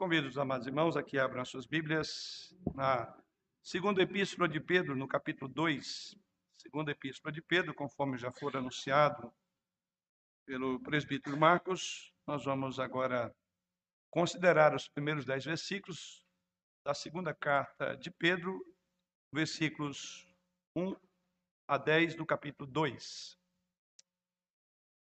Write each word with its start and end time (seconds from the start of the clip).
Convido 0.00 0.28
os 0.28 0.38
amados 0.38 0.66
irmãos 0.66 0.96
a 0.96 1.02
que 1.02 1.18
abram 1.18 1.44
suas 1.44 1.66
Bíblias 1.66 2.56
na 2.74 3.22
segunda 3.62 4.02
epístola 4.02 4.48
de 4.48 4.58
Pedro, 4.58 4.96
no 4.96 5.06
capítulo 5.06 5.46
2. 5.46 6.16
Segunda 6.56 6.90
epístola 6.90 7.30
de 7.30 7.42
Pedro, 7.42 7.74
conforme 7.74 8.16
já 8.16 8.32
for 8.32 8.56
anunciado 8.56 9.30
pelo 10.46 10.80
presbítero 10.80 11.36
Marcos, 11.36 12.14
nós 12.26 12.46
vamos 12.46 12.80
agora 12.80 13.30
considerar 14.08 14.74
os 14.74 14.88
primeiros 14.88 15.26
dez 15.26 15.44
versículos 15.44 16.24
da 16.82 16.94
segunda 16.94 17.34
carta 17.34 17.94
de 17.94 18.10
Pedro, 18.10 18.58
versículos 19.30 20.26
1 20.74 20.96
a 21.68 21.76
10 21.76 22.14
do 22.14 22.24
capítulo 22.24 22.66
2. 22.70 23.38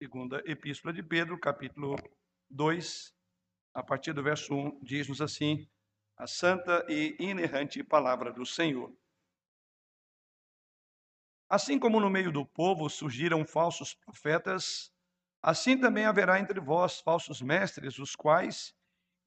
Segunda 0.02 0.42
epístola 0.46 0.94
de 0.94 1.04
Pedro, 1.04 1.38
capítulo 1.38 1.98
2, 2.50 3.14
a 3.76 3.84
partir 3.84 4.14
do 4.14 4.24
verso 4.24 4.56
1, 4.56 4.80
diz-nos 4.82 5.20
assim: 5.20 5.68
a 6.18 6.26
santa 6.26 6.86
e 6.90 7.16
inerrante 7.20 7.84
palavra 7.84 8.32
do 8.32 8.46
Senhor. 8.46 8.96
Assim 11.50 11.78
como 11.78 12.00
no 12.00 12.10
meio 12.10 12.32
do 12.32 12.46
povo 12.46 12.90
surgiram 12.90 13.46
falsos 13.46 13.94
profetas, 13.94 14.92
assim 15.44 15.78
também 15.78 16.06
haverá 16.06 16.40
entre 16.40 16.60
vós 16.60 17.02
falsos 17.02 17.42
mestres, 17.42 18.00
os 18.00 18.16
quais 18.16 18.74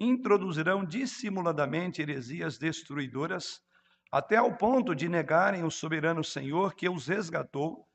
introduzirão 0.00 0.84
dissimuladamente 0.84 2.00
heresias 2.00 2.56
destruidoras, 2.56 3.62
até 4.10 4.36
ao 4.36 4.56
ponto 4.56 4.94
de 4.94 5.08
negarem 5.08 5.62
o 5.62 5.70
soberano 5.70 6.24
Senhor 6.24 6.74
que 6.74 6.88
os 6.88 7.06
resgatou, 7.06 7.86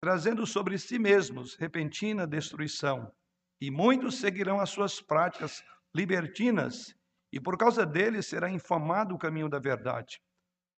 trazendo 0.00 0.46
sobre 0.46 0.78
si 0.78 0.98
mesmos 0.98 1.56
repentina 1.56 2.26
destruição. 2.26 3.12
E 3.60 3.70
muitos 3.70 4.20
seguirão 4.20 4.60
as 4.60 4.70
suas 4.70 5.00
práticas 5.00 5.64
libertinas, 5.96 6.94
e 7.32 7.40
por 7.40 7.56
causa 7.56 7.86
deles 7.86 8.26
será 8.26 8.50
infamado 8.50 9.14
o 9.14 9.18
caminho 9.18 9.48
da 9.48 9.58
verdade. 9.58 10.20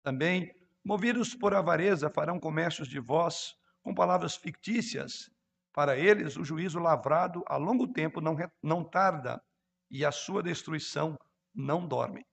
Também, 0.00 0.48
movidos 0.84 1.34
por 1.34 1.52
avareza, 1.54 2.08
farão 2.08 2.38
comércios 2.38 2.86
de 2.88 3.00
vós 3.00 3.52
com 3.82 3.92
palavras 3.92 4.36
fictícias. 4.36 5.28
Para 5.74 5.96
eles, 5.96 6.36
o 6.36 6.44
juízo 6.44 6.78
lavrado 6.78 7.42
a 7.48 7.56
longo 7.56 7.92
tempo 7.92 8.20
não, 8.20 8.36
não 8.62 8.84
tarda, 8.84 9.42
e 9.90 10.04
a 10.04 10.12
sua 10.12 10.40
destruição 10.40 11.18
não 11.52 11.86
dorme. 11.86 12.24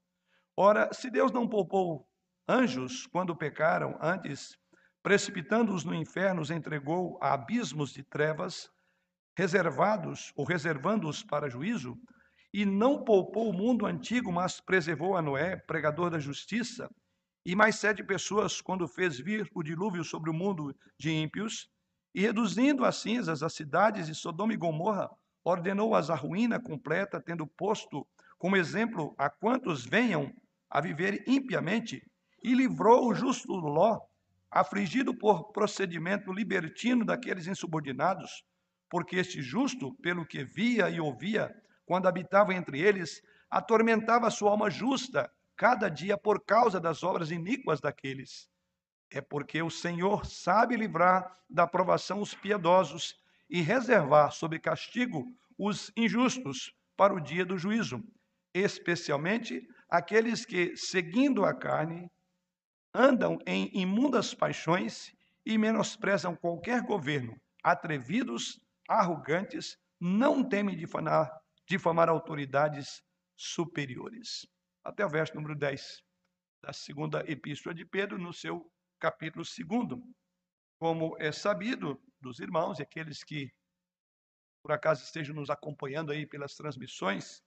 Ora, 0.56 0.94
se 0.94 1.10
Deus 1.10 1.32
não 1.32 1.50
poupou 1.50 2.08
anjos 2.48 3.08
quando 3.08 3.36
pecaram, 3.36 3.98
antes, 4.00 4.56
precipitando-os 5.02 5.84
no 5.84 5.96
inferno, 5.96 6.42
os 6.42 6.52
entregou 6.52 7.18
a 7.22 7.34
abismos 7.34 7.92
de 7.92 8.04
trevas, 8.04 8.70
reservados 9.38 10.32
ou 10.36 10.46
reservando-os 10.46 11.24
para 11.24 11.50
juízo, 11.50 11.98
e 12.56 12.66
não 12.66 13.04
poupou 13.04 13.50
o 13.50 13.54
mundo 13.54 13.86
antigo, 13.86 14.32
mas 14.32 14.62
preservou 14.62 15.18
a 15.18 15.22
Noé, 15.22 15.58
pregador 15.58 16.10
da 16.10 16.20
justiça, 16.20 16.90
e 17.46 17.54
mais 17.54 17.76
sete 17.76 18.02
pessoas 18.02 18.62
quando 18.62 18.88
fez 18.88 19.20
vir 19.20 19.52
o 19.54 19.62
dilúvio 19.62 20.06
sobre 20.06 20.30
o 20.30 20.34
mundo 20.34 20.74
de 20.98 21.12
ímpios, 21.12 21.68
e 22.14 22.22
reduzindo 22.22 22.86
a 22.86 22.94
cinzas 22.94 23.44
as 23.44 23.54
cidades 23.54 24.08
de 24.08 24.16
Sodoma 24.16 24.54
e 24.54 24.56
Gomorra, 24.56 25.10
ordenou-as 25.44 26.10
à 26.10 26.16
ruína 26.16 26.58
completa, 26.58 27.20
tendo 27.20 27.46
posto 27.46 28.08
como 28.38 28.56
exemplo 28.56 29.14
a 29.18 29.30
quantos 29.30 29.86
venham 29.86 30.32
a 30.70 30.80
viver 30.80 31.26
impiamente, 31.28 32.10
e 32.42 32.54
livrou 32.54 33.10
o 33.10 33.14
justo 33.14 33.52
Ló, 33.52 34.00
afligido 34.50 35.14
por 35.14 35.52
procedimento 35.52 36.32
libertino 36.32 37.04
daqueles 37.04 37.48
insubordinados, 37.48 38.46
porque 38.90 39.18
este 39.18 39.42
justo, 39.42 39.94
pelo 39.96 40.26
que 40.26 40.46
via 40.46 40.90
e 40.90 41.02
ouvia, 41.02 41.54
quando 41.86 42.08
habitava 42.08 42.54
entre 42.54 42.80
eles, 42.80 43.22
atormentava 43.50 44.30
sua 44.30 44.52
alma 44.52 44.70
justa 44.70 45.32
cada 45.56 45.90
dia 45.90 46.18
por 46.18 46.44
causa 46.44 46.80
das 46.80 47.04
obras 47.04 47.32
iníquas 47.32 47.80
daqueles. 47.80 48.50
É 49.10 49.22
porque 49.22 49.62
o 49.62 49.70
Senhor 49.70 50.26
sabe 50.26 50.76
livrar 50.76 51.40
da 51.50 51.66
provação 51.68 52.22
os 52.22 52.34
piedosos 52.34 53.16
e 53.50 53.62
reservar 53.62 54.32
sob 54.32 54.60
castigo 54.60 55.26
os 55.58 55.92
injustos 55.96 56.74
para 56.98 57.14
o 57.14 57.20
dia 57.20 57.46
do 57.46 57.58
juízo, 57.58 58.04
especialmente 58.54 59.68
aqueles 59.90 60.46
que, 60.46 60.76
seguindo 60.76 61.46
a 61.46 61.54
carne, 61.54 62.10
andam 62.94 63.38
em 63.46 63.70
imundas 63.74 64.34
paixões 64.34 65.14
e 65.46 65.58
menosprezam 65.58 66.36
qualquer 66.36 66.82
governo, 66.82 67.40
atrevidos, 67.64 68.60
arrogantes, 68.88 69.78
não 70.00 70.44
temem 70.44 70.76
difamar, 70.76 71.32
difamar 71.68 72.10
autoridades 72.10 73.04
superiores. 73.36 74.48
Até 74.84 75.06
o 75.06 75.10
verso 75.10 75.36
número 75.36 75.56
10 75.56 76.04
da 76.62 76.74
segunda 76.74 77.24
epístola 77.30 77.76
de 77.76 77.86
Pedro, 77.86 78.18
no 78.18 78.34
seu 78.34 78.72
capítulo 79.00 79.44
2. 79.44 80.02
Como 80.80 81.16
é 81.20 81.32
sabido 81.32 82.02
dos 82.20 82.40
irmãos 82.40 82.80
e 82.80 82.84
aqueles 82.84 83.24
que 83.24 83.52
por 84.66 84.72
acaso 84.72 85.04
estejam 85.04 85.36
nos 85.36 85.52
acompanhando 85.52 86.12
aí 86.12 86.26
pelas 86.26 86.56
transmissões, 86.56 87.44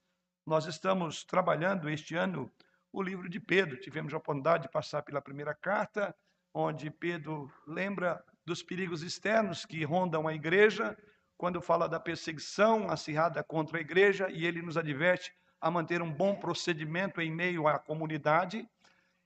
nós 0.46 0.66
estamos 0.66 1.24
trabalhando 1.24 1.90
este 1.90 2.14
ano 2.14 2.48
o 2.92 3.02
livro 3.02 3.28
de 3.28 3.40
Pedro. 3.40 3.80
Tivemos 3.80 4.14
a 4.14 4.18
oportunidade 4.18 4.62
de 4.62 4.70
passar 4.70 5.02
pela 5.02 5.20
primeira 5.20 5.52
carta, 5.52 6.14
onde 6.54 6.92
Pedro 6.92 7.52
lembra 7.66 8.24
dos 8.46 8.62
perigos 8.62 9.02
externos 9.02 9.66
que 9.66 9.84
rondam 9.84 10.28
a 10.28 10.34
igreja, 10.34 10.96
quando 11.38 11.62
fala 11.62 11.88
da 11.88 12.00
perseguição 12.00 12.90
acirrada 12.90 13.44
contra 13.44 13.78
a 13.78 13.80
igreja, 13.80 14.28
e 14.28 14.44
ele 14.44 14.60
nos 14.60 14.76
adverte 14.76 15.32
a 15.60 15.70
manter 15.70 16.02
um 16.02 16.12
bom 16.12 16.34
procedimento 16.34 17.20
em 17.20 17.30
meio 17.30 17.68
à 17.68 17.78
comunidade. 17.78 18.68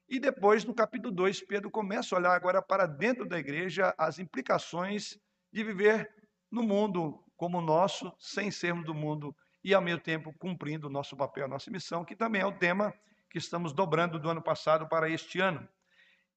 E 0.06 0.20
depois, 0.20 0.62
no 0.62 0.74
capítulo 0.74 1.10
2, 1.10 1.40
Pedro 1.46 1.70
começa 1.70 2.14
a 2.14 2.18
olhar 2.18 2.34
agora 2.34 2.60
para 2.60 2.84
dentro 2.84 3.26
da 3.26 3.38
igreja 3.38 3.94
as 3.96 4.18
implicações 4.18 5.18
de 5.50 5.64
viver 5.64 6.08
no 6.50 6.62
mundo 6.62 7.24
como 7.34 7.58
o 7.58 7.62
nosso, 7.62 8.12
sem 8.18 8.50
sermos 8.50 8.84
do 8.84 8.94
mundo, 8.94 9.34
e 9.64 9.72
ao 9.72 9.80
mesmo 9.80 10.02
tempo 10.02 10.34
cumprindo 10.38 10.88
o 10.88 10.90
nosso 10.90 11.16
papel, 11.16 11.46
a 11.46 11.48
nossa 11.48 11.70
missão, 11.70 12.04
que 12.04 12.14
também 12.14 12.42
é 12.42 12.46
o 12.46 12.52
tema 12.52 12.92
que 13.30 13.38
estamos 13.38 13.72
dobrando 13.72 14.18
do 14.18 14.28
ano 14.28 14.42
passado 14.42 14.86
para 14.86 15.08
este 15.08 15.40
ano. 15.40 15.66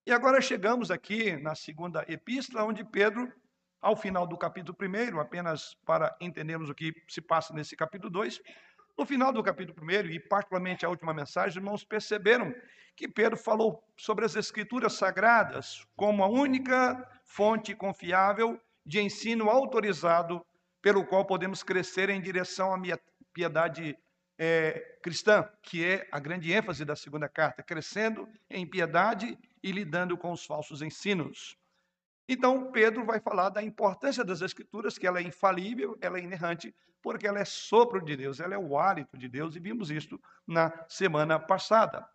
E 0.06 0.12
agora 0.14 0.40
chegamos 0.40 0.90
aqui 0.90 1.36
na 1.36 1.54
segunda 1.54 2.06
epístola, 2.08 2.64
onde 2.64 2.84
Pedro 2.86 3.30
ao 3.86 3.96
final 3.96 4.26
do 4.26 4.36
capítulo 4.36 4.76
1, 4.82 5.20
apenas 5.20 5.76
para 5.86 6.18
entendermos 6.20 6.72
o 6.72 6.74
que 6.74 6.92
se 7.08 7.22
passa 7.22 7.54
nesse 7.54 7.76
capítulo 7.76 8.10
2. 8.10 8.42
No 8.98 9.06
final 9.06 9.32
do 9.32 9.44
capítulo 9.44 9.78
1, 9.80 10.10
e 10.10 10.20
particularmente 10.20 10.84
a 10.84 10.90
última 10.90 11.14
mensagem, 11.14 11.60
irmãos, 11.60 11.84
perceberam 11.84 12.52
que 12.96 13.08
Pedro 13.08 13.38
falou 13.38 13.84
sobre 13.96 14.26
as 14.26 14.36
Escrituras 14.36 14.94
Sagradas 14.94 15.86
como 15.96 16.24
a 16.24 16.28
única 16.28 17.08
fonte 17.26 17.76
confiável 17.76 18.60
de 18.84 19.00
ensino 19.00 19.52
autorizado 19.52 20.44
pelo 20.82 21.06
qual 21.06 21.24
podemos 21.24 21.62
crescer 21.62 22.10
em 22.10 22.20
direção 22.20 22.74
à 22.74 22.82
piedade 23.32 23.96
é, 24.36 24.98
cristã, 25.04 25.48
que 25.62 25.86
é 25.86 26.08
a 26.12 26.20
grande 26.20 26.52
ênfase 26.52 26.84
da 26.84 26.96
segunda 26.96 27.30
carta, 27.30 27.62
crescendo 27.62 28.28
em 28.50 28.68
piedade 28.68 29.38
e 29.62 29.72
lidando 29.72 30.18
com 30.18 30.32
os 30.32 30.44
falsos 30.44 30.82
ensinos. 30.82 31.56
Então, 32.28 32.72
Pedro 32.72 33.06
vai 33.06 33.20
falar 33.20 33.50
da 33.50 33.62
importância 33.62 34.24
das 34.24 34.42
Escrituras, 34.42 34.98
que 34.98 35.06
ela 35.06 35.20
é 35.20 35.24
infalível, 35.24 35.98
ela 36.02 36.18
é 36.18 36.24
inerrante, 36.24 36.74
porque 37.02 37.28
ela 37.28 37.40
é 37.40 37.46
sopro 37.46 38.04
de 38.04 38.16
Deus, 38.16 38.40
ela 38.40 38.56
é 38.56 38.58
o 38.58 38.78
hálito 38.78 39.16
de 39.16 39.30
Deus, 39.30 39.56
e 39.56 39.60
vimos 39.60 39.92
isto 39.92 40.20
na 40.48 40.74
semana 40.90 41.40
passada. 41.40 42.08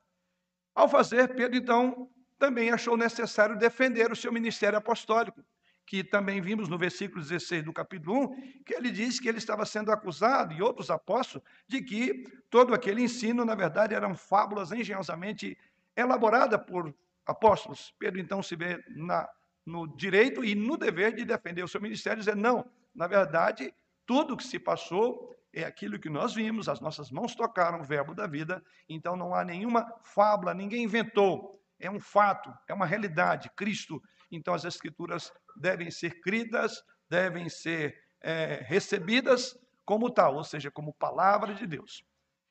Ao 0.74 0.88
fazer, 0.88 1.34
Pedro, 1.34 1.56
então, 1.56 2.10
também 2.38 2.70
achou 2.70 2.96
necessário 2.96 3.56
defender 3.56 4.10
o 4.10 4.16
seu 4.16 4.32
ministério 4.32 4.76
apostólico, 4.76 5.44
que 5.86 6.02
também 6.02 6.40
vimos 6.40 6.68
no 6.68 6.78
versículo 6.78 7.20
16 7.20 7.64
do 7.64 7.72
capítulo 7.72 8.32
1, 8.32 8.62
que 8.64 8.74
ele 8.74 8.90
diz 8.90 9.20
que 9.20 9.28
ele 9.28 9.38
estava 9.38 9.64
sendo 9.64 9.92
acusado, 9.92 10.52
e 10.54 10.62
outros 10.62 10.90
apóstolos, 10.90 11.46
de 11.68 11.82
que 11.82 12.24
todo 12.48 12.74
aquele 12.74 13.02
ensino, 13.02 13.44
na 13.44 13.54
verdade, 13.54 13.94
eram 13.94 14.14
fábulas 14.16 14.72
engenhosamente 14.72 15.56
elaboradas 15.96 16.60
por 16.66 16.92
apóstolos. 17.24 17.94
Pedro, 17.98 18.20
então, 18.20 18.42
se 18.42 18.56
vê 18.56 18.82
na 18.88 19.28
no 19.64 19.86
direito 19.86 20.44
e 20.44 20.54
no 20.54 20.76
dever 20.76 21.14
de 21.14 21.24
defender 21.24 21.62
o 21.62 21.68
seu 21.68 21.80
ministério, 21.80 22.18
dizer, 22.18 22.36
não, 22.36 22.68
na 22.94 23.06
verdade, 23.06 23.72
tudo 24.06 24.36
que 24.36 24.44
se 24.44 24.58
passou 24.58 25.36
é 25.52 25.64
aquilo 25.64 25.98
que 25.98 26.08
nós 26.08 26.34
vimos, 26.34 26.68
as 26.68 26.80
nossas 26.80 27.10
mãos 27.10 27.34
tocaram 27.34 27.80
o 27.80 27.84
verbo 27.84 28.14
da 28.14 28.26
vida, 28.26 28.62
então 28.88 29.16
não 29.16 29.34
há 29.34 29.44
nenhuma 29.44 29.86
fábula, 30.02 30.54
ninguém 30.54 30.84
inventou, 30.84 31.60
é 31.78 31.90
um 31.90 31.98
fato, 31.98 32.52
é 32.68 32.74
uma 32.74 32.86
realidade, 32.86 33.50
Cristo. 33.56 34.02
Então 34.30 34.54
as 34.54 34.64
escrituras 34.64 35.32
devem 35.56 35.90
ser 35.90 36.20
cridas, 36.20 36.84
devem 37.08 37.48
ser 37.48 37.98
é, 38.20 38.62
recebidas 38.66 39.58
como 39.84 40.10
tal, 40.10 40.36
ou 40.36 40.44
seja, 40.44 40.70
como 40.70 40.94
palavra 40.94 41.54
de 41.54 41.66
Deus. 41.66 42.04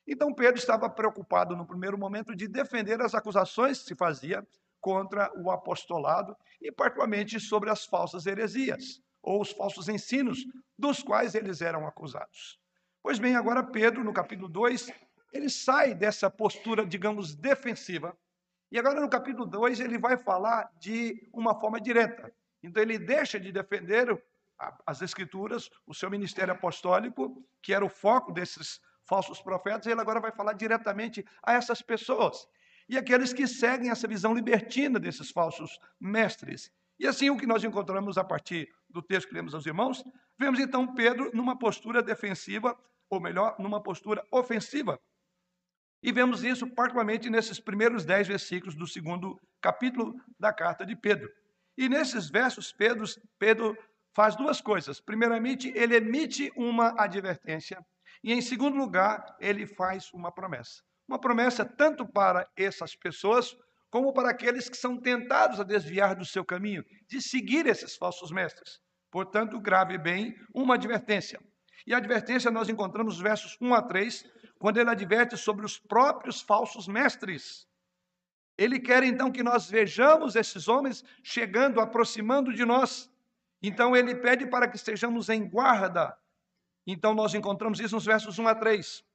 Então 0.06 0.34
Pedro 0.34 0.58
estava 0.58 0.90
preocupado 0.90 1.56
no 1.56 1.66
primeiro 1.66 1.96
momento 1.96 2.34
de 2.34 2.48
defender 2.48 3.00
as 3.00 3.14
acusações 3.14 3.78
que 3.78 3.86
se 3.86 3.94
fazia 3.94 4.46
contra 4.80 5.30
o 5.36 5.50
apostolado 5.50 6.36
e, 6.60 6.72
particularmente, 6.72 7.38
sobre 7.38 7.70
as 7.70 7.84
falsas 7.84 8.26
heresias 8.26 9.00
ou 9.22 9.40
os 9.40 9.50
falsos 9.50 9.88
ensinos 9.88 10.44
dos 10.78 11.02
quais 11.02 11.34
eles 11.34 11.60
eram 11.60 11.86
acusados. 11.86 12.58
Pois 13.02 13.18
bem, 13.18 13.36
agora 13.36 13.62
Pedro, 13.62 14.02
no 14.02 14.12
capítulo 14.12 14.48
2, 14.48 14.90
ele 15.32 15.48
sai 15.48 15.94
dessa 15.94 16.30
postura, 16.30 16.86
digamos, 16.86 17.34
defensiva. 17.34 18.16
E 18.70 18.78
agora 18.78 19.00
no 19.00 19.08
capítulo 19.08 19.46
2 19.46 19.80
ele 19.80 19.98
vai 19.98 20.16
falar 20.16 20.70
de 20.78 21.28
uma 21.32 21.58
forma 21.58 21.80
direta. 21.80 22.32
Então 22.62 22.82
ele 22.82 22.98
deixa 22.98 23.38
de 23.38 23.52
defender 23.52 24.22
as 24.86 25.00
escrituras, 25.00 25.70
o 25.86 25.94
seu 25.94 26.10
ministério 26.10 26.52
apostólico, 26.52 27.42
que 27.62 27.72
era 27.72 27.84
o 27.84 27.88
foco 27.88 28.32
desses 28.32 28.80
falsos 29.06 29.40
profetas, 29.40 29.86
ele 29.86 30.00
agora 30.00 30.20
vai 30.20 30.30
falar 30.30 30.52
diretamente 30.52 31.26
a 31.42 31.54
essas 31.54 31.82
pessoas 31.82 32.46
e 32.90 32.98
aqueles 32.98 33.32
que 33.32 33.46
seguem 33.46 33.88
essa 33.88 34.08
visão 34.08 34.34
libertina 34.34 34.98
desses 34.98 35.30
falsos 35.30 35.78
mestres. 36.00 36.72
E 36.98 37.06
assim 37.06 37.30
o 37.30 37.36
que 37.36 37.46
nós 37.46 37.62
encontramos 37.62 38.18
a 38.18 38.24
partir 38.24 38.68
do 38.88 39.00
texto 39.00 39.28
que 39.28 39.34
lemos 39.34 39.54
aos 39.54 39.64
irmãos, 39.64 40.02
vemos 40.36 40.58
então 40.58 40.92
Pedro 40.92 41.30
numa 41.32 41.56
postura 41.56 42.02
defensiva, 42.02 42.76
ou 43.08 43.20
melhor, 43.20 43.54
numa 43.60 43.80
postura 43.80 44.26
ofensiva. 44.32 44.98
E 46.02 46.10
vemos 46.10 46.42
isso 46.42 46.66
particularmente 46.74 47.30
nesses 47.30 47.60
primeiros 47.60 48.04
dez 48.04 48.26
versículos 48.26 48.74
do 48.74 48.88
segundo 48.88 49.40
capítulo 49.62 50.20
da 50.36 50.52
carta 50.52 50.84
de 50.84 50.96
Pedro. 50.96 51.30
E 51.78 51.88
nesses 51.88 52.28
versos, 52.28 52.72
Pedro, 52.72 53.04
Pedro 53.38 53.76
faz 54.16 54.34
duas 54.34 54.60
coisas. 54.60 55.00
Primeiramente, 55.00 55.72
ele 55.76 55.94
emite 55.94 56.50
uma 56.56 57.00
advertência. 57.00 57.78
E 58.24 58.32
em 58.32 58.40
segundo 58.40 58.76
lugar, 58.76 59.24
ele 59.38 59.64
faz 59.64 60.12
uma 60.12 60.32
promessa. 60.32 60.82
Uma 61.10 61.18
promessa 61.18 61.64
tanto 61.64 62.06
para 62.06 62.48
essas 62.56 62.94
pessoas, 62.94 63.56
como 63.90 64.12
para 64.12 64.30
aqueles 64.30 64.68
que 64.68 64.76
são 64.76 64.96
tentados 64.96 65.58
a 65.58 65.64
desviar 65.64 66.14
do 66.14 66.24
seu 66.24 66.44
caminho, 66.44 66.84
de 67.08 67.20
seguir 67.20 67.66
esses 67.66 67.96
falsos 67.96 68.30
mestres. 68.30 68.78
Portanto, 69.10 69.58
grave 69.58 69.98
bem 69.98 70.36
uma 70.54 70.74
advertência. 70.74 71.40
E 71.84 71.92
a 71.92 71.96
advertência 71.96 72.48
nós 72.48 72.68
encontramos 72.68 73.14
nos 73.14 73.20
versos 73.20 73.56
1 73.60 73.74
a 73.74 73.82
3, 73.82 74.24
quando 74.60 74.78
ele 74.78 74.88
adverte 74.88 75.36
sobre 75.36 75.66
os 75.66 75.80
próprios 75.80 76.42
falsos 76.42 76.86
mestres. 76.86 77.66
Ele 78.56 78.78
quer 78.78 79.02
então 79.02 79.32
que 79.32 79.42
nós 79.42 79.68
vejamos 79.68 80.36
esses 80.36 80.68
homens 80.68 81.04
chegando, 81.24 81.80
aproximando 81.80 82.54
de 82.54 82.64
nós. 82.64 83.10
Então 83.60 83.96
ele 83.96 84.14
pede 84.14 84.46
para 84.46 84.68
que 84.68 84.76
estejamos 84.76 85.28
em 85.28 85.48
guarda. 85.48 86.16
Então 86.86 87.14
nós 87.14 87.34
encontramos 87.34 87.80
isso 87.80 87.96
nos 87.96 88.06
versos 88.06 88.38
1 88.38 88.46
a 88.46 88.54
3. 88.54 89.09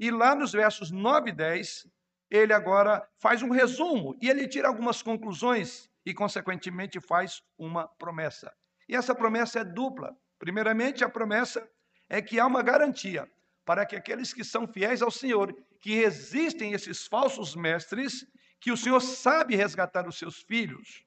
E 0.00 0.10
lá 0.10 0.34
nos 0.34 0.52
versos 0.52 0.90
9 0.90 1.28
e 1.28 1.32
10, 1.34 1.86
ele 2.30 2.54
agora 2.54 3.06
faz 3.18 3.42
um 3.42 3.50
resumo 3.50 4.16
e 4.18 4.30
ele 4.30 4.48
tira 4.48 4.66
algumas 4.66 5.02
conclusões 5.02 5.90
e, 6.06 6.14
consequentemente, 6.14 6.98
faz 6.98 7.42
uma 7.58 7.86
promessa. 7.86 8.50
E 8.88 8.96
essa 8.96 9.14
promessa 9.14 9.60
é 9.60 9.64
dupla. 9.64 10.16
Primeiramente, 10.38 11.04
a 11.04 11.08
promessa 11.10 11.68
é 12.08 12.22
que 12.22 12.40
há 12.40 12.46
uma 12.46 12.62
garantia 12.62 13.30
para 13.62 13.84
que 13.84 13.94
aqueles 13.94 14.32
que 14.32 14.42
são 14.42 14.66
fiéis 14.66 15.02
ao 15.02 15.10
Senhor, 15.10 15.54
que 15.78 15.94
resistem 15.94 16.72
esses 16.72 17.06
falsos 17.06 17.54
mestres, 17.54 18.26
que 18.58 18.72
o 18.72 18.78
Senhor 18.78 19.00
sabe 19.00 19.54
resgatar 19.54 20.08
os 20.08 20.18
seus 20.18 20.40
filhos. 20.40 21.04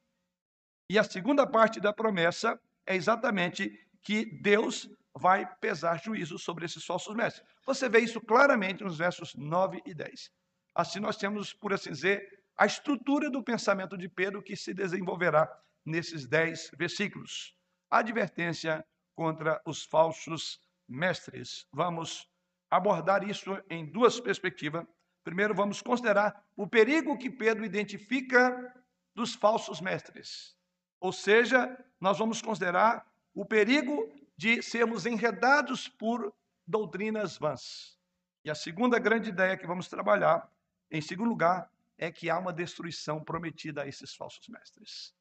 E 0.88 1.00
a 1.00 1.04
segunda 1.04 1.48
parte 1.48 1.80
da 1.80 1.92
promessa 1.92 2.62
é 2.86 2.96
exatamente 2.96 3.76
que 4.04 4.24
Deus 4.24 4.88
vai 5.16 5.46
pesar 5.58 6.02
juízo 6.02 6.40
sobre 6.40 6.66
esses 6.66 6.86
falsos 6.86 7.16
mestres. 7.16 7.46
Você 7.66 7.88
vê 7.88 8.00
isso 8.00 8.20
claramente 8.20 8.84
nos 8.84 8.98
versos 8.98 9.36
9 9.36 9.82
e 9.86 9.94
10. 9.94 10.32
Assim, 10.76 11.00
nós 11.00 11.18
temos, 11.18 11.54
por 11.54 11.74
assim 11.74 11.92
dizer, 11.92 12.44
a 12.58 12.66
estrutura 12.66 13.30
do 13.30 13.44
pensamento 13.44 13.98
de 13.98 14.10
Pedro 14.10 14.42
que 14.42 14.56
se 14.56 14.74
desenvolverá 14.74 15.48
nesses 15.86 16.28
dez 16.28 16.72
versículos. 16.78 17.56
A 17.90 18.00
advertência 18.00 18.84
contra 19.16 19.62
os 19.66 19.84
falsos 19.84 20.60
mestres. 20.88 21.68
Vamos 21.72 22.28
abordar 22.70 23.28
isso 23.28 23.52
em 23.70 23.86
duas 23.86 24.20
perspectivas. 24.20 24.86
Primeiro, 25.24 25.54
vamos 25.54 25.82
considerar 25.82 26.44
o 26.56 26.68
perigo 26.68 27.18
que 27.18 27.30
Pedro 27.30 27.64
identifica 27.64 28.74
dos 29.16 29.36
falsos 29.36 29.80
mestres. 29.80 30.56
Ou 31.00 31.12
seja, 31.12 31.78
nós 32.00 32.18
vamos 32.18 32.42
considerar 32.42 33.06
o 33.34 33.46
perigo 33.46 34.12
de 34.38 34.62
sermos 34.62 35.06
enredados 35.06 35.88
por 35.88 36.34
doutrinas 36.66 37.38
vãs. 37.38 37.98
E 38.44 38.50
a 38.50 38.56
segunda 38.56 39.00
grande 39.00 39.30
ideia 39.30 39.58
que 39.58 39.68
vamos 39.68 39.88
trabalhar, 39.88 40.52
em 40.92 41.02
segundo 41.02 41.30
lugar, 41.30 41.72
é 41.98 42.12
que 42.12 42.30
há 42.30 42.38
uma 42.38 42.52
destruição 42.52 43.24
prometida 43.24 43.84
a 43.84 43.88
esses 43.88 44.16
falsos 44.16 44.48
mestres. 44.50 45.16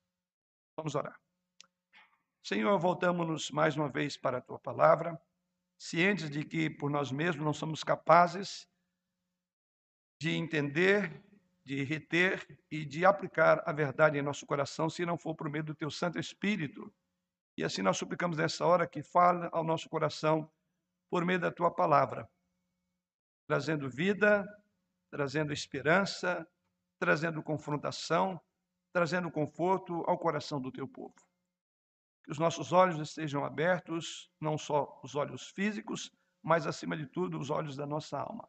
Vamos 0.77 0.95
orar. 0.95 1.21
Senhor, 2.43 2.77
voltamos-nos 2.79 3.51
mais 3.51 3.77
uma 3.77 3.89
vez 3.89 4.17
para 4.17 4.39
a 4.39 4.41
tua 4.41 4.59
palavra, 4.59 5.21
cientes 5.79 6.29
de 6.29 6.45
que 6.45 6.69
por 6.69 6.91
nós 6.91 7.13
mesmos 7.13 7.45
não 7.45 7.53
somos 7.53 7.85
capazes 7.85 8.69
de 10.19 10.31
entender, 10.31 11.23
de 11.65 11.85
reter 11.85 12.47
e 12.71 12.85
de 12.85 13.05
aplicar 13.05 13.63
a 13.65 13.73
verdade 13.73 14.19
em 14.19 14.23
nosso 14.23 14.47
coração, 14.47 14.91
se 14.91 15.07
não 15.07 15.17
for 15.17 15.35
por 15.35 15.49
meio 15.49 15.65
do 15.65 15.75
teu 15.75 15.91
Santo 15.91 16.19
Espírito 16.19 16.93
e 17.57 17.65
assim 17.65 17.83
nós 17.83 17.99
suplicamos 17.99 18.39
nessa 18.39 18.65
hora 18.65 18.87
que 18.87 19.03
fale 19.03 19.49
ao 19.53 19.63
nosso 19.63 19.89
coração 19.89 20.51
por 21.11 21.25
meio 21.25 21.39
da 21.39 21.53
tua 21.53 21.71
palavra, 21.71 22.29
trazendo 23.47 23.91
vida, 23.91 24.47
trazendo 25.11 25.53
esperança, 25.53 26.47
trazendo 26.99 27.43
confrontação, 27.43 28.41
trazendo 28.93 29.31
conforto 29.31 30.03
ao 30.07 30.19
coração 30.19 30.61
do 30.61 30.73
teu 30.73 30.89
povo. 30.89 31.15
Que 32.25 32.31
os 32.31 32.39
nossos 32.39 32.73
olhos 32.73 32.99
estejam 32.99 33.45
abertos, 33.45 34.31
não 34.41 34.57
só 34.57 35.01
os 35.03 35.15
olhos 35.15 35.49
físicos, 35.51 36.11
mas 36.43 36.67
acima 36.67 36.97
de 36.97 37.07
tudo 37.07 37.39
os 37.39 37.51
olhos 37.51 37.77
da 37.77 37.87
nossa 37.87 38.19
alma. 38.19 38.49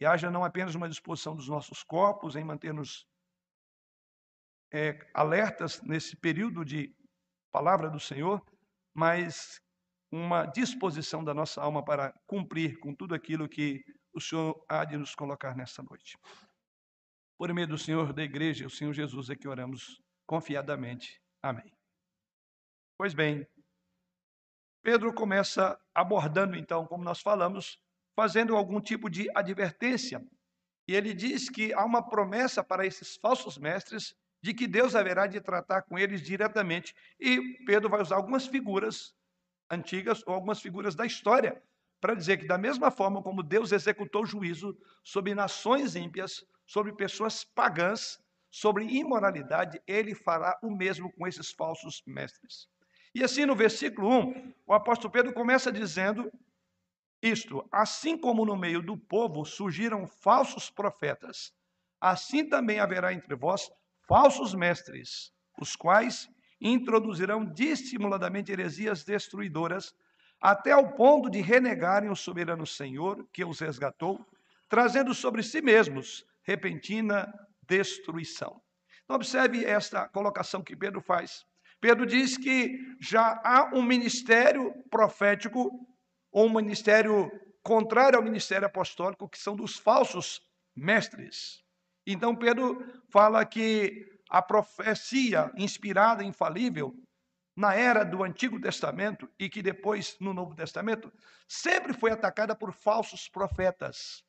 E 0.00 0.06
haja 0.06 0.30
não 0.30 0.44
apenas 0.44 0.74
uma 0.74 0.88
disposição 0.88 1.34
dos 1.34 1.48
nossos 1.48 1.82
corpos 1.82 2.36
em 2.36 2.44
manter-nos 2.44 3.06
é, 4.72 4.98
alertas 5.12 5.82
nesse 5.82 6.16
período 6.16 6.64
de 6.64 6.94
palavra 7.52 7.90
do 7.90 8.00
Senhor, 8.00 8.42
mas 8.94 9.60
uma 10.10 10.46
disposição 10.46 11.22
da 11.22 11.34
nossa 11.34 11.60
alma 11.60 11.84
para 11.84 12.12
cumprir 12.26 12.78
com 12.78 12.94
tudo 12.94 13.14
aquilo 13.14 13.48
que 13.48 13.82
o 14.12 14.20
Senhor 14.20 14.64
há 14.68 14.84
de 14.84 14.96
nos 14.96 15.14
colocar 15.14 15.56
nessa 15.56 15.82
noite. 15.82 16.18
Por 17.38 17.52
meio 17.52 17.68
do 17.68 17.78
Senhor 17.78 18.12
da 18.12 18.22
igreja, 18.22 18.66
o 18.66 18.70
Senhor 18.70 18.92
Jesus 18.92 19.30
é 19.30 19.36
que 19.36 19.46
oramos 19.46 20.00
confiadamente. 20.26 21.20
Amém. 21.42 21.72
Pois 22.98 23.14
bem, 23.14 23.46
Pedro 24.82 25.14
começa 25.14 25.78
abordando 25.94 26.56
então, 26.56 26.86
como 26.86 27.04
nós 27.04 27.20
falamos, 27.20 27.78
fazendo 28.16 28.56
algum 28.56 28.80
tipo 28.80 29.08
de 29.08 29.28
advertência. 29.36 30.20
E 30.88 30.94
ele 30.94 31.14
diz 31.14 31.48
que 31.48 31.72
há 31.74 31.84
uma 31.84 32.08
promessa 32.08 32.64
para 32.64 32.86
esses 32.86 33.16
falsos 33.16 33.58
mestres 33.58 34.14
de 34.40 34.54
que 34.54 34.66
Deus 34.66 34.94
haverá 34.94 35.26
de 35.26 35.40
tratar 35.40 35.82
com 35.82 35.98
eles 35.98 36.22
diretamente. 36.22 36.94
E 37.18 37.64
Pedro 37.64 37.88
vai 37.88 38.00
usar 38.00 38.16
algumas 38.16 38.46
figuras 38.46 39.14
antigas 39.70 40.22
ou 40.26 40.34
algumas 40.34 40.60
figuras 40.60 40.94
da 40.94 41.04
história 41.04 41.62
para 42.00 42.14
dizer 42.14 42.38
que, 42.38 42.46
da 42.46 42.56
mesma 42.56 42.90
forma 42.90 43.22
como 43.22 43.42
Deus 43.42 43.72
executou 43.72 44.24
juízo 44.24 44.76
sobre 45.02 45.34
nações 45.34 45.96
ímpias, 45.96 46.44
sobre 46.64 46.92
pessoas 46.92 47.42
pagãs, 47.44 48.20
sobre 48.50 48.84
imoralidade, 48.84 49.80
ele 49.86 50.14
fará 50.14 50.58
o 50.62 50.70
mesmo 50.70 51.12
com 51.12 51.26
esses 51.26 51.50
falsos 51.50 52.02
mestres. 52.06 52.68
E 53.14 53.24
assim, 53.24 53.44
no 53.44 53.56
versículo 53.56 54.08
1, 54.08 54.54
o 54.66 54.72
apóstolo 54.72 55.12
Pedro 55.12 55.32
começa 55.32 55.72
dizendo 55.72 56.30
isto: 57.22 57.66
assim 57.72 58.16
como 58.16 58.46
no 58.46 58.56
meio 58.56 58.80
do 58.80 58.96
povo 58.96 59.44
surgiram 59.44 60.06
falsos 60.06 60.70
profetas, 60.70 61.52
assim 62.00 62.48
também 62.48 62.78
haverá 62.78 63.12
entre 63.12 63.34
vós 63.34 63.70
falsos 64.08 64.54
mestres, 64.54 65.30
os 65.60 65.76
quais 65.76 66.28
introduzirão 66.60 67.44
dissimuladamente 67.44 68.50
heresias 68.50 69.04
destruidoras, 69.04 69.94
até 70.40 70.72
ao 70.72 70.94
ponto 70.94 71.28
de 71.28 71.40
renegarem 71.40 72.10
o 72.10 72.16
soberano 72.16 72.66
Senhor 72.66 73.28
que 73.32 73.44
os 73.44 73.60
resgatou, 73.60 74.24
trazendo 74.68 75.14
sobre 75.14 75.42
si 75.42 75.60
mesmos 75.60 76.24
repentina 76.42 77.32
destruição. 77.62 78.60
Então, 79.04 79.16
observe 79.16 79.64
esta 79.64 80.08
colocação 80.08 80.62
que 80.62 80.74
Pedro 80.74 81.00
faz. 81.00 81.44
Pedro 81.80 82.06
diz 82.06 82.36
que 82.36 82.78
já 83.00 83.40
há 83.44 83.70
um 83.74 83.82
ministério 83.82 84.72
profético, 84.90 85.70
ou 86.32 86.46
um 86.46 86.54
ministério 86.54 87.30
contrário 87.62 88.18
ao 88.18 88.24
ministério 88.24 88.66
apostólico, 88.66 89.28
que 89.28 89.38
são 89.38 89.54
dos 89.54 89.78
falsos 89.78 90.40
mestres. 90.74 91.62
Então, 92.10 92.34
Pedro 92.34 92.84
fala 93.10 93.44
que 93.44 94.08
a 94.30 94.40
profecia 94.40 95.52
inspirada, 95.56 96.24
infalível, 96.24 96.94
na 97.54 97.74
era 97.74 98.04
do 98.04 98.22
Antigo 98.22 98.60
Testamento 98.60 99.28
e 99.38 99.48
que 99.48 99.60
depois 99.60 100.16
no 100.20 100.32
Novo 100.32 100.54
Testamento, 100.54 101.12
sempre 101.48 101.92
foi 101.92 102.12
atacada 102.12 102.54
por 102.54 102.72
falsos 102.72 103.28
profetas. 103.28 104.24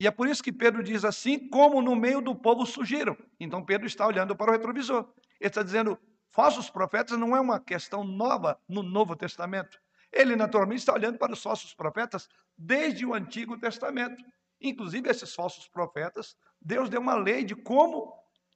E 0.00 0.06
é 0.06 0.10
por 0.10 0.28
isso 0.28 0.42
que 0.42 0.52
Pedro 0.52 0.82
diz 0.82 1.04
assim: 1.04 1.48
como 1.48 1.80
no 1.80 1.94
meio 1.94 2.20
do 2.20 2.34
povo 2.34 2.66
surgiram. 2.66 3.16
Então 3.38 3.64
Pedro 3.64 3.86
está 3.86 4.06
olhando 4.06 4.34
para 4.34 4.50
o 4.50 4.52
retrovisor. 4.52 5.08
Ele 5.40 5.48
está 5.48 5.62
dizendo: 5.62 5.98
falsos 6.32 6.68
profetas 6.68 7.16
não 7.16 7.36
é 7.36 7.40
uma 7.40 7.60
questão 7.60 8.02
nova 8.02 8.60
no 8.68 8.82
Novo 8.82 9.14
Testamento. 9.14 9.80
Ele 10.12 10.36
naturalmente 10.36 10.80
está 10.80 10.92
olhando 10.92 11.18
para 11.18 11.32
os 11.32 11.42
falsos 11.42 11.72
profetas 11.72 12.28
desde 12.58 13.06
o 13.06 13.14
Antigo 13.14 13.58
Testamento. 13.58 14.22
inclusive 14.60 15.08
esses 15.10 15.34
falsos 15.34 15.68
profetas, 15.68 16.36
Deus 16.64 16.88
deu 16.88 17.00
uma 17.00 17.14
lei 17.14 17.44
de 17.44 17.54
como 17.54 18.12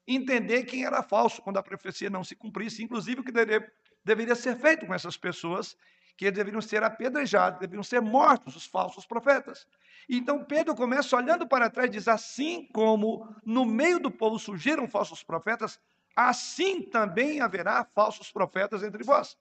entender 0.07 0.65
quem 0.65 0.85
era 0.85 1.03
falso 1.03 1.43
quando 1.43 1.59
a 1.59 1.63
profecia 1.63 2.09
não 2.09 2.25
se 2.25 2.35
cumprisse, 2.35 2.83
inclusive 2.83 3.21
o 3.21 3.25
que 3.25 3.31
deveria, 3.31 4.35
ser 4.35 4.57
feito 4.57 4.87
com 4.87 4.95
essas 4.95 5.19
pessoas, 5.19 5.77
que 6.17 6.31
deveriam 6.31 6.63
ser 6.63 6.83
apedrejados, 6.83 7.61
deveriam 7.61 7.83
ser 7.83 8.01
mortos, 8.01 8.57
os 8.57 8.67
falsos 8.67 9.05
profetas. 9.05 9.67
Então 10.09 10.43
Pedro 10.43 10.75
começa 10.75 11.15
olhando 11.15 11.47
para 11.47 11.69
trás 11.69 11.89
e 11.89 11.93
diz: 11.93 12.09
assim 12.09 12.67
como 12.73 13.29
no 13.45 13.67
meio 13.67 14.01
do 14.01 14.11
povo 14.11 14.39
surgiram 14.39 14.89
falsos 14.89 15.23
profetas, 15.23 15.79
assim 16.17 16.81
também 16.83 17.41
haverá 17.41 17.85
falsos 17.95 18.33
profetas 18.33 18.83
entre 18.83 19.05
vós. 19.05 19.37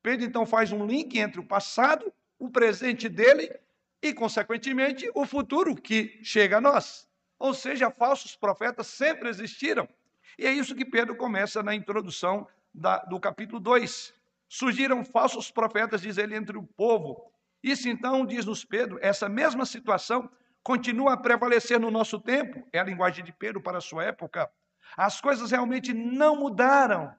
Pedro 0.00 0.24
então 0.24 0.46
faz 0.46 0.70
um 0.70 0.86
link 0.86 1.18
entre 1.18 1.40
o 1.40 1.46
passado, 1.46 2.12
o 2.38 2.48
presente 2.48 3.08
dele 3.08 3.52
e, 4.00 4.14
consequentemente, 4.14 5.10
o 5.14 5.26
futuro 5.26 5.74
que 5.74 6.18
chega 6.22 6.58
a 6.58 6.60
nós. 6.60 7.08
Ou 7.42 7.52
seja, 7.52 7.90
falsos 7.90 8.36
profetas 8.36 8.86
sempre 8.86 9.28
existiram. 9.28 9.88
E 10.38 10.46
é 10.46 10.52
isso 10.52 10.76
que 10.76 10.84
Pedro 10.84 11.16
começa 11.16 11.60
na 11.60 11.74
introdução 11.74 12.46
da, 12.72 12.98
do 12.98 13.18
capítulo 13.18 13.58
2. 13.58 14.14
Surgiram 14.48 15.04
falsos 15.04 15.50
profetas, 15.50 16.02
diz 16.02 16.18
ele, 16.18 16.36
entre 16.36 16.56
o 16.56 16.62
povo. 16.62 17.32
Isso 17.60 17.88
então, 17.88 18.24
diz-nos 18.24 18.64
Pedro, 18.64 18.96
essa 19.02 19.28
mesma 19.28 19.66
situação 19.66 20.30
continua 20.62 21.14
a 21.14 21.16
prevalecer 21.16 21.80
no 21.80 21.90
nosso 21.90 22.20
tempo. 22.20 22.64
É 22.72 22.78
a 22.78 22.84
linguagem 22.84 23.24
de 23.24 23.32
Pedro 23.32 23.60
para 23.60 23.78
a 23.78 23.80
sua 23.80 24.04
época. 24.04 24.48
As 24.96 25.20
coisas 25.20 25.50
realmente 25.50 25.92
não 25.92 26.36
mudaram. 26.36 27.12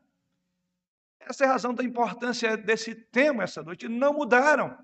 Essa 1.19 1.43
é 1.43 1.47
a 1.49 1.51
razão 1.51 1.73
da 1.73 1.83
importância 1.83 2.55
desse 2.55 2.95
tema 2.95 3.43
essa 3.43 3.61
noite. 3.61 3.89
Não 3.89 4.13
mudaram. 4.13 4.77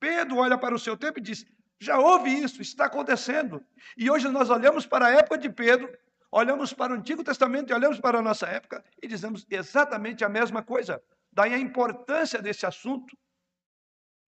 Pedro 0.00 0.38
olha 0.38 0.56
para 0.56 0.74
o 0.74 0.78
seu 0.78 0.96
tempo 0.96 1.18
e 1.18 1.22
diz: 1.22 1.44
já 1.80 1.98
houve 1.98 2.30
isso, 2.30 2.62
está 2.62 2.86
acontecendo. 2.86 3.64
E 3.96 4.10
hoje 4.10 4.28
nós 4.28 4.50
olhamos 4.50 4.86
para 4.86 5.06
a 5.06 5.10
época 5.10 5.38
de 5.38 5.50
Pedro, 5.50 5.92
olhamos 6.30 6.72
para 6.72 6.92
o 6.92 6.96
Antigo 6.96 7.22
Testamento 7.22 7.70
e 7.70 7.74
olhamos 7.74 8.00
para 8.00 8.18
a 8.18 8.22
nossa 8.22 8.46
época 8.46 8.84
e 9.02 9.06
dizemos 9.06 9.46
exatamente 9.50 10.24
a 10.24 10.28
mesma 10.28 10.62
coisa. 10.62 11.02
Daí 11.32 11.52
a 11.52 11.58
importância 11.58 12.40
desse 12.40 12.64
assunto 12.64 13.16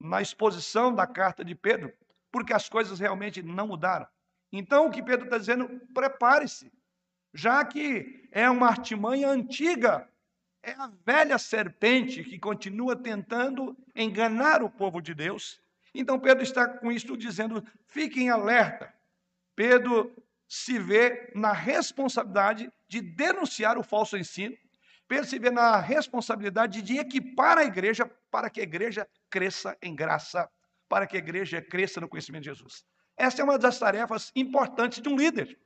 na 0.01 0.21
exposição 0.21 0.95
da 0.95 1.07
carta 1.07 1.45
de 1.45 1.55
Pedro, 1.55 1.93
porque 2.31 2.53
as 2.53 2.69
coisas 2.69 3.01
realmente 3.01 3.43
não 3.43 3.67
mudaram. 3.67 4.07
Então, 4.53 4.87
o 4.87 4.91
que 4.91 5.03
Pedro 5.03 5.25
está 5.25 5.39
dizendo, 5.39 5.69
prepare-se, 5.93 6.73
já 7.35 7.65
que 7.65 8.29
é 8.31 8.49
uma 8.49 8.69
artimanha 8.69 9.29
antiga, 9.29 10.09
é 10.63 10.73
a 10.73 10.91
velha 11.05 11.39
serpente 11.39 12.25
que 12.25 12.39
continua 12.39 12.97
tentando 12.97 13.77
enganar 13.95 14.63
o 14.63 14.71
povo 14.71 15.01
de 15.01 15.15
Deus. 15.15 15.61
Então, 15.95 16.19
Pedro 16.19 16.43
está 16.43 16.69
com 16.69 16.91
isto 16.93 17.17
dizendo: 17.17 17.65
fiquem 17.87 18.31
alerta. 18.31 18.93
Pedro 19.55 20.15
se 20.47 20.79
vê 20.79 21.31
na 21.35 21.53
responsabilidade 21.53 22.73
de 22.89 23.01
denunciar 23.01 23.77
o 23.77 23.83
falso 23.83 24.17
ensino. 24.17 24.57
Pedro 25.07 25.27
se 25.27 25.39
vê 25.39 25.51
na 25.51 25.79
responsabilidade 25.79 26.83
de 26.83 26.99
equipar 26.99 27.59
a 27.59 27.65
igreja 27.65 28.11
para 28.31 28.49
que 28.49 28.61
a 28.61 28.63
igreja 28.63 29.09
cresça 29.31 29.77
em 29.83 29.95
graça, 29.95 30.49
para 30.89 31.07
que 31.07 31.17
a 31.17 31.19
igreja 31.19 31.61
cresça 31.61 32.01
no 32.01 32.09
conhecimento 32.09 32.45
de 32.45 32.51
Jesus. 32.51 32.85
Essa 33.17 33.43
é 33.43 33.45
uma 33.45 33.59
das 33.59 33.79
tarefas 33.79 34.31
importantes 34.35 35.01
de 35.03 35.09
um 35.09 35.17
líder. 35.17 35.59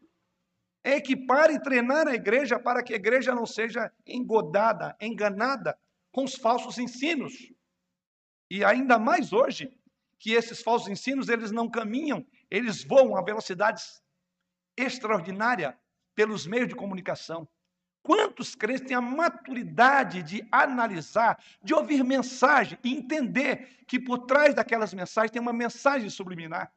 É 0.82 0.96
equipar 0.96 1.50
e 1.50 1.60
treinar 1.60 2.08
a 2.08 2.14
igreja 2.14 2.58
para 2.58 2.82
que 2.82 2.92
a 2.92 2.96
igreja 2.96 3.34
não 3.34 3.46
seja 3.46 3.92
engodada, 4.06 4.96
enganada 5.00 5.78
com 6.10 6.24
os 6.24 6.34
falsos 6.34 6.78
ensinos. 6.78 7.52
E 8.50 8.64
ainda 8.64 8.98
mais 8.98 9.32
hoje, 9.32 9.72
que 10.22 10.34
esses 10.34 10.62
falsos 10.62 10.88
ensinos, 10.88 11.28
eles 11.28 11.50
não 11.50 11.68
caminham, 11.68 12.24
eles 12.48 12.84
voam 12.84 13.16
a 13.16 13.22
velocidades 13.22 14.00
extraordinária 14.76 15.76
pelos 16.14 16.46
meios 16.46 16.68
de 16.68 16.76
comunicação. 16.76 17.48
Quantos 18.04 18.54
crentes 18.54 18.86
têm 18.86 18.96
a 18.96 19.00
maturidade 19.00 20.22
de 20.22 20.46
analisar, 20.52 21.42
de 21.60 21.74
ouvir 21.74 22.04
mensagem 22.04 22.78
e 22.84 22.94
entender 22.94 23.84
que 23.88 23.98
por 23.98 24.20
trás 24.20 24.54
daquelas 24.54 24.94
mensagens 24.94 25.32
tem 25.32 25.42
uma 25.42 25.52
mensagem 25.52 26.08
subliminar? 26.08 26.72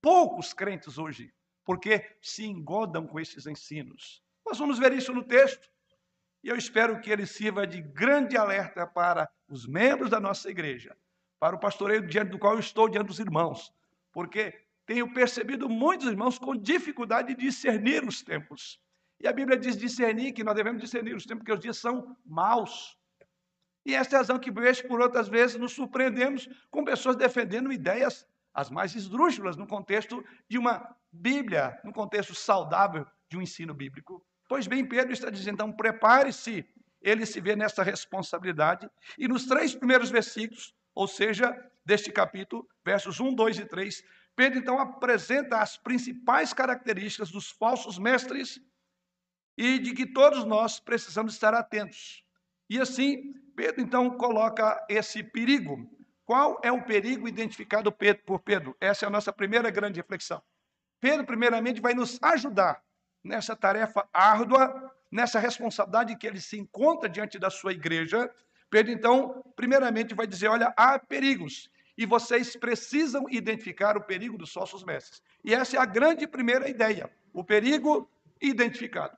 Poucos 0.00 0.52
crentes 0.52 0.98
hoje, 0.98 1.32
porque 1.64 2.16
se 2.20 2.44
engodam 2.44 3.06
com 3.06 3.20
esses 3.20 3.46
ensinos. 3.46 4.24
Nós 4.44 4.58
vamos 4.58 4.80
ver 4.80 4.92
isso 4.92 5.12
no 5.12 5.22
texto. 5.22 5.70
E 6.42 6.48
eu 6.48 6.56
espero 6.56 7.00
que 7.00 7.12
ele 7.12 7.26
sirva 7.26 7.64
de 7.64 7.80
grande 7.80 8.36
alerta 8.36 8.84
para 8.88 9.30
os 9.48 9.68
membros 9.68 10.10
da 10.10 10.18
nossa 10.18 10.50
igreja, 10.50 10.96
para 11.42 11.56
o 11.56 11.58
pastoreio 11.58 12.06
diante 12.06 12.30
do 12.30 12.38
qual 12.38 12.52
eu 12.52 12.60
estou 12.60 12.88
diante 12.88 13.08
dos 13.08 13.18
irmãos, 13.18 13.74
porque 14.12 14.54
tenho 14.86 15.12
percebido 15.12 15.68
muitos 15.68 16.06
irmãos 16.06 16.38
com 16.38 16.54
dificuldade 16.54 17.34
de 17.34 17.40
discernir 17.46 18.04
os 18.04 18.22
tempos. 18.22 18.80
E 19.18 19.26
a 19.26 19.32
Bíblia 19.32 19.58
diz 19.58 19.76
discernir, 19.76 20.34
que 20.34 20.44
nós 20.44 20.54
devemos 20.54 20.80
discernir 20.80 21.16
os 21.16 21.26
tempos, 21.26 21.40
porque 21.40 21.52
os 21.52 21.58
dias 21.58 21.78
são 21.78 22.16
maus. 22.24 22.96
E 23.84 23.92
esta 23.92 24.14
é 24.14 24.16
a 24.16 24.20
razão 24.20 24.38
que, 24.38 24.52
vez 24.52 24.80
por 24.80 25.00
outras 25.00 25.26
vezes, 25.28 25.58
nos 25.58 25.72
surpreendemos 25.72 26.48
com 26.70 26.84
pessoas 26.84 27.16
defendendo 27.16 27.72
ideias 27.72 28.24
as 28.54 28.70
mais 28.70 28.94
esdrúxulas 28.94 29.56
no 29.56 29.66
contexto 29.66 30.24
de 30.48 30.58
uma 30.58 30.94
Bíblia, 31.10 31.76
no 31.82 31.92
contexto 31.92 32.36
saudável 32.36 33.04
de 33.28 33.36
um 33.36 33.42
ensino 33.42 33.74
bíblico. 33.74 34.24
Pois 34.48 34.68
bem, 34.68 34.88
Pedro 34.88 35.12
está 35.12 35.28
dizendo, 35.28 35.54
então 35.54 35.72
prepare-se. 35.72 36.64
Ele 37.00 37.26
se 37.26 37.40
vê 37.40 37.56
nessa 37.56 37.82
responsabilidade. 37.82 38.88
E 39.18 39.26
nos 39.26 39.44
três 39.44 39.74
primeiros 39.74 40.08
versículos, 40.08 40.72
ou 40.94 41.06
seja, 41.06 41.54
deste 41.84 42.12
capítulo, 42.12 42.66
versos 42.84 43.20
1, 43.20 43.34
2 43.34 43.58
e 43.58 43.64
3, 43.64 44.02
Pedro 44.34 44.58
então 44.58 44.78
apresenta 44.78 45.58
as 45.58 45.76
principais 45.76 46.52
características 46.52 47.30
dos 47.30 47.50
falsos 47.50 47.98
mestres 47.98 48.60
e 49.56 49.78
de 49.78 49.92
que 49.92 50.06
todos 50.06 50.44
nós 50.44 50.80
precisamos 50.80 51.34
estar 51.34 51.54
atentos. 51.54 52.24
E 52.68 52.80
assim, 52.80 53.32
Pedro 53.54 53.82
então 53.82 54.16
coloca 54.16 54.84
esse 54.88 55.22
perigo. 55.22 55.90
Qual 56.24 56.58
é 56.62 56.72
o 56.72 56.82
perigo 56.82 57.28
identificado 57.28 57.92
por 57.92 58.38
Pedro? 58.40 58.76
Essa 58.80 59.04
é 59.04 59.08
a 59.08 59.10
nossa 59.10 59.32
primeira 59.32 59.70
grande 59.70 60.00
reflexão. 60.00 60.42
Pedro, 61.00 61.26
primeiramente, 61.26 61.80
vai 61.80 61.94
nos 61.94 62.18
ajudar 62.22 62.82
nessa 63.22 63.54
tarefa 63.54 64.08
árdua, 64.12 64.94
nessa 65.10 65.38
responsabilidade 65.38 66.16
que 66.16 66.26
ele 66.26 66.40
se 66.40 66.58
encontra 66.58 67.08
diante 67.08 67.38
da 67.38 67.50
sua 67.50 67.72
igreja. 67.72 68.32
Pedro, 68.72 68.90
então, 68.90 69.44
primeiramente, 69.54 70.14
vai 70.14 70.26
dizer: 70.26 70.48
olha, 70.48 70.72
há 70.78 70.98
perigos 70.98 71.70
e 71.96 72.06
vocês 72.06 72.56
precisam 72.56 73.26
identificar 73.28 73.98
o 73.98 74.02
perigo 74.02 74.38
dos 74.38 74.50
falsos 74.50 74.82
mestres. 74.82 75.22
E 75.44 75.54
essa 75.54 75.76
é 75.76 75.78
a 75.78 75.84
grande 75.84 76.26
primeira 76.26 76.70
ideia, 76.70 77.12
o 77.34 77.44
perigo 77.44 78.10
identificado. 78.40 79.14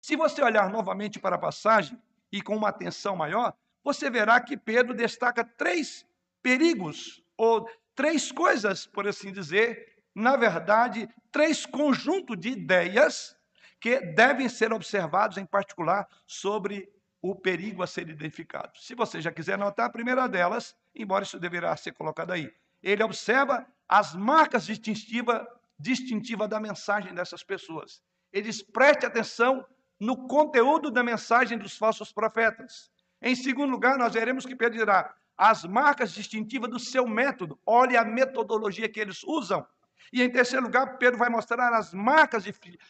Se 0.00 0.14
você 0.14 0.40
olhar 0.40 0.70
novamente 0.70 1.18
para 1.18 1.34
a 1.34 1.38
passagem 1.38 2.00
e 2.30 2.40
com 2.40 2.56
uma 2.56 2.68
atenção 2.68 3.16
maior, 3.16 3.54
você 3.82 4.08
verá 4.08 4.40
que 4.40 4.56
Pedro 4.56 4.94
destaca 4.94 5.44
três 5.44 6.06
perigos, 6.40 7.24
ou 7.36 7.68
três 7.92 8.30
coisas, 8.30 8.86
por 8.86 9.08
assim 9.08 9.32
dizer, 9.32 9.96
na 10.14 10.36
verdade, 10.36 11.08
três 11.32 11.66
conjuntos 11.66 12.38
de 12.38 12.50
ideias 12.50 13.36
que 13.80 13.98
devem 14.00 14.48
ser 14.48 14.72
observados, 14.72 15.38
em 15.38 15.44
particular, 15.44 16.06
sobre 16.24 16.88
o 17.22 17.34
perigo 17.36 17.82
a 17.82 17.86
ser 17.86 18.08
identificado. 18.08 18.76
Se 18.78 18.94
você 18.94 19.20
já 19.20 19.30
quiser 19.30 19.54
anotar, 19.54 19.86
a 19.86 19.90
primeira 19.90 20.28
delas, 20.28 20.76
embora 20.94 21.22
isso 21.24 21.38
deverá 21.38 21.74
ser 21.76 21.92
colocado 21.92 22.32
aí, 22.32 22.52
ele 22.82 23.02
observa 23.02 23.64
as 23.88 24.14
marcas 24.14 24.66
distintivas 24.66 25.46
distintiva 25.78 26.46
da 26.46 26.60
mensagem 26.60 27.12
dessas 27.14 27.42
pessoas. 27.42 28.02
Ele 28.32 28.48
diz: 28.48 28.62
preste 28.62 29.04
atenção 29.04 29.64
no 29.98 30.26
conteúdo 30.26 30.90
da 30.90 31.02
mensagem 31.02 31.58
dos 31.58 31.76
falsos 31.76 32.12
profetas. 32.12 32.90
Em 33.20 33.34
segundo 33.34 33.70
lugar, 33.70 33.98
nós 33.98 34.14
veremos 34.14 34.44
que 34.44 34.56
Pedro 34.56 34.78
dirá 34.78 35.14
as 35.36 35.64
marcas 35.64 36.12
distintivas 36.12 36.70
do 36.70 36.78
seu 36.78 37.06
método. 37.06 37.58
Olhe 37.66 37.96
a 37.96 38.04
metodologia 38.04 38.88
que 38.88 39.00
eles 39.00 39.22
usam. 39.24 39.66
E 40.12 40.22
em 40.22 40.30
terceiro 40.30 40.64
lugar, 40.64 40.98
Pedro 40.98 41.18
vai 41.18 41.28
mostrar 41.28 41.72
as 41.74 41.92
marcas 41.92 42.44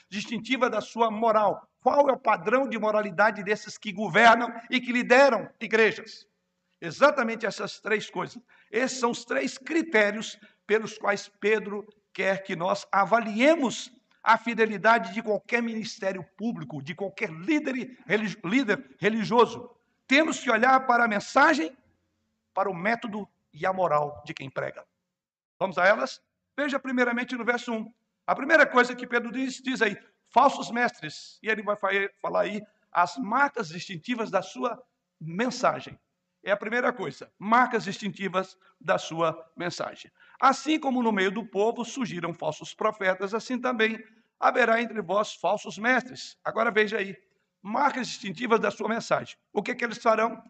distintivas 0.09 0.71
da 0.71 0.81
sua 0.81 1.11
moral. 1.11 1.69
Qual 1.81 2.09
é 2.09 2.13
o 2.13 2.19
padrão 2.19 2.69
de 2.69 2.79
moralidade 2.79 3.43
desses 3.43 3.77
que 3.77 3.93
governam 3.93 4.53
e 4.71 4.81
que 4.81 4.93
lideram 4.93 5.49
igrejas? 5.61 6.27
Exatamente 6.81 7.47
essas 7.47 7.81
três 7.81 8.11
coisas. 8.11 8.41
Esses 8.71 8.99
são 8.99 9.11
os 9.11 9.25
três 9.25 9.59
critérios 9.59 10.39
pelos 10.67 10.99
quais 10.99 11.29
Pedro 11.29 11.87
quer 12.13 12.43
que 12.43 12.57
nós 12.57 12.87
avaliemos 12.91 13.93
a 14.23 14.39
fidelidade 14.39 15.13
de 15.13 15.23
qualquer 15.23 15.63
ministério 15.63 16.25
público, 16.37 16.83
de 16.83 16.95
qualquer 16.95 17.31
líder, 17.31 17.99
líder 18.45 18.95
religioso. 18.99 19.71
Temos 20.07 20.39
que 20.41 20.51
olhar 20.51 20.87
para 20.87 21.05
a 21.05 21.09
mensagem, 21.09 21.77
para 22.55 22.71
o 22.71 22.75
método 22.75 23.29
e 23.53 23.67
a 23.67 23.73
moral 23.73 24.23
de 24.25 24.33
quem 24.33 24.49
prega. 24.49 24.85
Vamos 25.59 25.79
a 25.79 25.87
elas? 25.87 26.21
Veja 26.57 26.79
primeiramente 26.79 27.35
no 27.37 27.45
verso 27.45 27.73
1. 27.73 27.93
A 28.27 28.35
primeira 28.35 28.67
coisa 28.67 28.95
que 28.95 29.07
Pedro 29.07 29.33
diz, 29.33 29.61
diz 29.63 29.83
aí, 29.83 29.97
falsos 30.29 30.71
mestres. 30.71 31.39
E 31.43 31.49
ele 31.49 31.63
vai 31.63 31.77
falar 31.77 32.43
aí 32.43 32.63
as 32.91 33.17
marcas 33.17 33.69
distintivas 33.69 34.31
da 34.31 34.43
sua 34.43 34.83
mensagem. 35.21 35.99
É 36.45 36.51
a 36.51 36.57
primeira 36.57 36.93
coisa, 36.93 37.33
marcas 37.39 37.85
distintivas 37.85 38.59
da 38.81 38.99
sua 38.99 39.39
mensagem. 39.57 40.11
Assim 40.41 40.79
como 40.79 41.03
no 41.03 41.13
meio 41.13 41.31
do 41.31 41.47
povo 41.47 41.85
surgiram 41.85 42.35
falsos 42.35 42.75
profetas, 42.75 43.33
assim 43.33 43.61
também 43.61 44.03
haverá 44.41 44.83
entre 44.83 45.01
vós 45.01 45.35
falsos 45.35 45.79
mestres. 45.79 46.37
Agora 46.45 46.73
veja 46.73 46.99
aí, 46.99 47.17
marcas 47.63 48.09
distintivas 48.09 48.59
da 48.59 48.73
sua 48.73 48.89
mensagem. 48.89 49.37
O 49.53 49.63
que, 49.63 49.73
que 49.73 49.85
eles 49.85 49.99
farão? 49.99 50.43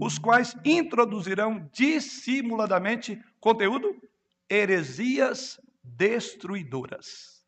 Os 0.00 0.18
quais 0.18 0.56
introduzirão 0.64 1.68
dissimuladamente 1.70 3.22
conteúdo? 3.38 3.94
Heresias 4.50 5.60
destruidoras. 5.82 7.44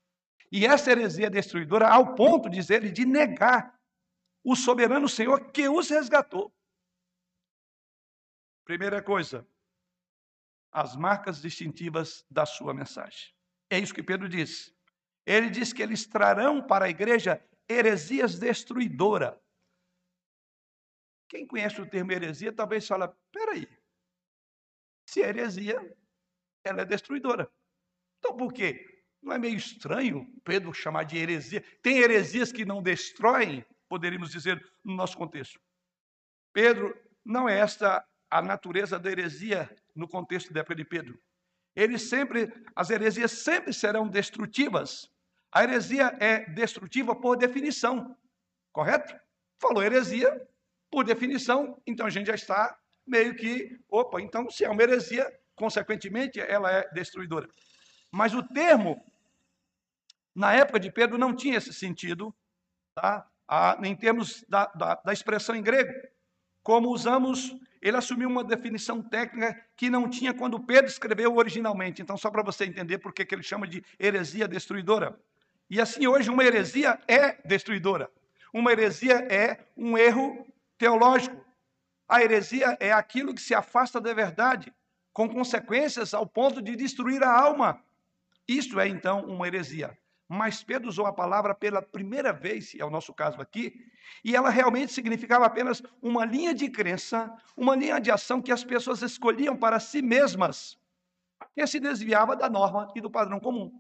E 0.51 0.65
essa 0.65 0.91
heresia 0.91 1.31
destruidora, 1.31 1.89
ao 1.89 2.15
ponto, 2.15 2.49
diz 2.49 2.71
ele, 2.71 2.91
de 2.91 3.05
negar 3.05 3.79
o 4.43 4.57
soberano 4.57 5.09
Senhor 5.09 5.53
que 5.53 5.69
os 5.69 5.91
resgatou. 5.91 6.55
Primeira 8.65 9.03
coisa, 9.03 9.47
as 10.73 10.97
marcas 10.97 11.41
distintivas 11.41 12.25
da 12.31 12.47
sua 12.47 12.73
mensagem. 12.73 13.35
É 13.71 13.79
isso 13.79 13.95
que 13.95 14.03
Pedro 14.03 14.29
diz. 14.29 14.75
Ele 15.27 15.51
diz 15.51 15.73
que 15.73 15.83
eles 15.83 16.07
trarão 16.07 16.67
para 16.67 16.87
a 16.87 16.91
igreja 16.91 17.45
heresias 17.69 18.39
destruidora. 18.39 19.39
Quem 21.29 21.47
conhece 21.47 21.81
o 21.81 21.89
termo 21.89 22.13
heresia 22.13 22.53
talvez 22.53 22.87
fala, 22.87 23.15
peraí, 23.31 23.69
se 25.07 25.23
é 25.23 25.29
heresia, 25.29 25.97
ela 26.65 26.83
é 26.83 26.85
destruidora. 26.85 27.51
Então 28.19 28.37
por 28.37 28.53
quê? 28.53 28.85
Não 29.23 29.33
é 29.33 29.39
meio 29.39 29.57
estranho 29.57 30.27
Pedro 30.45 30.73
chamar 30.73 31.05
de 31.05 31.19
heresia? 31.19 31.65
Tem 31.83 31.99
heresias 31.99 32.53
que 32.53 32.65
não 32.65 32.83
destroem, 32.83 33.65
poderíamos 33.89 34.31
dizer, 34.31 34.63
no 34.85 34.95
nosso 34.95 35.17
contexto. 35.17 35.61
Pedro, 36.53 36.97
não 37.25 37.49
é 37.49 37.59
esta 37.59 38.05
a 38.31 38.43
natureza 38.43 38.99
da 38.99 39.11
heresia 39.11 39.75
no 39.95 40.09
contexto 40.09 40.53
da 40.53 40.61
época 40.61 40.75
de 40.75 40.85
Pedro. 40.85 41.21
Ele 41.75 41.99
sempre, 41.99 42.53
as 42.75 42.91
heresias 42.91 43.33
sempre 43.33 43.73
serão 43.73 44.09
destrutivas. 44.09 45.11
A 45.53 45.63
heresia 45.63 46.17
é 46.21 46.45
destrutiva 46.51 47.15
por 47.15 47.37
definição, 47.37 48.17
correto? 48.73 49.19
Falou 49.61 49.83
heresia, 49.83 50.47
por 50.91 51.05
definição, 51.05 51.81
então 51.87 52.07
a 52.07 52.11
gente 52.11 52.27
já 52.27 52.35
está 52.35 52.79
meio 53.07 53.35
que, 53.35 53.79
opa, 53.89 54.21
então 54.21 54.51
se 54.51 54.65
é 54.65 54.71
uma 54.71 54.83
heresia, 54.83 55.27
consequentemente 55.59 56.41
ela 56.41 56.71
é 56.71 56.89
destruidora. 56.93 57.49
Mas 58.11 58.33
o 58.35 58.43
termo, 58.43 59.05
na 60.35 60.55
época 60.55 60.81
de 60.81 60.91
Pedro, 60.91 61.19
não 61.19 61.35
tinha 61.35 61.59
esse 61.59 61.73
sentido, 61.73 62.35
tá? 62.95 63.27
Em 63.83 63.97
termos 63.97 64.45
da, 64.49 64.67
da, 64.67 64.95
da 64.95 65.13
expressão 65.13 65.55
em 65.55 65.63
grego, 65.63 65.93
como 66.63 66.91
usamos 66.91 67.55
ele 67.81 67.97
assumiu 67.97 68.29
uma 68.29 68.45
definição 68.45 69.03
técnica 69.03 69.57
que 69.77 69.89
não 69.89 70.09
tinha 70.09 70.35
quando 70.35 70.61
Pedro 70.61 70.91
escreveu 70.91 71.35
originalmente. 71.37 72.03
Então, 72.03 72.17
só 72.17 72.31
para 72.31 72.43
você 72.43 72.65
entender 72.65 72.99
por 72.99 73.13
que 73.13 73.27
ele 73.31 73.43
chama 73.43 73.67
de 73.67 73.85
heresia 73.99 74.49
destruidora. 74.49 75.19
E 75.71 75.81
assim, 75.81 76.07
hoje, 76.07 76.31
uma 76.31 76.45
heresia 76.45 76.99
é 77.07 77.39
destruidora. 77.47 78.11
Uma 78.53 78.73
heresia 78.73 79.17
é 79.31 79.65
um 79.77 79.97
erro 79.97 80.47
teológico. 80.77 81.45
A 82.09 82.23
heresia 82.23 82.77
é 82.81 82.91
aquilo 82.91 83.35
que 83.35 83.41
se 83.41 83.55
afasta 83.55 84.01
da 84.01 84.13
verdade, 84.15 84.73
com 85.19 85.29
consequências 85.29 86.15
ao 86.15 86.25
ponto 86.25 86.63
de 86.63 86.77
destruir 86.77 87.25
a 87.25 87.31
alma. 87.31 87.83
Isso 88.47 88.79
é, 88.79 88.87
então, 88.87 89.25
uma 89.27 89.49
heresia 89.49 89.99
mas 90.29 90.63
Pedro 90.63 90.91
usou 90.91 91.07
a 91.07 91.13
palavra 91.13 91.55
pela 91.55 91.81
primeira 91.81 92.35
vez, 92.35 92.75
é 92.79 92.85
o 92.85 92.91
nosso 92.91 93.15
caso 93.15 93.41
aqui, 93.41 93.73
e 94.23 94.37
ela 94.37 94.51
realmente 94.51 94.93
significava 94.93 95.47
apenas 95.47 95.83
uma 96.03 96.25
linha 96.25 96.53
de 96.53 96.69
crença, 96.69 97.35
uma 97.57 97.75
linha 97.75 97.99
de 97.99 98.11
ação 98.11 98.43
que 98.43 98.53
as 98.53 98.63
pessoas 98.63 99.01
escolhiam 99.01 99.57
para 99.57 99.81
si 99.81 100.03
mesmas, 100.03 100.79
que 101.55 101.67
se 101.67 101.81
desviava 101.81 102.37
da 102.37 102.49
norma 102.51 102.93
e 102.95 103.01
do 103.01 103.11
padrão 103.11 103.41
comum. 103.41 103.73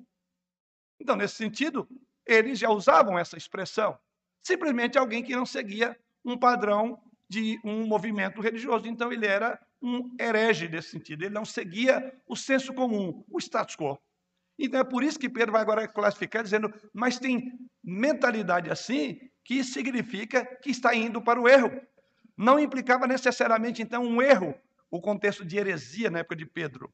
Então, 0.98 1.16
nesse 1.16 1.34
sentido, 1.34 1.86
eles 2.24 2.58
já 2.58 2.70
usavam 2.70 3.18
essa 3.18 3.36
expressão. 3.36 3.98
Simplesmente 4.42 4.96
alguém 4.96 5.22
que 5.22 5.36
não 5.36 5.44
seguia 5.44 5.98
um 6.24 6.36
padrão 6.38 6.98
de 7.28 7.60
um 7.62 7.86
movimento 7.86 8.40
religioso. 8.40 8.88
Então, 8.88 9.12
ele 9.12 9.26
era 9.26 9.60
um 9.80 10.14
herege 10.20 10.68
nesse 10.68 10.90
sentido. 10.90 11.22
Ele 11.24 11.34
não 11.34 11.44
seguia 11.44 12.12
o 12.26 12.36
senso 12.36 12.72
comum, 12.74 13.24
o 13.30 13.38
status 13.38 13.76
quo. 13.76 13.98
Então 14.58 14.80
é 14.80 14.84
por 14.84 15.04
isso 15.04 15.18
que 15.18 15.28
Pedro 15.28 15.52
vai 15.52 15.62
agora 15.62 15.86
classificar, 15.86 16.42
dizendo, 16.42 16.72
mas 16.92 17.18
tem 17.18 17.52
mentalidade 17.82 18.70
assim, 18.70 19.20
que 19.44 19.62
significa 19.62 20.44
que 20.44 20.70
está 20.70 20.94
indo 20.94 21.22
para 21.22 21.40
o 21.40 21.48
erro. 21.48 21.70
Não 22.36 22.58
implicava 22.58 23.06
necessariamente, 23.06 23.82
então, 23.82 24.02
um 24.02 24.20
erro, 24.20 24.54
o 24.90 25.00
contexto 25.00 25.44
de 25.44 25.56
heresia 25.56 26.10
na 26.10 26.20
época 26.20 26.36
de 26.36 26.46
Pedro. 26.46 26.92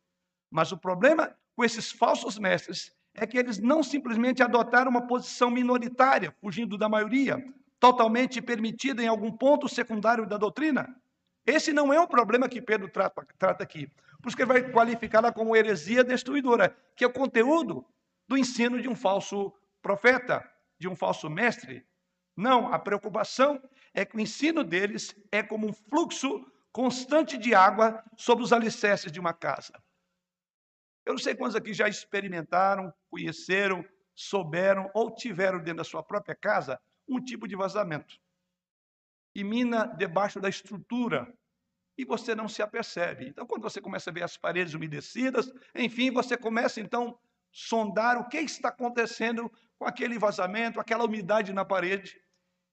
Mas 0.51 0.73
o 0.73 0.79
problema 0.79 1.35
com 1.57 1.65
esses 1.65 1.91
falsos 1.91 2.39
mestres 2.39 2.93
é 3.15 3.27
que 3.27 3.39
eles 3.39 3.59
não 3.59 3.83
simplesmente 3.83 4.43
adotaram 4.43 4.91
uma 4.91 5.07
posição 5.07 5.51
minoritária, 5.51 6.35
fugindo 6.41 6.77
da 6.77 6.89
maioria, 6.89 7.43
totalmente 7.79 8.43
permitida 8.43 9.03
em 9.03 9.07
algum 9.07 9.31
ponto 9.31 9.69
secundário 9.69 10.27
da 10.27 10.37
doutrina. 10.37 10.95
Esse 11.47 11.73
não 11.73 11.93
é 11.93 12.01
o 12.01 12.09
problema 12.09 12.49
que 12.49 12.61
Pedro 12.61 12.89
trata, 12.89 13.27
trata 13.39 13.63
aqui. 13.63 13.87
Por 14.23 14.29
isso 14.29 14.37
que 14.37 14.43
ele 14.43 14.53
vai 14.53 14.73
qualificá-la 14.73 15.33
como 15.33 15.55
heresia 15.55 16.03
destruidora, 16.03 16.75
que 16.97 17.05
é 17.05 17.07
o 17.07 17.13
conteúdo 17.13 17.85
do 18.27 18.39
ensino 18.39 18.81
de 18.81 18.89
um 18.89 18.97
falso 18.97 19.53
profeta, 19.83 20.49
de 20.79 20.89
um 20.89 20.97
falso 20.97 21.29
mestre. 21.29 21.87
Não, 22.37 22.73
a 22.73 22.79
preocupação 22.79 23.63
é 23.93 24.05
que 24.05 24.17
o 24.17 24.21
ensino 24.21 24.65
deles 24.65 25.15
é 25.31 25.43
como 25.43 25.69
um 25.69 25.73
fluxo 25.73 26.51
constante 26.73 27.37
de 27.37 27.55
água 27.55 28.03
sobre 28.17 28.43
os 28.43 28.53
alicerces 28.53 29.13
de 29.13 29.21
uma 29.21 29.35
casa. 29.35 29.73
Eu 31.05 31.13
não 31.13 31.19
sei 31.19 31.35
quantos 31.35 31.55
aqui 31.55 31.75
já 31.75 31.87
experimentaram, 31.87 32.93
conheceram, 33.11 33.85
souberam 34.15 34.91
ou 34.95 35.15
tiveram 35.15 35.59
dentro 35.59 35.77
da 35.77 35.85
sua 35.85 36.03
própria 36.03 36.35
casa 36.35 36.81
um 37.07 37.23
tipo 37.23 37.47
de 37.47 37.55
vazamento. 37.55 38.19
E 39.35 39.43
mina 39.43 39.87
debaixo 39.87 40.41
da 40.41 40.49
estrutura 40.49 41.33
e 41.97 42.05
você 42.05 42.35
não 42.35 42.49
se 42.49 42.63
apercebe. 42.63 43.27
Então, 43.29 43.47
quando 43.47 43.63
você 43.63 43.81
começa 43.81 44.11
a 44.11 44.13
ver 44.13 44.23
as 44.23 44.37
paredes 44.37 44.75
umedecidas, 44.75 45.53
enfim, 45.75 46.11
você 46.11 46.37
começa 46.37 46.81
então 46.81 47.19
sondar 47.53 48.19
o 48.19 48.29
que 48.29 48.39
está 48.39 48.69
acontecendo 48.69 49.51
com 49.79 49.85
aquele 49.85 50.19
vazamento, 50.19 50.81
aquela 50.81 51.05
umidade 51.05 51.53
na 51.53 51.65
parede. 51.65 52.21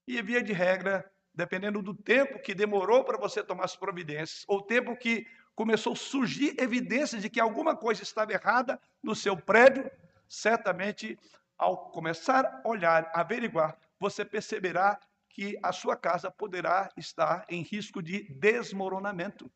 E 0.07 0.19
via 0.21 0.41
de 0.41 0.53
regra, 0.53 1.09
dependendo 1.33 1.81
do 1.81 1.93
tempo 1.93 2.41
que 2.41 2.55
demorou 2.55 3.03
para 3.03 3.17
você 3.17 3.43
tomar 3.43 3.65
as 3.65 3.75
providências, 3.75 4.43
ou 4.47 4.61
tempo 4.61 4.95
que 4.95 5.25
começou 5.53 5.93
a 5.93 5.95
surgir 5.95 6.55
evidências 6.59 7.21
de 7.21 7.29
que 7.29 7.39
alguma 7.39 7.75
coisa 7.75 8.01
estava 8.01 8.33
errada 8.33 8.79
no 9.03 9.15
seu 9.15 9.37
prédio, 9.37 9.89
certamente 10.27 11.17
ao 11.57 11.91
começar 11.91 12.43
a 12.43 12.67
olhar, 12.67 13.11
averiguar, 13.13 13.77
você 13.99 14.25
perceberá 14.25 14.99
que 15.33 15.57
a 15.63 15.71
sua 15.71 15.95
casa 15.95 16.29
poderá 16.29 16.89
estar 16.97 17.45
em 17.49 17.61
risco 17.61 18.01
de 18.01 18.23
desmoronamento. 18.33 19.51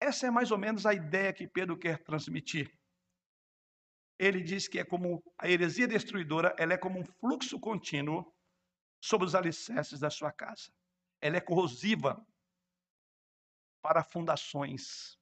Essa 0.00 0.26
é 0.26 0.30
mais 0.30 0.50
ou 0.50 0.58
menos 0.58 0.86
a 0.86 0.94
ideia 0.94 1.32
que 1.32 1.46
Pedro 1.46 1.76
quer 1.76 2.02
transmitir. 2.02 2.72
Ele 4.18 4.42
diz 4.42 4.68
que 4.68 4.78
é 4.78 4.84
como 4.84 5.22
a 5.38 5.48
heresia 5.48 5.86
destruidora, 5.86 6.54
ela 6.58 6.74
é 6.74 6.76
como 6.76 6.98
um 6.98 7.04
fluxo 7.04 7.58
contínuo 7.58 8.34
sobre 9.00 9.26
os 9.26 9.34
alicerces 9.34 10.00
da 10.00 10.10
sua 10.10 10.32
casa. 10.32 10.70
Ela 11.20 11.36
é 11.36 11.40
corrosiva 11.40 12.24
para 13.80 14.02
fundações. 14.02 15.18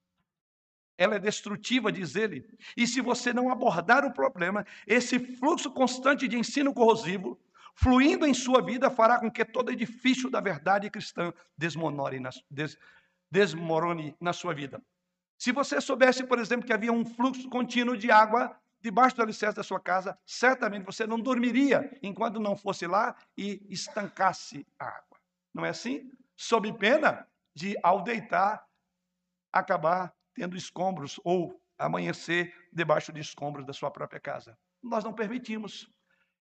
Ela 0.96 1.16
é 1.16 1.18
destrutiva, 1.20 1.92
diz 1.92 2.16
ele. 2.16 2.44
E 2.76 2.86
se 2.86 3.00
você 3.00 3.32
não 3.32 3.50
abordar 3.50 4.04
o 4.04 4.12
problema, 4.12 4.66
esse 4.86 5.18
fluxo 5.36 5.70
constante 5.70 6.26
de 6.26 6.36
ensino 6.36 6.74
corrosivo 6.74 7.38
fluindo 7.80 8.26
em 8.26 8.34
sua 8.34 8.60
vida, 8.60 8.90
fará 8.90 9.18
com 9.20 9.30
que 9.30 9.44
todo 9.44 9.70
edifício 9.70 10.28
da 10.28 10.40
verdade 10.40 10.90
cristã 10.90 11.32
desmorone 11.56 12.18
na, 12.18 12.30
des, 12.50 12.76
desmorone 13.30 14.16
na 14.20 14.32
sua 14.32 14.52
vida. 14.52 14.82
Se 15.38 15.52
você 15.52 15.80
soubesse, 15.80 16.24
por 16.24 16.38
exemplo, 16.40 16.66
que 16.66 16.72
havia 16.72 16.92
um 16.92 17.04
fluxo 17.04 17.48
contínuo 17.48 17.96
de 17.96 18.10
água 18.10 18.58
debaixo 18.80 19.14
do 19.14 19.22
alicerce 19.22 19.56
da 19.56 19.62
sua 19.62 19.78
casa, 19.78 20.18
certamente 20.26 20.84
você 20.84 21.06
não 21.06 21.20
dormiria 21.20 21.96
enquanto 22.02 22.40
não 22.40 22.56
fosse 22.56 22.86
lá 22.86 23.14
e 23.36 23.64
estancasse 23.70 24.66
a 24.78 24.86
água. 24.86 25.18
Não 25.54 25.64
é 25.64 25.68
assim? 25.68 26.10
Sob 26.36 26.72
pena 26.78 27.26
de, 27.54 27.76
ao 27.82 28.02
deitar, 28.02 28.64
acabar 29.52 30.12
tendo 30.34 30.56
escombros 30.56 31.20
ou 31.24 31.60
amanhecer 31.78 32.52
debaixo 32.72 33.12
de 33.12 33.20
escombros 33.20 33.64
da 33.64 33.72
sua 33.72 33.90
própria 33.90 34.20
casa. 34.20 34.58
Nós 34.82 35.04
não 35.04 35.12
permitimos. 35.12 35.88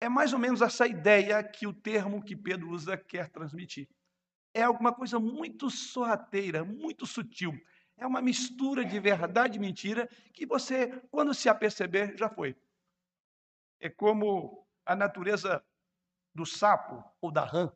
É 0.01 0.07
mais 0.07 0.31
ou 0.31 0.39
menos 0.39 0.61
essa 0.61 0.87
ideia 0.87 1.43
que 1.43 1.67
o 1.67 1.73
termo 1.73 2.23
que 2.23 2.35
Pedro 2.35 2.69
usa 2.69 2.97
quer 2.97 3.29
transmitir. 3.29 3.89
É 4.53 4.63
alguma 4.63 4.93
coisa 4.93 5.19
muito 5.19 5.69
sorrateira, 5.69 6.63
muito 6.63 7.05
sutil. 7.05 7.53
É 7.97 8.07
uma 8.07 8.21
mistura 8.21 8.85
de 8.85 8.97
verdade 8.99 9.57
e 9.57 9.59
mentira 9.59 10.07
que 10.33 10.45
você, 10.45 11.01
quando 11.11 11.33
se 11.33 11.49
aperceber, 11.49 12.17
já 12.17 12.29
foi. 12.29 12.55
É 13.79 13.89
como 13.89 14.65
a 14.85 14.95
natureza 14.95 15.63
do 16.33 16.45
sapo 16.45 17.03
ou 17.21 17.31
da 17.31 17.43
rã. 17.43 17.71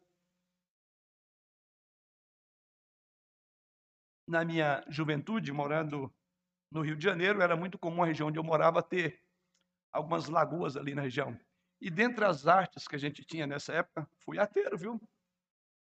Na 4.25 4.45
minha 4.45 4.83
juventude, 4.87 5.51
morando 5.51 6.13
no 6.71 6.81
Rio 6.81 6.95
de 6.95 7.03
Janeiro, 7.03 7.41
era 7.41 7.55
muito 7.57 7.77
comum 7.77 8.01
a 8.01 8.05
região 8.05 8.29
onde 8.29 8.39
eu 8.39 8.43
morava 8.43 8.81
ter 8.81 9.21
algumas 9.91 10.29
lagoas 10.29 10.77
ali 10.77 10.95
na 10.95 11.01
região. 11.01 11.37
E 11.83 11.89
dentre 11.89 12.23
as 12.23 12.47
artes 12.47 12.87
que 12.87 12.95
a 12.95 12.97
gente 12.97 13.25
tinha 13.25 13.45
nessa 13.45 13.73
época, 13.73 14.07
fui 14.19 14.39
ateiro, 14.39 14.77
viu? 14.77 15.01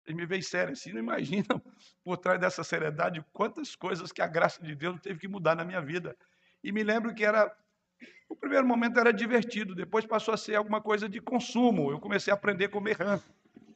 Ele 0.05 0.17
me 0.17 0.27
veio 0.27 0.43
sério 0.43 0.73
assim, 0.73 0.93
não 0.93 0.99
imaginam 0.99 1.63
por 2.03 2.17
trás 2.17 2.41
dessa 2.41 2.65
seriedade 2.65 3.25
quantas 3.33 3.77
coisas 3.77 4.11
que 4.11 4.21
a 4.21 4.27
graça 4.27 4.61
de 4.61 4.75
Deus 4.75 5.01
teve 5.01 5.21
que 5.21 5.29
mudar 5.29 5.55
na 5.55 5.65
minha 5.65 5.81
vida. 5.81 6.17
E 6.61 6.73
me 6.73 6.83
lembro 6.83 7.15
que 7.15 7.25
era 7.25 7.57
o 8.29 8.35
primeiro 8.35 8.67
momento 8.67 8.99
era 8.99 9.13
divertido, 9.13 9.77
depois 9.77 10.05
passou 10.05 10.35
a 10.35 10.37
ser 10.37 10.57
alguma 10.57 10.81
coisa 10.81 11.09
de 11.09 11.21
consumo. 11.21 11.93
Eu 11.93 12.01
comecei 12.01 12.33
a 12.33 12.35
aprender 12.35 12.65
a 12.65 12.69
comer 12.69 12.97
rã. 12.97 13.21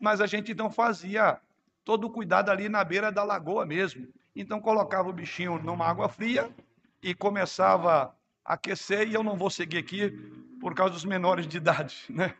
Mas 0.00 0.20
a 0.20 0.26
gente 0.26 0.50
então 0.50 0.68
fazia 0.68 1.40
todo 1.84 2.08
o 2.08 2.10
cuidado 2.10 2.50
ali 2.50 2.68
na 2.68 2.82
beira 2.82 3.12
da 3.12 3.22
lagoa 3.22 3.64
mesmo. 3.64 4.04
Então 4.34 4.60
colocava 4.60 5.08
o 5.08 5.12
bichinho 5.12 5.62
numa 5.62 5.86
água 5.86 6.08
fria 6.08 6.52
e 7.00 7.14
começava 7.14 8.15
aquecer, 8.46 9.08
e 9.08 9.14
eu 9.14 9.22
não 9.24 9.36
vou 9.36 9.50
seguir 9.50 9.78
aqui 9.78 10.10
por 10.60 10.74
causa 10.74 10.94
dos 10.94 11.04
menores 11.04 11.46
de 11.46 11.56
idade, 11.56 12.06
né? 12.08 12.36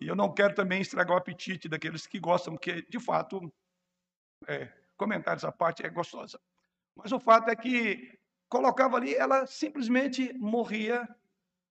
E 0.00 0.06
eu 0.06 0.16
não 0.16 0.32
quero 0.32 0.54
também 0.54 0.80
estragar 0.80 1.14
o 1.14 1.18
apetite 1.18 1.68
daqueles 1.68 2.06
que 2.06 2.18
gostam, 2.18 2.54
porque, 2.54 2.82
de 2.88 2.98
fato, 2.98 3.52
é, 4.46 4.72
comentários 4.96 5.44
à 5.44 5.52
parte, 5.52 5.84
é 5.84 5.90
gostosa. 5.90 6.40
Mas 6.96 7.12
o 7.12 7.20
fato 7.20 7.50
é 7.50 7.56
que 7.56 8.18
colocava 8.48 8.96
ali, 8.96 9.14
ela 9.14 9.46
simplesmente 9.46 10.32
morria, 10.34 11.06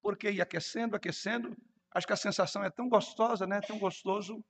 porque 0.02 0.30
ia 0.30 0.44
aquecendo, 0.44 0.96
aquecendo. 0.96 1.58
Acho 1.92 2.06
que 2.06 2.14
a 2.14 2.18
sensação 2.18 2.64
é 2.64 2.70
tão 2.70 2.88
gostosa, 2.88 3.48
né? 3.48 3.62
tão 3.62 3.80
gostoso. 3.80 4.44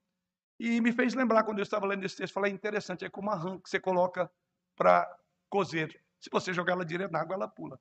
E 0.60 0.82
me 0.82 0.91
fez 0.91 1.13
lembrar, 1.13 1.43
quando 1.43 1.60
eu 1.60 1.63
estava 1.63 1.86
lendo 1.86 2.06
esse 2.06 2.17
texto, 2.17 2.34
falei, 2.34 2.52
interessante, 2.52 3.06
é 3.06 3.10
como 3.10 3.30
uma 3.30 3.38
rã 3.38 3.58
que 3.62 3.69
você 3.69 3.80
coloca 3.80 4.30
para 4.75 5.10
cozer. 5.49 6.04
Se 6.19 6.30
você 6.30 6.54
jogar 6.54 6.73
ela 6.73 6.86
direto 6.86 7.12
na 7.12 7.21
água, 7.21 7.36
ela 7.36 7.47
pula. 7.47 7.80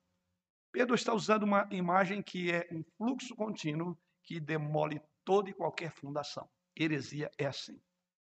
Pedro 0.71 0.95
está 0.95 1.13
usando 1.13 1.43
uma 1.43 1.67
imagem 1.71 2.21
que 2.21 2.51
é 2.51 2.67
um 2.71 2.83
fluxo 2.97 3.35
contínuo 3.35 3.97
que 4.23 4.39
demole 4.39 5.01
toda 5.23 5.49
e 5.49 5.53
qualquer 5.53 5.91
fundação. 5.91 6.49
Heresia 6.77 7.31
é 7.37 7.45
assim. 7.45 7.81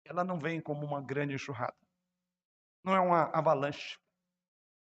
Ela 0.05 0.24
não 0.24 0.38
vem 0.38 0.61
como 0.61 0.87
uma 0.87 1.03
grande 1.03 1.35
enxurrada. 1.35 1.77
Não 2.85 2.94
é 2.94 3.01
uma 3.01 3.24
avalanche. 3.37 3.98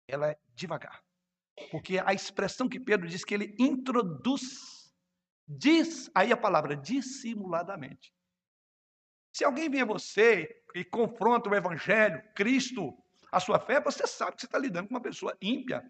Ela 0.07 0.31
é 0.31 0.39
devagar. 0.55 1.03
Porque 1.69 1.99
a 1.99 2.13
expressão 2.13 2.67
que 2.67 2.79
Pedro 2.79 3.07
diz 3.07 3.23
que 3.23 3.33
ele 3.33 3.55
introduz, 3.59 4.93
diz 5.47 6.09
aí 6.15 6.31
a 6.31 6.37
palavra 6.37 6.75
dissimuladamente. 6.75 8.13
Se 9.33 9.43
alguém 9.43 9.69
vem 9.69 9.81
a 9.81 9.85
você 9.85 10.63
e 10.73 10.83
confronta 10.83 11.49
o 11.49 11.55
evangelho, 11.55 12.21
Cristo, 12.33 12.97
a 13.31 13.39
sua 13.39 13.59
fé, 13.59 13.79
você 13.79 14.05
sabe 14.07 14.35
que 14.35 14.41
você 14.41 14.47
está 14.47 14.57
lidando 14.57 14.87
com 14.87 14.95
uma 14.95 15.01
pessoa 15.01 15.37
ímpia. 15.41 15.89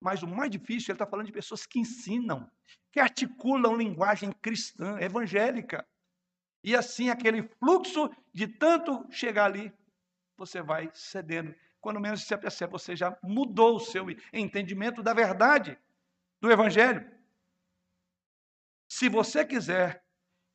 Mas 0.00 0.22
o 0.22 0.26
mais 0.26 0.50
difícil, 0.50 0.92
ele 0.92 0.96
está 0.96 1.06
falando 1.06 1.26
de 1.26 1.32
pessoas 1.32 1.66
que 1.66 1.78
ensinam, 1.78 2.50
que 2.92 3.00
articulam 3.00 3.76
linguagem 3.76 4.32
cristã, 4.32 4.98
evangélica. 5.00 5.86
E 6.62 6.74
assim, 6.74 7.10
aquele 7.10 7.48
fluxo 7.58 8.10
de 8.32 8.46
tanto 8.46 9.06
chegar 9.10 9.46
ali, 9.46 9.72
você 10.36 10.60
vai 10.60 10.90
cedendo. 10.92 11.54
Quando 11.80 12.00
menos 12.00 12.24
você 12.24 12.36
percebe, 12.36 12.72
você 12.72 12.96
já 12.96 13.16
mudou 13.22 13.76
o 13.76 13.80
seu 13.80 14.06
entendimento 14.32 15.02
da 15.02 15.14
verdade 15.14 15.78
do 16.40 16.50
Evangelho. 16.50 17.08
Se 18.88 19.08
você 19.08 19.44
quiser 19.44 20.02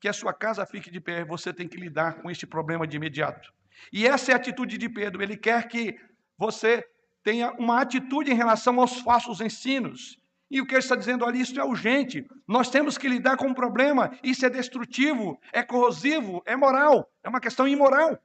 que 0.00 0.08
a 0.08 0.12
sua 0.12 0.34
casa 0.34 0.66
fique 0.66 0.90
de 0.90 1.00
pé, 1.00 1.24
você 1.24 1.52
tem 1.52 1.68
que 1.68 1.76
lidar 1.76 2.20
com 2.20 2.30
este 2.30 2.46
problema 2.46 2.86
de 2.86 2.96
imediato. 2.96 3.52
E 3.92 4.06
essa 4.06 4.32
é 4.32 4.34
a 4.34 4.36
atitude 4.36 4.76
de 4.76 4.88
Pedro. 4.88 5.22
Ele 5.22 5.36
quer 5.36 5.68
que 5.68 5.98
você 6.36 6.86
tenha 7.22 7.52
uma 7.52 7.80
atitude 7.80 8.30
em 8.30 8.34
relação 8.34 8.80
aos 8.80 8.98
falsos 9.00 9.40
ensinos. 9.40 10.18
E 10.50 10.60
o 10.60 10.66
que 10.66 10.74
ele 10.74 10.80
está 10.80 10.94
dizendo 10.94 11.24
ali, 11.24 11.40
isso 11.40 11.58
é 11.58 11.64
urgente. 11.64 12.26
Nós 12.46 12.68
temos 12.68 12.98
que 12.98 13.08
lidar 13.08 13.36
com 13.38 13.46
um 13.46 13.54
problema. 13.54 14.18
Isso 14.22 14.44
é 14.44 14.50
destrutivo, 14.50 15.40
é 15.52 15.62
corrosivo, 15.62 16.42
é 16.44 16.54
moral, 16.54 17.10
é 17.22 17.28
uma 17.28 17.40
questão 17.40 17.66
imoral. 17.66 18.18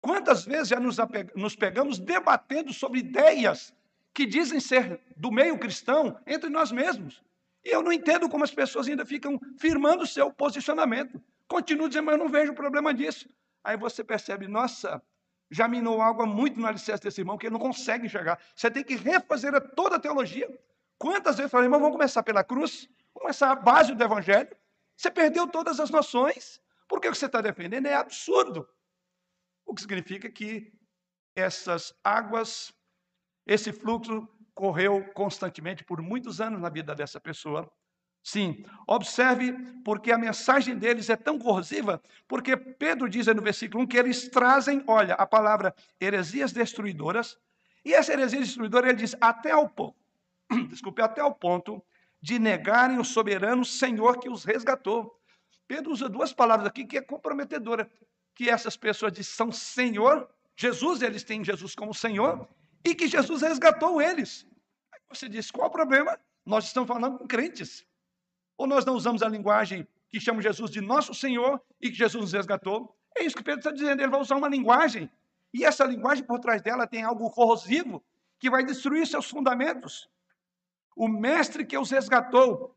Quantas 0.00 0.44
vezes 0.44 0.68
já 0.68 0.78
nos 0.80 1.56
pegamos 1.56 1.98
debatendo 1.98 2.72
sobre 2.72 2.98
ideias 2.98 3.72
que 4.12 4.26
dizem 4.26 4.60
ser 4.60 5.00
do 5.16 5.30
meio 5.30 5.58
cristão 5.58 6.18
entre 6.26 6.50
nós 6.50 6.70
mesmos? 6.70 7.22
E 7.64 7.70
eu 7.70 7.80
não 7.82 7.92
entendo 7.92 8.28
como 8.28 8.42
as 8.42 8.52
pessoas 8.52 8.88
ainda 8.88 9.06
ficam 9.06 9.40
firmando 9.56 10.02
o 10.02 10.06
seu 10.06 10.30
posicionamento. 10.30 11.22
Continuo 11.46 11.88
dizendo, 11.88 12.06
mas 12.06 12.14
eu 12.14 12.18
não 12.18 12.28
vejo 12.28 12.52
problema 12.52 12.92
disso. 12.92 13.28
Aí 13.62 13.76
você 13.76 14.02
percebe, 14.02 14.48
nossa, 14.48 15.00
já 15.52 15.68
minou 15.68 16.00
água 16.00 16.24
muito 16.24 16.58
no 16.58 16.66
alicerce 16.66 17.02
desse 17.02 17.20
irmão, 17.20 17.36
que 17.36 17.46
ele 17.46 17.52
não 17.52 17.60
consegue 17.60 18.06
enxergar. 18.06 18.40
Você 18.56 18.70
tem 18.70 18.82
que 18.82 18.96
refazer 18.96 19.52
toda 19.74 19.96
a 19.96 20.00
teologia. 20.00 20.48
Quantas 20.98 21.36
vezes 21.36 21.52
falei, 21.52 21.66
irmão, 21.66 21.78
vamos 21.78 21.94
começar 21.94 22.22
pela 22.22 22.42
cruz, 22.42 22.88
começar 23.12 23.50
a 23.52 23.54
base 23.54 23.94
do 23.94 24.02
evangelho. 24.02 24.56
Você 24.96 25.10
perdeu 25.10 25.46
todas 25.46 25.78
as 25.78 25.90
noções, 25.90 26.58
porque 26.88 27.06
o 27.06 27.12
que 27.12 27.18
você 27.18 27.26
está 27.26 27.42
defendendo 27.42 27.86
é 27.86 27.94
absurdo. 27.94 28.66
O 29.66 29.74
que 29.74 29.82
significa 29.82 30.30
que 30.30 30.72
essas 31.36 31.94
águas, 32.02 32.72
esse 33.46 33.72
fluxo 33.72 34.26
correu 34.54 35.04
constantemente 35.12 35.84
por 35.84 36.00
muitos 36.00 36.40
anos 36.40 36.62
na 36.62 36.70
vida 36.70 36.94
dessa 36.94 37.20
pessoa, 37.20 37.70
Sim, 38.22 38.64
observe 38.86 39.52
porque 39.84 40.12
a 40.12 40.18
mensagem 40.18 40.76
deles 40.76 41.10
é 41.10 41.16
tão 41.16 41.38
corrosiva, 41.38 42.00
porque 42.28 42.56
Pedro 42.56 43.08
diz 43.08 43.26
no 43.26 43.42
versículo 43.42 43.82
1 43.82 43.86
que 43.88 43.96
eles 43.96 44.28
trazem, 44.28 44.84
olha, 44.86 45.14
a 45.14 45.26
palavra 45.26 45.74
heresias 46.00 46.52
destruidoras, 46.52 47.36
e 47.84 47.92
essa 47.92 48.12
heresia 48.12 48.38
destruidora 48.38 48.88
ele 48.88 48.98
diz 48.98 49.16
até 49.20 49.50
ao 49.50 49.68
ponto, 49.68 49.96
desculpe, 50.68 51.02
até 51.02 51.20
ao 51.20 51.34
ponto 51.34 51.82
de 52.20 52.38
negarem 52.38 53.00
o 53.00 53.04
soberano 53.04 53.64
Senhor 53.64 54.20
que 54.20 54.28
os 54.28 54.44
resgatou. 54.44 55.20
Pedro 55.66 55.90
usa 55.90 56.08
duas 56.08 56.32
palavras 56.32 56.68
aqui 56.68 56.84
que 56.84 56.98
é 56.98 57.02
comprometedora, 57.02 57.90
que 58.36 58.48
essas 58.48 58.76
pessoas 58.76 59.12
dizem 59.12 59.32
são 59.34 59.50
Senhor, 59.50 60.28
Jesus, 60.56 61.02
eles 61.02 61.24
têm 61.24 61.42
Jesus 61.42 61.74
como 61.74 61.92
Senhor, 61.92 62.48
e 62.84 62.94
que 62.94 63.08
Jesus 63.08 63.42
resgatou 63.42 64.00
eles. 64.00 64.46
Aí 64.92 65.00
você 65.08 65.28
diz, 65.28 65.50
qual 65.50 65.66
o 65.66 65.72
problema? 65.72 66.16
Nós 66.46 66.66
estamos 66.66 66.86
falando 66.86 67.18
com 67.18 67.26
crentes. 67.26 67.84
Ou 68.62 68.68
nós 68.68 68.84
não 68.84 68.94
usamos 68.94 69.24
a 69.24 69.28
linguagem 69.28 69.88
que 70.08 70.20
chama 70.20 70.40
Jesus 70.40 70.70
de 70.70 70.80
nosso 70.80 71.12
Senhor 71.12 71.60
e 71.80 71.90
que 71.90 71.96
Jesus 71.96 72.22
nos 72.22 72.32
resgatou? 72.32 72.96
É 73.16 73.24
isso 73.24 73.36
que 73.36 73.42
Pedro 73.42 73.58
está 73.58 73.72
dizendo. 73.72 74.00
Ele 74.00 74.08
vai 74.08 74.20
usar 74.20 74.36
uma 74.36 74.48
linguagem. 74.48 75.10
E 75.52 75.64
essa 75.64 75.84
linguagem 75.84 76.22
por 76.22 76.38
trás 76.38 76.62
dela 76.62 76.86
tem 76.86 77.02
algo 77.02 77.28
corrosivo 77.32 78.00
que 78.38 78.48
vai 78.48 78.64
destruir 78.64 79.04
seus 79.04 79.28
fundamentos. 79.28 80.08
O 80.94 81.08
mestre 81.08 81.66
que 81.66 81.76
os 81.76 81.90
resgatou, 81.90 82.72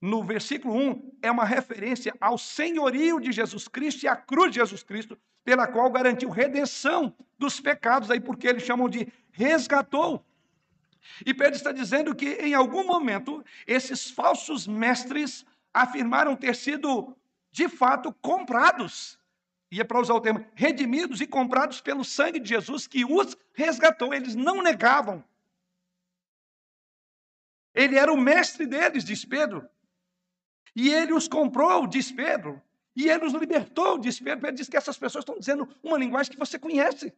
no 0.00 0.24
versículo 0.24 0.74
1, 0.74 1.18
é 1.20 1.30
uma 1.30 1.44
referência 1.44 2.16
ao 2.18 2.38
senhorio 2.38 3.20
de 3.20 3.30
Jesus 3.30 3.68
Cristo 3.68 4.04
e 4.04 4.08
à 4.08 4.16
cruz 4.16 4.50
de 4.52 4.60
Jesus 4.60 4.82
Cristo, 4.82 5.18
pela 5.44 5.66
qual 5.66 5.90
garantiu 5.90 6.30
redenção 6.30 7.14
dos 7.38 7.60
pecados, 7.60 8.10
aí 8.10 8.18
porque 8.18 8.48
eles 8.48 8.62
chamam 8.62 8.88
de 8.88 9.06
resgatou. 9.30 10.24
E 11.24 11.34
Pedro 11.34 11.56
está 11.56 11.72
dizendo 11.72 12.14
que 12.14 12.34
em 12.34 12.54
algum 12.54 12.84
momento 12.84 13.44
esses 13.66 14.10
falsos 14.10 14.66
mestres 14.66 15.44
afirmaram 15.72 16.36
ter 16.36 16.54
sido 16.54 17.16
de 17.50 17.68
fato 17.68 18.12
comprados. 18.20 19.18
E 19.70 19.80
é 19.80 19.84
para 19.84 20.00
usar 20.00 20.14
o 20.14 20.20
termo, 20.20 20.44
redimidos 20.54 21.20
e 21.20 21.26
comprados 21.26 21.80
pelo 21.80 22.04
sangue 22.04 22.40
de 22.40 22.48
Jesus 22.48 22.86
que 22.86 23.04
os 23.04 23.36
resgatou. 23.52 24.14
Eles 24.14 24.34
não 24.34 24.62
negavam. 24.62 25.22
Ele 27.74 27.96
era 27.96 28.12
o 28.12 28.16
mestre 28.16 28.66
deles, 28.66 29.04
diz 29.04 29.24
Pedro. 29.24 29.68
E 30.74 30.90
ele 30.90 31.12
os 31.12 31.28
comprou, 31.28 31.86
diz 31.86 32.10
Pedro. 32.10 32.60
E 32.96 33.08
ele 33.08 33.26
os 33.26 33.32
libertou, 33.32 33.98
diz 33.98 34.18
Pedro. 34.18 34.40
Pedro 34.40 34.56
diz 34.56 34.68
que 34.68 34.76
essas 34.76 34.98
pessoas 34.98 35.22
estão 35.22 35.38
dizendo 35.38 35.68
uma 35.82 35.98
linguagem 35.98 36.32
que 36.32 36.38
você 36.38 36.58
conhece. 36.58 37.14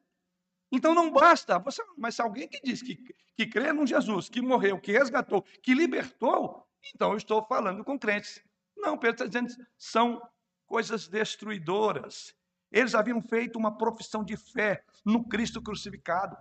Então 0.70 0.94
não 0.94 1.10
basta, 1.10 1.58
você, 1.58 1.82
mas 1.96 2.14
se 2.14 2.22
alguém 2.22 2.48
que 2.48 2.60
diz 2.62 2.80
que, 2.80 2.96
que 3.36 3.46
crê 3.46 3.72
num 3.72 3.86
Jesus, 3.86 4.28
que 4.28 4.40
morreu, 4.40 4.80
que 4.80 4.92
resgatou, 4.92 5.42
que 5.62 5.74
libertou, 5.74 6.66
então 6.94 7.10
eu 7.10 7.16
estou 7.16 7.44
falando 7.44 7.84
com 7.84 7.98
crentes. 7.98 8.42
Não, 8.76 8.96
Pedro 8.96 9.24
está 9.24 9.26
dizendo 9.26 9.66
são 9.76 10.20
coisas 10.66 11.08
destruidoras. 11.08 12.34
Eles 12.70 12.94
haviam 12.94 13.20
feito 13.20 13.58
uma 13.58 13.76
profissão 13.76 14.24
de 14.24 14.36
fé 14.36 14.84
no 15.04 15.28
Cristo 15.28 15.60
crucificado. 15.60 16.36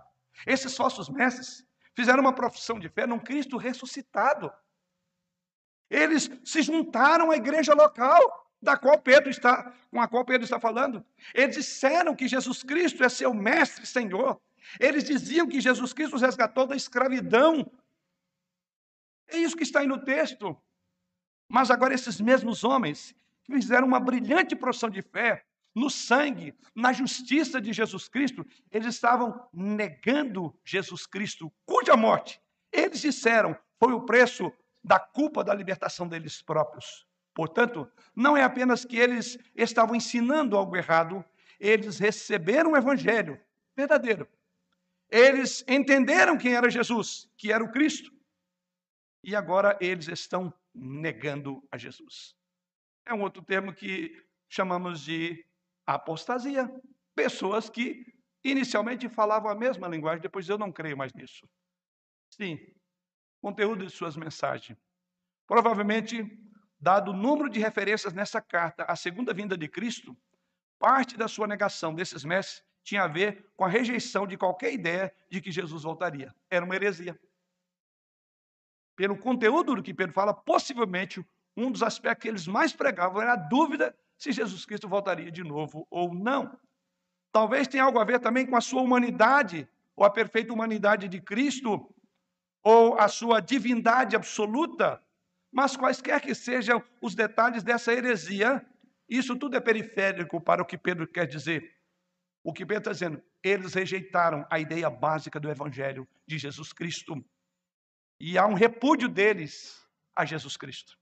Esses 0.46 0.76
falsos 0.76 1.08
mestres 1.08 1.66
fizeram 1.94 2.20
uma 2.20 2.34
profissão 2.34 2.78
de 2.78 2.88
fé 2.88 3.06
num 3.06 3.18
Cristo 3.18 3.56
ressuscitado. 3.56 4.50
Eles 5.90 6.30
se 6.44 6.62
juntaram 6.62 7.32
à 7.32 7.36
igreja 7.36 7.74
local 7.74 8.20
da 8.62 8.76
qual 8.76 8.98
Pedro 8.98 9.30
está, 9.30 9.72
com 9.90 10.00
a 10.00 10.08
qual 10.08 10.24
Pedro 10.24 10.44
está 10.44 10.60
falando. 10.60 11.04
Eles 11.34 11.56
disseram 11.56 12.14
que 12.14 12.28
Jesus 12.28 12.62
Cristo 12.62 13.02
é 13.02 13.08
seu 13.08 13.32
mestre, 13.32 13.86
Senhor. 13.86 14.40
Eles 14.78 15.04
diziam 15.04 15.48
que 15.48 15.60
Jesus 15.60 15.92
Cristo 15.92 16.16
os 16.16 16.22
resgatou 16.22 16.66
da 16.66 16.76
escravidão. 16.76 17.70
É 19.28 19.38
isso 19.38 19.56
que 19.56 19.62
está 19.62 19.80
aí 19.80 19.86
no 19.86 20.04
texto. 20.04 20.56
Mas 21.48 21.70
agora 21.70 21.94
esses 21.94 22.20
mesmos 22.20 22.62
homens 22.62 23.14
que 23.42 23.52
fizeram 23.52 23.86
uma 23.86 23.98
brilhante 23.98 24.54
profissão 24.54 24.90
de 24.90 25.02
fé, 25.02 25.44
no 25.74 25.88
sangue, 25.88 26.54
na 26.74 26.92
justiça 26.92 27.60
de 27.60 27.72
Jesus 27.72 28.08
Cristo, 28.08 28.44
eles 28.70 28.94
estavam 28.94 29.48
negando 29.52 30.54
Jesus 30.64 31.06
Cristo, 31.06 31.52
cuja 31.64 31.96
morte, 31.96 32.40
eles 32.72 33.00
disseram, 33.00 33.56
foi 33.78 33.92
o 33.92 34.04
preço 34.04 34.52
da 34.82 34.98
culpa 34.98 35.44
da 35.44 35.54
libertação 35.54 36.08
deles 36.08 36.42
próprios. 36.42 37.06
Portanto, 37.40 37.90
não 38.14 38.36
é 38.36 38.42
apenas 38.42 38.84
que 38.84 38.98
eles 38.98 39.38
estavam 39.56 39.96
ensinando 39.96 40.58
algo 40.58 40.76
errado, 40.76 41.24
eles 41.58 41.98
receberam 41.98 42.72
o 42.72 42.76
evangelho 42.76 43.40
verdadeiro. 43.74 44.28
Eles 45.10 45.64
entenderam 45.66 46.36
quem 46.36 46.52
era 46.54 46.68
Jesus, 46.68 47.30
que 47.38 47.50
era 47.50 47.64
o 47.64 47.72
Cristo. 47.72 48.12
E 49.24 49.34
agora 49.34 49.78
eles 49.80 50.06
estão 50.08 50.52
negando 50.74 51.66
a 51.72 51.78
Jesus. 51.78 52.36
É 53.06 53.14
um 53.14 53.22
outro 53.22 53.42
termo 53.42 53.72
que 53.72 54.22
chamamos 54.46 55.00
de 55.00 55.42
apostasia. 55.86 56.70
Pessoas 57.14 57.70
que 57.70 58.04
inicialmente 58.44 59.08
falavam 59.08 59.50
a 59.50 59.54
mesma 59.54 59.88
linguagem, 59.88 60.20
depois 60.20 60.46
eu 60.46 60.58
não 60.58 60.70
creio 60.70 60.98
mais 60.98 61.14
nisso. 61.14 61.48
Sim, 62.28 62.58
conteúdo 63.40 63.86
de 63.86 63.90
suas 63.90 64.14
mensagens. 64.14 64.78
Provavelmente, 65.46 66.38
dado 66.80 67.10
o 67.10 67.16
número 67.16 67.50
de 67.50 67.60
referências 67.60 68.12
nessa 68.12 68.40
carta 68.40 68.84
à 68.84 68.96
segunda 68.96 69.34
vinda 69.34 69.56
de 69.56 69.68
Cristo, 69.68 70.16
parte 70.78 71.16
da 71.16 71.28
sua 71.28 71.46
negação 71.46 71.94
desses 71.94 72.24
mestres 72.24 72.64
tinha 72.82 73.02
a 73.02 73.08
ver 73.08 73.46
com 73.56 73.64
a 73.64 73.68
rejeição 73.68 74.26
de 74.26 74.36
qualquer 74.36 74.72
ideia 74.72 75.12
de 75.28 75.40
que 75.40 75.52
Jesus 75.52 75.82
voltaria. 75.82 76.34
Era 76.48 76.64
uma 76.64 76.74
heresia. 76.74 77.18
Pelo 78.96 79.16
conteúdo 79.16 79.76
do 79.76 79.82
que 79.82 79.94
Pedro 79.94 80.14
fala, 80.14 80.32
possivelmente 80.32 81.24
um 81.56 81.70
dos 81.70 81.82
aspectos 81.82 82.22
que 82.22 82.28
eles 82.28 82.46
mais 82.46 82.72
pregavam 82.72 83.20
era 83.20 83.34
a 83.34 83.36
dúvida 83.36 83.94
se 84.16 84.32
Jesus 84.32 84.64
Cristo 84.64 84.88
voltaria 84.88 85.30
de 85.30 85.44
novo 85.44 85.86
ou 85.90 86.14
não. 86.14 86.58
Talvez 87.32 87.68
tenha 87.68 87.84
algo 87.84 87.98
a 87.98 88.04
ver 88.04 88.20
também 88.20 88.46
com 88.46 88.56
a 88.56 88.60
sua 88.60 88.82
humanidade, 88.82 89.68
ou 89.94 90.04
a 90.04 90.10
perfeita 90.10 90.52
humanidade 90.52 91.08
de 91.08 91.20
Cristo, 91.20 91.94
ou 92.62 92.98
a 92.98 93.08
sua 93.08 93.40
divindade 93.40 94.16
absoluta, 94.16 95.02
mas 95.52 95.76
quaisquer 95.76 96.20
que 96.20 96.34
sejam 96.34 96.82
os 97.00 97.14
detalhes 97.14 97.62
dessa 97.62 97.92
heresia, 97.92 98.64
isso 99.08 99.36
tudo 99.36 99.56
é 99.56 99.60
periférico 99.60 100.40
para 100.40 100.62
o 100.62 100.66
que 100.66 100.78
Pedro 100.78 101.06
quer 101.06 101.26
dizer. 101.26 101.76
O 102.42 102.52
que 102.52 102.64
Pedro 102.64 102.82
está 102.82 102.92
dizendo, 102.92 103.22
eles 103.42 103.74
rejeitaram 103.74 104.46
a 104.50 104.58
ideia 104.58 104.88
básica 104.88 105.40
do 105.40 105.50
Evangelho 105.50 106.08
de 106.26 106.38
Jesus 106.38 106.72
Cristo. 106.72 107.14
E 108.18 108.38
há 108.38 108.46
um 108.46 108.54
repúdio 108.54 109.08
deles 109.08 109.86
a 110.14 110.24
Jesus 110.24 110.56
Cristo. 110.56 110.98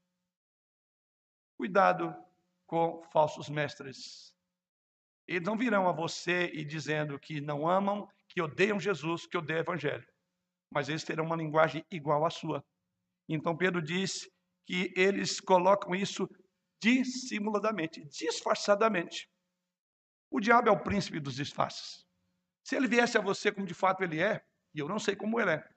Cuidado 1.56 2.14
com 2.66 3.02
falsos 3.12 3.48
mestres. 3.48 4.34
Eles 5.26 5.46
não 5.46 5.56
virão 5.56 5.88
a 5.88 5.92
você 5.92 6.50
e 6.54 6.64
dizendo 6.64 7.18
que 7.18 7.40
não 7.40 7.68
amam, 7.68 8.08
que 8.28 8.40
odeiam 8.40 8.80
Jesus, 8.80 9.26
que 9.26 9.36
odeiam 9.36 9.60
o 9.60 9.62
Evangelho 9.62 10.06
mas 10.70 10.88
eles 10.88 11.04
terão 11.04 11.24
uma 11.24 11.36
linguagem 11.36 11.84
igual 11.90 12.24
à 12.24 12.30
sua. 12.30 12.64
Então 13.28 13.56
Pedro 13.56 13.82
diz 13.82 14.28
que 14.68 14.92
eles 14.94 15.40
colocam 15.40 15.94
isso 15.94 16.28
dissimuladamente, 16.78 18.04
disfarçadamente. 18.04 19.26
O 20.30 20.38
diabo 20.38 20.68
é 20.68 20.70
o 20.70 20.82
príncipe 20.82 21.18
dos 21.18 21.36
disfarces. 21.36 22.06
Se 22.62 22.76
ele 22.76 22.86
viesse 22.86 23.16
a 23.16 23.22
você 23.22 23.50
como 23.50 23.66
de 23.66 23.72
fato 23.72 24.04
ele 24.04 24.20
é, 24.20 24.44
e 24.74 24.80
eu 24.80 24.86
não 24.86 24.98
sei 24.98 25.16
como 25.16 25.40
ele 25.40 25.52
é, 25.52 25.68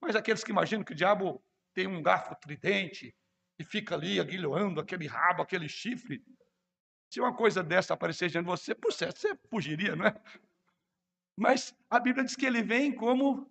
mas 0.00 0.16
aqueles 0.16 0.42
que 0.42 0.50
imaginam 0.50 0.82
que 0.82 0.92
o 0.92 0.96
diabo 0.96 1.44
tem 1.74 1.86
um 1.86 2.02
garfo 2.02 2.34
tridente 2.36 3.14
e 3.58 3.62
fica 3.62 3.94
ali 3.94 4.18
aguilhoando 4.18 4.80
aquele 4.80 5.06
rabo, 5.06 5.42
aquele 5.42 5.68
chifre, 5.68 6.24
se 7.10 7.20
uma 7.20 7.36
coisa 7.36 7.62
dessa 7.62 7.92
aparecer 7.92 8.30
diante 8.30 8.46
de 8.46 8.50
você, 8.50 8.74
por 8.74 8.90
certo, 8.90 9.18
você 9.18 9.36
fugiria, 9.50 9.94
não 9.94 10.06
é? 10.06 10.14
Mas 11.36 11.74
a 11.90 12.00
Bíblia 12.00 12.24
diz 12.24 12.34
que 12.34 12.46
ele 12.46 12.62
vem 12.62 12.94
como 12.94 13.46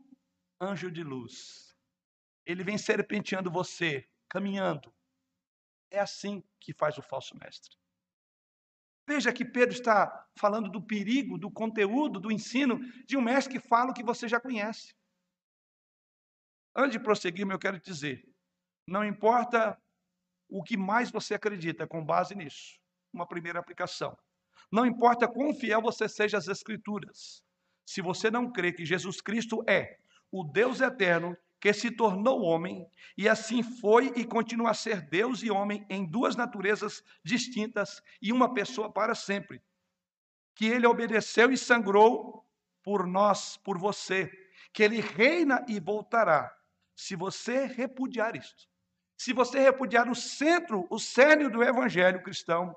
anjo 0.60 0.90
de 0.90 1.04
luz. 1.04 1.76
Ele 2.44 2.64
vem 2.64 2.78
serpenteando 2.78 3.52
você, 3.52 4.10
caminhando. 4.30 4.94
É 5.92 6.00
assim 6.00 6.44
que 6.60 6.74
faz 6.74 6.98
o 6.98 7.02
falso 7.02 7.36
mestre. 7.38 7.76
Veja 9.08 9.34
que 9.34 9.44
Pedro 9.44 9.74
está 9.74 10.30
falando 10.38 10.70
do 10.70 10.82
perigo, 10.82 11.38
do 11.38 11.50
conteúdo, 11.50 12.20
do 12.20 12.32
ensino 12.32 12.80
de 13.08 13.18
um 13.18 13.22
mestre 13.22 13.60
que 13.60 13.68
fala 13.68 13.90
o 13.90 13.94
que 13.94 14.04
você 14.04 14.28
já 14.28 14.40
conhece. 14.40 14.94
Antes 16.76 16.92
de 16.92 17.00
prosseguir, 17.00 17.50
eu 17.50 17.58
quero 17.58 17.80
dizer: 17.80 18.24
não 18.88 19.04
importa 19.04 19.82
o 20.48 20.64
que 20.64 20.78
mais 20.78 21.10
você 21.10 21.34
acredita 21.34 21.88
com 21.88 22.06
base 22.06 22.36
nisso, 22.36 22.80
uma 23.12 23.28
primeira 23.28 23.60
aplicação. 23.60 24.16
Não 24.72 24.86
importa 24.86 25.28
quão 25.28 25.56
fiel 25.56 25.82
você 25.82 26.08
seja 26.08 26.38
às 26.38 26.48
Escrituras, 26.48 27.44
se 27.86 28.02
você 28.02 28.30
não 28.30 28.52
crê 28.52 28.72
que 28.72 28.86
Jesus 28.86 29.20
Cristo 29.22 29.64
é 29.68 30.00
o 30.32 30.44
Deus 30.44 30.82
eterno 30.82 31.36
que 31.60 31.74
se 31.74 31.92
tornou 31.92 32.42
homem 32.42 32.90
e 33.18 33.28
assim 33.28 33.62
foi 33.62 34.14
e 34.16 34.24
continua 34.24 34.72
a 34.72 34.74
ser 34.74 35.02
Deus 35.02 35.44
e 35.44 35.52
homem 35.52 35.86
em 35.90 36.06
duas 36.06 36.36
naturezas 36.36 37.04
distintas 37.24 38.02
e 38.22 38.32
uma 38.32 38.54
pessoa 38.54 38.92
para 38.92 39.14
sempre. 39.14 39.62
Que 40.56 40.68
ele 40.68 40.88
obedeceu 40.88 41.52
e 41.52 41.58
sangrou 41.58 42.46
por 42.82 43.06
nós, 43.06 43.58
por 43.58 43.78
você, 43.78 44.32
que 44.72 44.84
ele 44.84 45.02
reina 45.02 45.66
e 45.68 45.80
voltará. 45.80 46.56
Se 46.96 47.16
você 47.16 47.66
repudiar 47.66 48.36
isto, 48.36 48.68
se 49.18 49.34
você 49.34 49.60
repudiar 49.60 50.10
o 50.10 50.16
centro, 50.16 50.88
o 50.90 50.98
cerne 50.98 51.50
do 51.50 51.62
evangelho 51.62 52.24
cristão, 52.24 52.76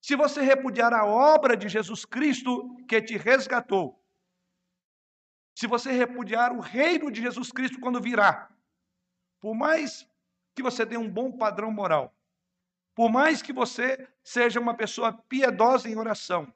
se 0.00 0.14
você 0.14 0.40
repudiar 0.40 0.92
a 0.92 1.04
obra 1.04 1.56
de 1.56 1.68
Jesus 1.68 2.04
Cristo 2.04 2.76
que 2.86 3.00
te 3.02 3.16
resgatou, 3.16 4.03
se 5.54 5.66
você 5.66 5.92
repudiar 5.92 6.52
o 6.52 6.60
reino 6.60 7.10
de 7.10 7.20
Jesus 7.22 7.52
Cristo 7.52 7.78
quando 7.80 8.00
virá, 8.00 8.50
por 9.40 9.54
mais 9.54 10.08
que 10.54 10.62
você 10.62 10.84
tenha 10.84 11.00
um 11.00 11.10
bom 11.10 11.30
padrão 11.30 11.70
moral, 11.70 12.14
por 12.94 13.10
mais 13.10 13.42
que 13.42 13.52
você 13.52 14.08
seja 14.22 14.60
uma 14.60 14.74
pessoa 14.74 15.12
piedosa 15.12 15.88
em 15.88 15.96
oração, 15.96 16.52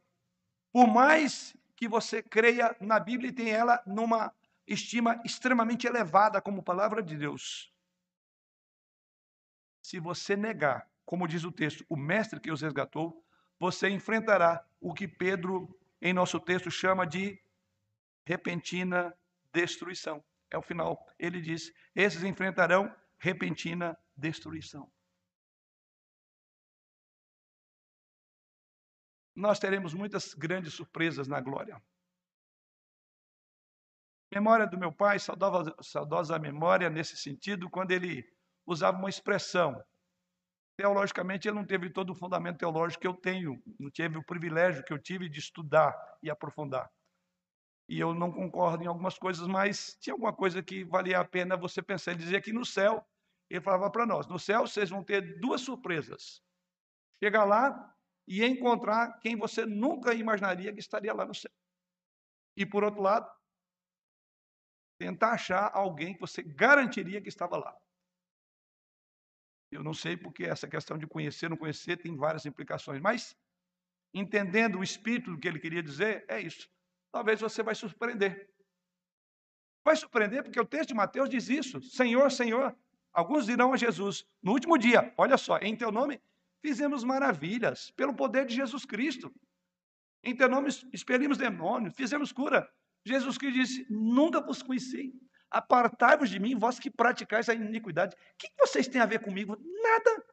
por 0.72 0.86
mais 0.86 1.56
que 1.76 1.88
você 1.88 2.22
creia 2.22 2.76
na 2.80 2.98
Bíblia 2.98 3.30
e 3.30 3.34
tenha 3.34 3.56
ela 3.56 3.82
numa 3.86 4.34
estima 4.66 5.20
extremamente 5.24 5.86
elevada 5.86 6.40
como 6.40 6.62
palavra 6.62 7.02
de 7.02 7.16
Deus, 7.16 7.72
se 9.80 9.98
você 9.98 10.36
negar, 10.36 10.86
como 11.06 11.26
diz 11.26 11.44
o 11.44 11.52
texto, 11.52 11.84
o 11.88 11.96
mestre 11.96 12.38
que 12.40 12.50
os 12.52 12.60
resgatou, 12.60 13.24
você 13.58 13.88
enfrentará 13.88 14.62
o 14.80 14.92
que 14.92 15.08
Pedro, 15.08 15.74
em 16.00 16.12
nosso 16.12 16.38
texto, 16.38 16.70
chama 16.70 17.06
de 17.06 17.40
repentina 18.28 19.16
destruição. 19.54 20.22
É 20.50 20.58
o 20.58 20.62
final. 20.62 21.02
Ele 21.18 21.40
diz: 21.40 21.72
esses 21.94 22.22
enfrentarão 22.22 22.94
repentina 23.18 23.98
destruição. 24.14 24.90
Nós 29.34 29.58
teremos 29.58 29.94
muitas 29.94 30.34
grandes 30.34 30.74
surpresas 30.74 31.26
na 31.26 31.40
glória. 31.40 31.80
Memória 34.34 34.66
do 34.66 34.76
meu 34.76 34.92
pai, 34.92 35.18
saudosa, 35.18 35.74
saudosa 35.80 36.38
memória 36.38 36.90
nesse 36.90 37.16
sentido, 37.16 37.70
quando 37.70 37.92
ele 37.92 38.30
usava 38.66 38.98
uma 38.98 39.08
expressão. 39.08 39.82
Teologicamente, 40.76 41.48
ele 41.48 41.56
não 41.56 41.64
teve 41.64 41.90
todo 41.90 42.10
o 42.10 42.14
fundamento 42.14 42.58
teológico 42.58 43.00
que 43.00 43.06
eu 43.06 43.14
tenho, 43.14 43.60
não 43.80 43.90
teve 43.90 44.18
o 44.18 44.24
privilégio 44.24 44.84
que 44.84 44.92
eu 44.92 44.98
tive 44.98 45.28
de 45.28 45.38
estudar 45.38 45.96
e 46.22 46.30
aprofundar 46.30 46.88
e 47.88 47.98
eu 47.98 48.14
não 48.14 48.30
concordo 48.30 48.84
em 48.84 48.86
algumas 48.86 49.18
coisas, 49.18 49.46
mas 49.46 49.96
tinha 49.98 50.12
alguma 50.12 50.32
coisa 50.32 50.62
que 50.62 50.84
valia 50.84 51.18
a 51.18 51.24
pena 51.24 51.56
você 51.56 51.80
pensar. 51.80 52.10
Ele 52.10 52.20
dizia 52.20 52.40
que 52.40 52.52
no 52.52 52.64
céu, 52.64 53.02
ele 53.48 53.62
falava 53.62 53.90
para 53.90 54.04
nós: 54.04 54.26
no 54.26 54.38
céu 54.38 54.66
vocês 54.66 54.90
vão 54.90 55.02
ter 55.02 55.40
duas 55.40 55.62
surpresas. 55.62 56.42
Chegar 57.22 57.44
lá 57.44 57.96
e 58.26 58.44
encontrar 58.44 59.18
quem 59.20 59.36
você 59.36 59.64
nunca 59.64 60.12
imaginaria 60.12 60.72
que 60.72 60.80
estaria 60.80 61.14
lá 61.14 61.24
no 61.24 61.34
céu. 61.34 61.50
E 62.54 62.66
por 62.66 62.84
outro 62.84 63.00
lado, 63.00 63.30
tentar 64.98 65.32
achar 65.32 65.70
alguém 65.72 66.12
que 66.12 66.20
você 66.20 66.42
garantiria 66.42 67.22
que 67.22 67.28
estava 67.28 67.56
lá. 67.56 67.74
Eu 69.70 69.82
não 69.82 69.94
sei 69.94 70.16
porque 70.16 70.44
essa 70.44 70.68
questão 70.68 70.98
de 70.98 71.06
conhecer, 71.06 71.48
não 71.48 71.56
conhecer, 71.56 71.96
tem 71.96 72.16
várias 72.16 72.44
implicações, 72.44 73.00
mas 73.00 73.34
entendendo 74.12 74.78
o 74.78 74.82
espírito 74.82 75.30
do 75.30 75.38
que 75.38 75.48
ele 75.48 75.58
queria 75.58 75.82
dizer, 75.82 76.24
é 76.28 76.40
isso 76.40 76.68
talvez 77.10 77.40
você 77.40 77.62
vai 77.62 77.74
surpreender. 77.74 78.50
Vai 79.84 79.96
surpreender 79.96 80.42
porque 80.42 80.60
o 80.60 80.64
texto 80.64 80.88
de 80.88 80.94
Mateus 80.94 81.28
diz 81.28 81.48
isso: 81.48 81.80
Senhor, 81.80 82.30
Senhor. 82.30 82.76
Alguns 83.12 83.46
dirão 83.46 83.72
a 83.72 83.76
Jesus 83.76 84.26
no 84.42 84.52
último 84.52 84.76
dia: 84.78 85.12
Olha 85.16 85.36
só, 85.36 85.58
em 85.58 85.76
teu 85.76 85.90
nome 85.90 86.20
fizemos 86.60 87.04
maravilhas 87.04 87.90
pelo 87.92 88.14
poder 88.14 88.46
de 88.46 88.54
Jesus 88.54 88.84
Cristo. 88.84 89.32
Em 90.22 90.36
teu 90.36 90.48
nome 90.48 90.68
expelimos 90.92 91.38
demônios, 91.38 91.94
fizemos 91.94 92.32
cura. 92.32 92.68
Jesus 93.04 93.38
Cristo 93.38 93.58
disse: 93.58 93.86
Nunca 93.88 94.40
vos 94.40 94.62
conheci. 94.62 95.14
Apartai-vos 95.50 96.28
de 96.28 96.38
mim, 96.38 96.58
vós 96.58 96.78
que 96.78 96.90
praticais 96.90 97.48
a 97.48 97.54
iniquidade. 97.54 98.14
O 98.14 98.18
que 98.36 98.48
vocês 98.58 98.86
têm 98.86 99.00
a 99.00 99.06
ver 99.06 99.20
comigo? 99.20 99.56
Nada. 99.56 100.24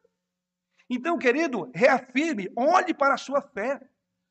Então, 0.90 1.18
querido, 1.18 1.72
reafirme, 1.74 2.52
olhe 2.56 2.94
para 2.94 3.14
a 3.14 3.18
sua 3.18 3.42
fé. 3.42 3.80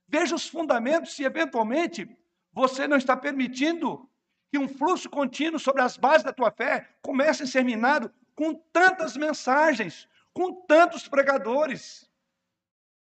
Veja 0.07 0.35
os 0.35 0.47
fundamentos 0.47 1.15
se 1.15 1.25
eventualmente 1.25 2.07
você 2.55 2.87
não 2.87 2.97
está 2.97 3.17
permitindo 3.17 4.09
que 4.51 4.59
um 4.59 4.69
fluxo 4.69 5.11
contínuo 5.11 5.59
sobre 5.59 5.83
as 5.83 5.97
bases 5.97 6.23
da 6.23 6.33
tua 6.33 6.53
fé 6.53 6.89
comece 7.03 7.43
a 7.43 7.47
ser 7.47 7.65
minado 7.65 8.11
com 8.37 8.55
tantas 8.73 9.17
mensagens, 9.17 10.09
com 10.33 10.53
tantos 10.67 11.09
pregadores. 11.09 12.09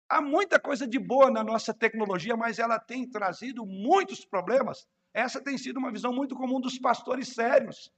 Há 0.07 0.21
muita 0.21 0.59
coisa 0.59 0.87
de 0.87 0.97
boa 0.97 1.29
na 1.29 1.43
nossa 1.43 1.73
tecnologia, 1.73 2.37
mas 2.37 2.59
ela 2.59 2.79
tem 2.79 3.09
trazido 3.09 3.65
muitos 3.65 4.23
problemas. 4.23 4.87
Essa 5.13 5.41
tem 5.41 5.57
sido 5.57 5.77
uma 5.77 5.91
visão 5.91 6.13
muito 6.13 6.35
comum 6.35 6.61
dos 6.61 6.79
pastores 6.79 7.29
sérios. 7.29 7.91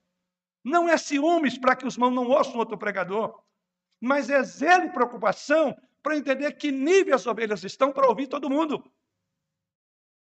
Não 0.64 0.90
é 0.90 0.98
ciúmes 0.98 1.58
para 1.58 1.76
que 1.76 1.86
os 1.86 1.98
mãos 1.98 2.14
não 2.14 2.28
ouçam 2.28 2.58
outro 2.58 2.78
pregador, 2.78 3.40
mas 4.02 4.30
é 4.30 4.42
zelo 4.42 4.86
e 4.86 4.92
preocupação 4.92 5.76
para 6.02 6.18
entender 6.18 6.54
que 6.54 6.72
nível 6.72 7.14
as 7.14 7.28
ovelhas 7.28 7.64
estão 7.64 7.92
para 7.92 8.08
ouvir 8.08 8.28
todo 8.28 8.50
mundo. 8.50 8.84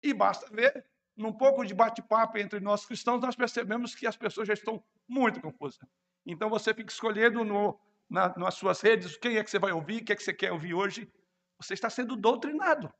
E 0.02 0.14
basta 0.14 0.48
ver, 0.54 0.86
num 1.16 1.32
pouco 1.32 1.64
de 1.64 1.74
bate-papo 1.74 2.38
entre 2.38 2.60
nós 2.60 2.86
cristãos, 2.86 3.20
nós 3.20 3.34
percebemos 3.34 3.94
que 3.94 4.06
as 4.06 4.16
pessoas 4.16 4.46
já 4.46 4.54
estão 4.54 4.84
muito 5.08 5.40
confusas. 5.40 5.80
Então 6.24 6.48
você 6.48 6.72
fica 6.72 6.92
escolhendo 6.92 7.44
no, 7.44 7.78
na, 8.08 8.36
nas 8.36 8.54
suas 8.54 8.80
redes 8.80 9.16
quem 9.16 9.36
é 9.36 9.44
que 9.44 9.50
você 9.50 9.58
vai 9.58 9.72
ouvir, 9.72 10.02
o 10.02 10.04
que 10.04 10.12
é 10.12 10.16
que 10.16 10.22
você 10.22 10.32
quer 10.32 10.52
ouvir 10.52 10.74
hoje. 10.74 11.12
Você 11.60 11.74
está 11.74 11.90
sendo 11.90 12.14
doutrinado. 12.14 12.92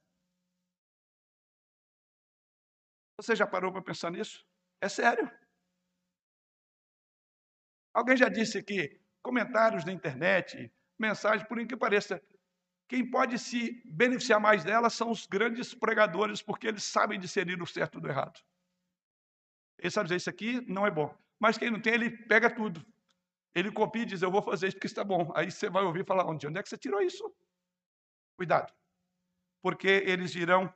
Você 3.17 3.35
já 3.35 3.47
parou 3.47 3.73
para 3.73 3.83
pensar 3.83 4.11
nisso? 4.11 4.45
É 4.81 4.89
sério. 4.89 5.31
Alguém 7.93 8.17
já 8.17 8.29
disse 8.29 8.59
aqui, 8.59 9.01
comentários 9.23 9.85
na 9.85 9.93
internet, 9.93 10.73
mensagens, 10.99 11.47
por 11.49 11.65
que 11.67 11.77
pareça, 11.77 12.23
quem 12.89 13.09
pode 13.09 13.39
se 13.39 13.83
beneficiar 13.85 14.41
mais 14.41 14.65
delas 14.65 14.95
são 14.95 15.11
os 15.11 15.27
grandes 15.27 15.75
pregadores, 15.75 16.41
porque 16.41 16.67
eles 16.67 16.83
sabem 16.83 17.21
discernir 17.21 17.61
o 17.63 17.67
certo 17.67 18.01
do 18.01 18.09
errado. 18.09 18.41
Ele 19.79 19.91
sabe 19.91 20.07
dizer, 20.07 20.17
isso 20.17 20.31
aqui 20.31 20.61
não 20.63 20.87
é 20.87 20.91
bom. 20.91 21.15
Mas 21.39 21.59
quem 21.59 21.71
não 21.71 21.81
tem, 21.81 21.93
ele 21.95 22.11
pega 22.11 22.49
tudo. 22.49 22.85
Ele 23.55 23.71
copia 23.71 24.03
e 24.03 24.07
diz, 24.07 24.23
eu 24.23 24.31
vou 24.31 24.41
fazer 24.41 24.69
isso 24.69 24.77
porque 24.77 24.87
está 24.87 25.05
bom. 25.05 25.31
Aí 25.35 25.51
você 25.51 25.69
vai 25.69 25.85
ouvir 25.85 26.05
falar, 26.05 26.27
onde, 26.27 26.47
onde 26.47 26.59
é 26.59 26.63
que 26.63 26.69
você 26.69 26.79
tirou 26.79 27.03
isso? 27.03 27.31
Cuidado. 28.37 28.73
Porque 29.63 29.89
eles 30.07 30.35
irão, 30.35 30.73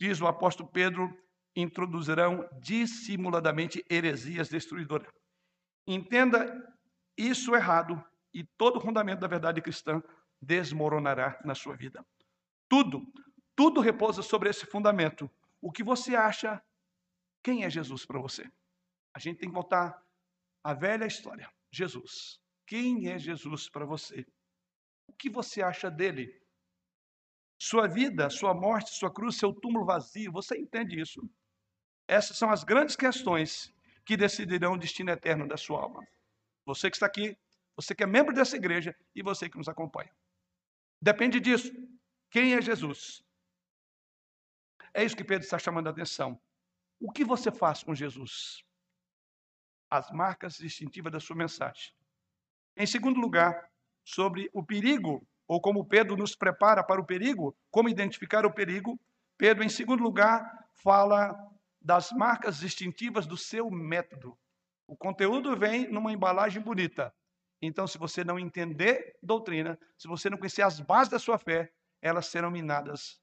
diz 0.00 0.20
o 0.20 0.26
apóstolo 0.26 0.70
Pedro, 0.70 1.14
introduzirão 1.54 2.48
dissimuladamente 2.60 3.84
heresias 3.90 4.48
destruidoras. 4.48 5.12
Entenda 5.86 6.74
isso 7.16 7.54
errado 7.54 8.02
e 8.32 8.42
todo 8.42 8.78
o 8.78 8.80
fundamento 8.80 9.20
da 9.20 9.26
verdade 9.26 9.60
cristã 9.60 10.02
desmoronará 10.42 11.40
na 11.44 11.54
sua 11.54 11.76
vida. 11.76 12.04
Tudo, 12.68 13.06
tudo 13.54 13.80
repousa 13.80 14.22
sobre 14.22 14.50
esse 14.50 14.66
fundamento. 14.66 15.30
O 15.60 15.70
que 15.70 15.84
você 15.84 16.16
acha? 16.16 16.60
Quem 17.42 17.64
é 17.64 17.70
Jesus 17.70 18.04
para 18.04 18.20
você? 18.20 18.50
A 19.14 19.20
gente 19.20 19.38
tem 19.38 19.48
que 19.48 19.54
voltar 19.54 20.04
à 20.64 20.74
velha 20.74 21.06
história. 21.06 21.48
Jesus. 21.70 22.40
Quem 22.66 23.08
é 23.08 23.18
Jesus 23.18 23.68
para 23.68 23.84
você? 23.84 24.26
O 25.06 25.12
que 25.12 25.30
você 25.30 25.62
acha 25.62 25.90
dele? 25.90 26.40
Sua 27.58 27.86
vida, 27.86 28.28
sua 28.28 28.52
morte, 28.52 28.90
sua 28.90 29.12
cruz, 29.12 29.36
seu 29.36 29.52
túmulo 29.52 29.84
vazio, 29.84 30.32
você 30.32 30.58
entende 30.58 31.00
isso? 31.00 31.22
Essas 32.08 32.36
são 32.36 32.50
as 32.50 32.64
grandes 32.64 32.96
questões 32.96 33.72
que 34.04 34.16
decidirão 34.16 34.72
o 34.72 34.78
destino 34.78 35.10
eterno 35.10 35.46
da 35.46 35.56
sua 35.56 35.80
alma. 35.80 36.04
Você 36.64 36.90
que 36.90 36.96
está 36.96 37.06
aqui, 37.06 37.36
você 37.76 37.94
que 37.94 38.02
é 38.02 38.06
membro 38.06 38.34
dessa 38.34 38.56
igreja 38.56 38.96
e 39.14 39.22
você 39.22 39.48
que 39.48 39.56
nos 39.56 39.68
acompanha. 39.68 40.10
Depende 41.02 41.40
disso. 41.40 41.72
Quem 42.30 42.54
é 42.54 42.62
Jesus? 42.62 43.24
É 44.94 45.02
isso 45.02 45.16
que 45.16 45.24
Pedro 45.24 45.44
está 45.44 45.58
chamando 45.58 45.88
a 45.88 45.90
atenção. 45.90 46.40
O 47.00 47.10
que 47.10 47.24
você 47.24 47.50
faz 47.50 47.82
com 47.82 47.92
Jesus? 47.92 48.62
As 49.90 50.12
marcas 50.12 50.54
distintivas 50.58 51.12
da 51.12 51.18
sua 51.18 51.34
mensagem. 51.34 51.92
Em 52.76 52.86
segundo 52.86 53.20
lugar, 53.20 53.68
sobre 54.04 54.48
o 54.52 54.64
perigo, 54.64 55.26
ou 55.48 55.60
como 55.60 55.84
Pedro 55.84 56.16
nos 56.16 56.36
prepara 56.36 56.84
para 56.84 57.00
o 57.00 57.04
perigo, 57.04 57.56
como 57.68 57.88
identificar 57.88 58.46
o 58.46 58.54
perigo, 58.54 58.98
Pedro, 59.36 59.64
em 59.64 59.68
segundo 59.68 60.04
lugar, 60.04 60.40
fala 60.84 61.34
das 61.80 62.12
marcas 62.12 62.58
distintivas 62.60 63.26
do 63.26 63.36
seu 63.36 63.68
método. 63.70 64.38
O 64.86 64.96
conteúdo 64.96 65.56
vem 65.58 65.90
numa 65.90 66.12
embalagem 66.12 66.62
bonita, 66.62 67.12
então, 67.62 67.86
se 67.86 67.96
você 67.96 68.24
não 68.24 68.40
entender 68.40 69.16
doutrina, 69.22 69.78
se 69.96 70.08
você 70.08 70.28
não 70.28 70.36
conhecer 70.36 70.62
as 70.62 70.80
bases 70.80 71.08
da 71.08 71.18
sua 71.20 71.38
fé, 71.38 71.72
elas 72.00 72.26
serão 72.26 72.50
minadas 72.50 73.20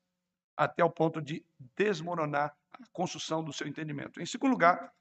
até 0.56 0.82
o 0.82 0.90
ponto 0.90 1.22
de 1.22 1.46
desmoronar 1.76 2.56
a 2.72 2.78
construção 2.94 3.44
do 3.44 3.52
seu 3.52 3.68
entendimento. 3.68 4.22
Em 4.22 4.26
segundo 4.26 4.52
lugar, 4.52 4.94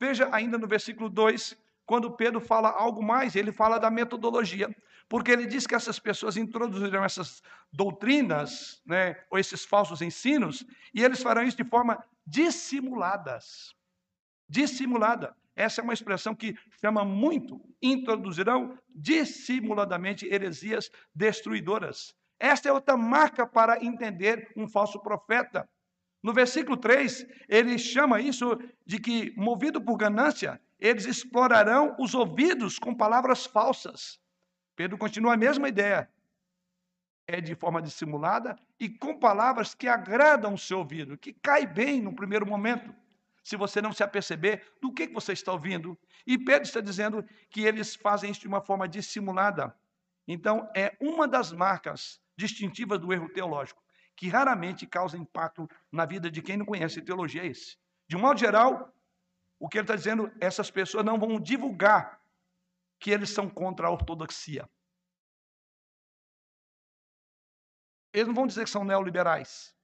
veja 0.00 0.28
ainda 0.34 0.58
no 0.58 0.66
versículo 0.66 1.08
2, 1.08 1.56
quando 1.86 2.10
Pedro 2.10 2.40
fala 2.40 2.70
algo 2.70 3.00
mais, 3.02 3.36
ele 3.36 3.52
fala 3.52 3.78
da 3.78 3.90
metodologia, 3.90 4.74
porque 5.08 5.30
ele 5.30 5.46
diz 5.46 5.64
que 5.64 5.76
essas 5.76 6.00
pessoas 6.00 6.36
introduzirão 6.36 7.04
essas 7.04 7.40
doutrinas, 7.72 8.82
né, 8.84 9.22
ou 9.30 9.38
esses 9.38 9.64
falsos 9.64 10.02
ensinos, 10.02 10.64
e 10.92 11.04
eles 11.04 11.22
farão 11.22 11.42
isso 11.44 11.56
de 11.56 11.64
forma 11.64 12.04
dissimuladas. 12.26 13.76
Dissimulada. 14.48 15.36
Essa 15.54 15.80
é 15.80 15.84
uma 15.84 15.92
expressão 15.92 16.34
que 16.34 16.56
chama 16.80 17.04
muito. 17.04 17.60
Introduzirão 17.80 18.78
dissimuladamente 18.94 20.26
heresias 20.26 20.90
destruidoras. 21.14 22.14
Esta 22.38 22.68
é 22.68 22.72
outra 22.72 22.96
marca 22.96 23.46
para 23.46 23.84
entender 23.84 24.50
um 24.56 24.66
falso 24.66 25.00
profeta. 25.00 25.68
No 26.22 26.32
versículo 26.32 26.76
3, 26.76 27.26
ele 27.48 27.78
chama 27.78 28.20
isso 28.20 28.58
de 28.86 28.98
que, 28.98 29.34
movido 29.36 29.80
por 29.80 29.96
ganância, 29.96 30.60
eles 30.78 31.04
explorarão 31.04 31.94
os 31.98 32.14
ouvidos 32.14 32.78
com 32.78 32.94
palavras 32.94 33.44
falsas. 33.44 34.20
Pedro 34.74 34.96
continua 34.96 35.34
a 35.34 35.36
mesma 35.36 35.68
ideia. 35.68 36.08
É 37.26 37.40
de 37.40 37.54
forma 37.54 37.80
dissimulada 37.80 38.56
e 38.80 38.88
com 38.88 39.18
palavras 39.18 39.74
que 39.74 39.86
agradam 39.86 40.54
o 40.54 40.58
seu 40.58 40.78
ouvido, 40.78 41.16
que 41.16 41.32
cai 41.32 41.66
bem 41.66 42.00
no 42.00 42.14
primeiro 42.14 42.46
momento 42.46 42.92
se 43.42 43.56
você 43.56 43.82
não 43.82 43.92
se 43.92 44.02
aperceber 44.02 44.64
do 44.80 44.92
que 44.92 45.08
você 45.08 45.32
está 45.32 45.52
ouvindo. 45.52 45.98
E 46.26 46.38
Pedro 46.38 46.62
está 46.62 46.80
dizendo 46.80 47.24
que 47.50 47.62
eles 47.62 47.94
fazem 47.94 48.30
isso 48.30 48.40
de 48.40 48.48
uma 48.48 48.60
forma 48.60 48.88
dissimulada. 48.88 49.76
Então, 50.26 50.70
é 50.76 50.96
uma 51.00 51.26
das 51.26 51.52
marcas 51.52 52.20
distintivas 52.36 52.98
do 52.98 53.12
erro 53.12 53.28
teológico, 53.28 53.82
que 54.16 54.28
raramente 54.28 54.86
causa 54.86 55.18
impacto 55.18 55.68
na 55.90 56.06
vida 56.06 56.30
de 56.30 56.40
quem 56.40 56.56
não 56.56 56.66
conhece 56.66 57.02
teologia, 57.02 57.42
é 57.42 57.46
esse. 57.46 57.76
De 58.08 58.16
um 58.16 58.20
modo 58.20 58.38
geral, 58.38 58.94
o 59.58 59.68
que 59.68 59.78
ele 59.78 59.84
está 59.84 59.96
dizendo, 59.96 60.32
essas 60.40 60.70
pessoas 60.70 61.04
não 61.04 61.18
vão 61.18 61.40
divulgar 61.40 62.20
que 63.00 63.10
eles 63.10 63.30
são 63.30 63.48
contra 63.48 63.88
a 63.88 63.90
ortodoxia. 63.90 64.68
Eles 68.12 68.28
não 68.28 68.34
vão 68.34 68.46
dizer 68.46 68.64
que 68.64 68.70
são 68.70 68.84
neoliberais. 68.84 69.74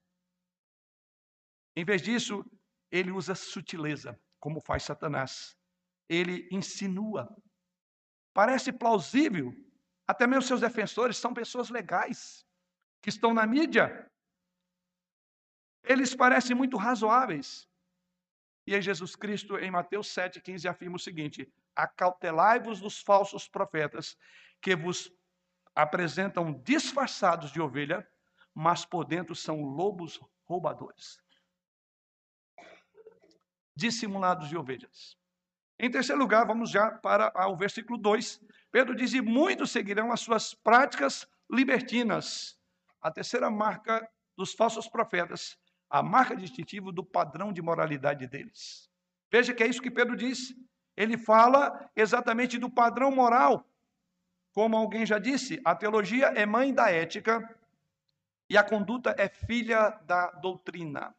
Em 1.74 1.84
vez 1.84 2.02
disso, 2.02 2.44
ele 2.90 3.10
usa 3.10 3.34
sutileza, 3.34 4.18
como 4.40 4.60
faz 4.60 4.82
Satanás. 4.84 5.56
Ele 6.08 6.48
insinua. 6.50 7.28
Parece 8.32 8.72
plausível. 8.72 9.52
Até 10.06 10.26
mesmo 10.26 10.42
seus 10.42 10.60
defensores 10.60 11.18
são 11.18 11.34
pessoas 11.34 11.68
legais, 11.68 12.46
que 13.02 13.10
estão 13.10 13.34
na 13.34 13.46
mídia. 13.46 14.10
Eles 15.84 16.14
parecem 16.14 16.56
muito 16.56 16.76
razoáveis. 16.76 17.68
E 18.66 18.74
aí 18.74 18.82
Jesus 18.82 19.14
Cristo, 19.14 19.58
em 19.58 19.70
Mateus 19.70 20.08
7,15, 20.08 20.68
afirma 20.68 20.96
o 20.96 21.00
seguinte: 21.00 21.52
Acautelai-vos 21.76 22.80
dos 22.80 23.00
falsos 23.02 23.48
profetas, 23.48 24.16
que 24.62 24.74
vos 24.74 25.12
apresentam 25.74 26.52
disfarçados 26.62 27.52
de 27.52 27.60
ovelha, 27.60 28.06
mas 28.54 28.84
por 28.84 29.04
dentro 29.04 29.34
são 29.34 29.62
lobos 29.62 30.18
roubadores 30.44 31.18
dissimulados 33.78 34.48
de 34.48 34.56
ovelhas. 34.56 35.16
Em 35.78 35.88
terceiro 35.88 36.20
lugar, 36.20 36.44
vamos 36.44 36.68
já 36.68 36.90
para 36.90 37.32
o 37.48 37.56
versículo 37.56 37.96
2. 37.96 38.40
Pedro 38.72 38.96
diz: 38.96 39.12
E 39.12 39.20
muitos 39.20 39.70
seguirão 39.70 40.10
as 40.10 40.18
suas 40.18 40.52
práticas 40.52 41.28
libertinas. 41.48 42.58
A 43.00 43.08
terceira 43.08 43.48
marca 43.48 44.06
dos 44.36 44.52
falsos 44.52 44.88
profetas, 44.88 45.56
a 45.88 46.02
marca 46.02 46.34
distintiva 46.34 46.90
do 46.90 47.04
padrão 47.04 47.52
de 47.52 47.62
moralidade 47.62 48.26
deles. 48.26 48.90
Veja 49.30 49.54
que 49.54 49.62
é 49.62 49.68
isso 49.68 49.80
que 49.80 49.90
Pedro 49.90 50.16
diz. 50.16 50.52
Ele 50.96 51.16
fala 51.16 51.88
exatamente 51.94 52.58
do 52.58 52.68
padrão 52.68 53.12
moral. 53.12 53.64
Como 54.52 54.76
alguém 54.76 55.06
já 55.06 55.20
disse, 55.20 55.60
a 55.64 55.76
teologia 55.76 56.26
é 56.34 56.44
mãe 56.44 56.74
da 56.74 56.90
ética 56.90 57.38
e 58.50 58.56
a 58.56 58.64
conduta 58.64 59.14
é 59.16 59.28
filha 59.28 59.90
da 60.04 60.32
doutrina. 60.32 61.14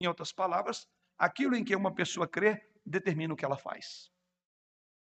Em 0.00 0.06
outras 0.06 0.32
palavras, 0.32 0.88
aquilo 1.18 1.54
em 1.54 1.64
que 1.64 1.76
uma 1.76 1.94
pessoa 1.94 2.26
crê 2.26 2.70
determina 2.84 3.34
o 3.34 3.36
que 3.36 3.44
ela 3.44 3.56
faz. 3.56 4.10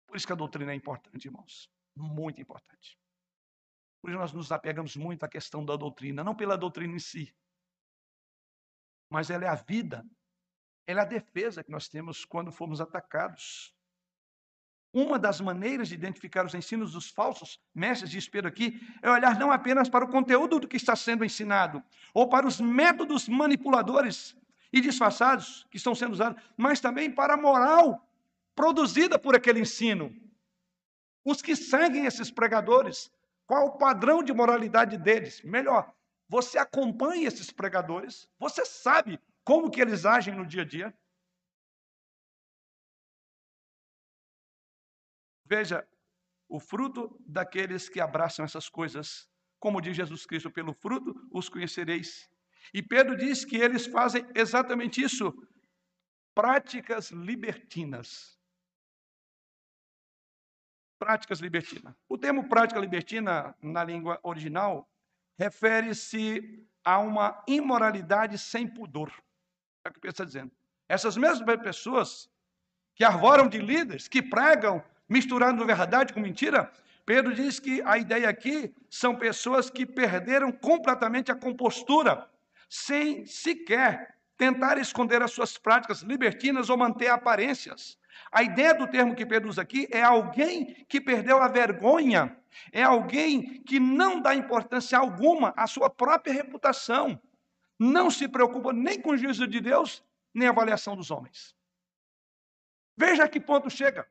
Por 0.06 0.16
isso 0.16 0.26
que 0.26 0.32
a 0.32 0.36
doutrina 0.36 0.72
é 0.72 0.74
importante, 0.74 1.26
irmãos. 1.26 1.70
Muito 1.96 2.40
importante. 2.40 2.98
Por 4.00 4.10
isso 4.10 4.18
nós 4.18 4.32
nos 4.32 4.52
apegamos 4.52 4.96
muito 4.96 5.24
à 5.24 5.28
questão 5.28 5.64
da 5.64 5.76
doutrina, 5.76 6.22
não 6.22 6.36
pela 6.36 6.58
doutrina 6.58 6.94
em 6.94 6.98
si, 6.98 7.34
mas 9.10 9.30
ela 9.30 9.44
é 9.44 9.48
a 9.48 9.54
vida, 9.54 10.04
ela 10.86 11.00
é 11.00 11.02
a 11.04 11.06
defesa 11.06 11.64
que 11.64 11.70
nós 11.70 11.88
temos 11.88 12.24
quando 12.24 12.52
fomos 12.52 12.80
atacados. 12.80 13.74
Uma 14.92 15.18
das 15.18 15.40
maneiras 15.40 15.88
de 15.88 15.94
identificar 15.94 16.44
os 16.44 16.54
ensinos 16.54 16.92
dos 16.92 17.10
falsos 17.10 17.58
mestres 17.74 18.10
de 18.10 18.18
espelho 18.18 18.46
aqui 18.46 18.78
é 19.02 19.10
olhar 19.10 19.38
não 19.38 19.50
apenas 19.50 19.88
para 19.88 20.04
o 20.04 20.10
conteúdo 20.10 20.60
do 20.60 20.68
que 20.68 20.76
está 20.76 20.94
sendo 20.94 21.24
ensinado, 21.24 21.82
ou 22.12 22.28
para 22.28 22.46
os 22.46 22.60
métodos 22.60 23.28
manipuladores 23.28 24.36
e 24.74 24.80
disfarçados 24.80 25.64
que 25.70 25.76
estão 25.76 25.94
sendo 25.94 26.14
usados, 26.14 26.42
mas 26.56 26.80
também 26.80 27.08
para 27.08 27.34
a 27.34 27.36
moral 27.36 28.04
produzida 28.56 29.16
por 29.16 29.36
aquele 29.36 29.60
ensino. 29.60 30.12
Os 31.24 31.40
que 31.40 31.54
seguem 31.54 32.06
esses 32.06 32.28
pregadores, 32.28 33.08
qual 33.46 33.66
o 33.66 33.78
padrão 33.78 34.20
de 34.20 34.32
moralidade 34.32 34.98
deles? 34.98 35.40
Melhor, 35.44 35.94
você 36.28 36.58
acompanha 36.58 37.28
esses 37.28 37.52
pregadores, 37.52 38.28
você 38.36 38.66
sabe 38.66 39.20
como 39.44 39.70
que 39.70 39.80
eles 39.80 40.04
agem 40.04 40.34
no 40.34 40.44
dia 40.44 40.62
a 40.62 40.64
dia. 40.64 40.98
Veja, 45.46 45.86
o 46.48 46.58
fruto 46.58 47.16
daqueles 47.20 47.88
que 47.88 48.00
abraçam 48.00 48.44
essas 48.44 48.68
coisas, 48.68 49.30
como 49.60 49.80
diz 49.80 49.94
Jesus 49.94 50.26
Cristo, 50.26 50.50
pelo 50.50 50.74
fruto 50.74 51.14
os 51.30 51.48
conhecereis. 51.48 52.28
E 52.72 52.82
Pedro 52.82 53.16
diz 53.16 53.44
que 53.44 53.56
eles 53.56 53.86
fazem 53.86 54.26
exatamente 54.34 55.02
isso, 55.02 55.32
práticas 56.34 57.10
libertinas. 57.10 58.38
Práticas 60.98 61.40
libertinas. 61.40 61.94
O 62.08 62.16
termo 62.16 62.48
prática 62.48 62.80
libertina, 62.80 63.54
na 63.60 63.84
língua 63.84 64.18
original, 64.22 64.88
refere-se 65.38 66.66
a 66.84 66.98
uma 66.98 67.42
imoralidade 67.46 68.38
sem 68.38 68.66
pudor. 68.66 69.12
É 69.84 69.90
o 69.90 69.92
que 69.92 70.00
Pedro 70.00 70.12
está 70.12 70.24
dizendo. 70.24 70.52
Essas 70.88 71.16
mesmas 71.16 71.60
pessoas 71.62 72.30
que 72.94 73.04
arvoram 73.04 73.48
de 73.48 73.58
líderes, 73.58 74.08
que 74.08 74.22
pregam 74.22 74.82
misturando 75.08 75.66
verdade 75.66 76.12
com 76.12 76.20
mentira, 76.20 76.72
Pedro 77.04 77.34
diz 77.34 77.60
que 77.60 77.82
a 77.82 77.98
ideia 77.98 78.28
aqui 78.28 78.74
são 78.88 79.16
pessoas 79.16 79.68
que 79.68 79.84
perderam 79.84 80.50
completamente 80.50 81.30
a 81.30 81.34
compostura, 81.34 82.28
sem 82.68 83.26
sequer 83.26 84.16
tentar 84.36 84.78
esconder 84.78 85.22
as 85.22 85.32
suas 85.32 85.56
práticas 85.56 86.02
libertinas 86.02 86.68
ou 86.68 86.76
manter 86.76 87.08
aparências. 87.08 87.98
A 88.30 88.42
ideia 88.42 88.74
do 88.74 88.86
termo 88.86 89.14
que 89.14 89.26
Pedro 89.26 89.48
usa 89.48 89.62
aqui 89.62 89.88
é 89.90 90.02
alguém 90.02 90.84
que 90.88 91.00
perdeu 91.00 91.42
a 91.42 91.48
vergonha, 91.48 92.36
é 92.72 92.82
alguém 92.82 93.62
que 93.62 93.78
não 93.80 94.20
dá 94.20 94.34
importância 94.34 94.98
alguma 94.98 95.52
à 95.56 95.66
sua 95.66 95.90
própria 95.90 96.32
reputação, 96.32 97.20
não 97.78 98.10
se 98.10 98.28
preocupa 98.28 98.72
nem 98.72 99.00
com 99.00 99.10
o 99.10 99.16
juízo 99.16 99.46
de 99.46 99.60
Deus, 99.60 100.02
nem 100.32 100.48
a 100.48 100.50
avaliação 100.50 100.96
dos 100.96 101.10
homens. 101.10 101.54
Veja 102.96 103.24
a 103.24 103.28
que 103.28 103.40
ponto 103.40 103.68
chega. 103.68 104.08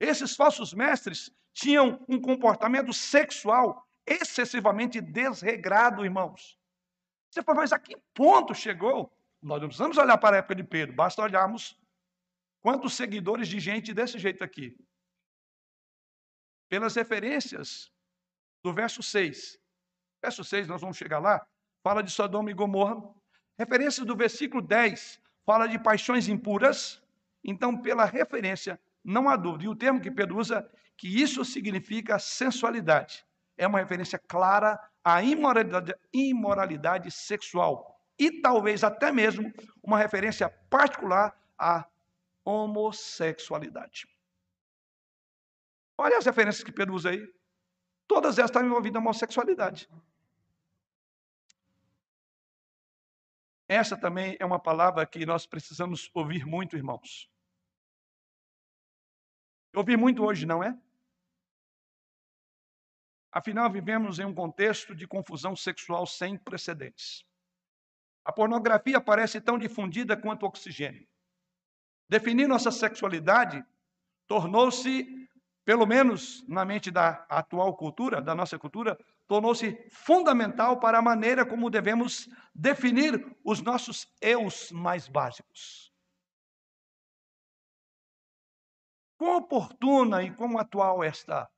Esses 0.00 0.34
falsos 0.34 0.74
mestres 0.74 1.30
tinham 1.52 2.04
um 2.08 2.20
comportamento 2.20 2.92
sexual 2.92 3.86
excessivamente 4.06 5.00
desregrado, 5.00 6.04
irmãos. 6.04 6.57
Você 7.30 7.42
fala, 7.42 7.60
mas 7.60 7.72
a 7.72 7.78
que 7.78 7.96
ponto 8.14 8.54
chegou? 8.54 9.12
Nós 9.42 9.60
não 9.60 9.68
precisamos 9.68 9.96
olhar 9.98 10.18
para 10.18 10.36
a 10.36 10.38
época 10.38 10.54
de 10.54 10.64
Pedro, 10.64 10.94
basta 10.94 11.22
olharmos 11.22 11.78
quantos 12.60 12.94
seguidores 12.94 13.48
de 13.48 13.60
gente 13.60 13.94
desse 13.94 14.18
jeito 14.18 14.42
aqui. 14.42 14.76
Pelas 16.68 16.96
referências 16.96 17.90
do 18.62 18.72
verso 18.72 19.02
6. 19.02 19.58
Verso 20.20 20.42
6, 20.42 20.66
nós 20.66 20.80
vamos 20.80 20.96
chegar 20.96 21.18
lá, 21.18 21.46
fala 21.82 22.02
de 22.02 22.10
Sodoma 22.10 22.50
e 22.50 22.54
Gomorra. 22.54 22.96
Referências 23.56 24.06
do 24.06 24.16
versículo 24.16 24.60
10, 24.60 25.20
fala 25.46 25.66
de 25.66 25.78
paixões 25.78 26.28
impuras. 26.28 27.02
Então, 27.44 27.80
pela 27.80 28.04
referência 28.04 28.80
não 29.04 29.28
há 29.28 29.36
dúvida. 29.36 29.64
E 29.64 29.68
o 29.68 29.76
termo 29.76 30.00
que 30.00 30.10
Pedro 30.10 30.38
usa, 30.38 30.68
que 30.96 31.08
isso 31.08 31.44
significa 31.44 32.18
sensualidade. 32.18 33.24
É 33.56 33.66
uma 33.66 33.78
referência 33.78 34.18
clara 34.18 34.78
à 35.04 35.22
imoralidade, 35.22 35.94
imoralidade 36.12 37.10
sexual. 37.10 37.98
E 38.18 38.40
talvez 38.40 38.82
até 38.82 39.12
mesmo 39.12 39.52
uma 39.82 39.98
referência 39.98 40.48
particular 40.68 41.36
à 41.56 41.86
homossexualidade. 42.44 44.08
Olha 45.96 46.18
as 46.18 46.26
referências 46.26 46.64
que 46.64 46.72
Pedro 46.72 46.94
usa 46.94 47.10
aí. 47.10 47.32
Todas 48.06 48.38
elas 48.38 48.50
estão 48.50 48.64
envolvidas 48.64 48.94
na 48.94 49.00
homossexualidade. 49.00 49.88
Essa 53.68 53.98
também 53.98 54.36
é 54.40 54.46
uma 54.46 54.58
palavra 54.58 55.04
que 55.04 55.26
nós 55.26 55.46
precisamos 55.46 56.10
ouvir 56.14 56.46
muito, 56.46 56.76
irmãos. 56.76 57.30
Eu 59.72 59.80
ouvi 59.80 59.96
muito 59.96 60.24
hoje, 60.24 60.46
não 60.46 60.64
é? 60.64 60.76
Afinal, 63.30 63.70
vivemos 63.70 64.18
em 64.18 64.24
um 64.24 64.34
contexto 64.34 64.94
de 64.94 65.06
confusão 65.06 65.54
sexual 65.54 66.06
sem 66.06 66.36
precedentes. 66.36 67.24
A 68.24 68.32
pornografia 68.32 69.00
parece 69.00 69.40
tão 69.40 69.58
difundida 69.58 70.16
quanto 70.16 70.42
o 70.42 70.46
oxigênio. 70.46 71.06
Definir 72.08 72.48
nossa 72.48 72.70
sexualidade 72.70 73.62
tornou-se, 74.26 75.28
pelo 75.64 75.86
menos 75.86 76.46
na 76.48 76.64
mente 76.64 76.90
da 76.90 77.26
atual 77.28 77.76
cultura, 77.76 78.20
da 78.22 78.34
nossa 78.34 78.58
cultura, 78.58 78.98
tornou-se 79.26 79.86
fundamental 79.90 80.80
para 80.80 80.98
a 80.98 81.02
maneira 81.02 81.44
como 81.44 81.70
devemos 81.70 82.28
definir 82.54 83.36
os 83.44 83.60
nossos 83.60 84.10
eus 84.22 84.72
mais 84.72 85.06
básicos. 85.06 85.92
Quão 89.18 89.36
oportuna 89.36 90.22
e 90.22 90.34
quão 90.34 90.58
atual 90.58 91.04
esta 91.04 91.50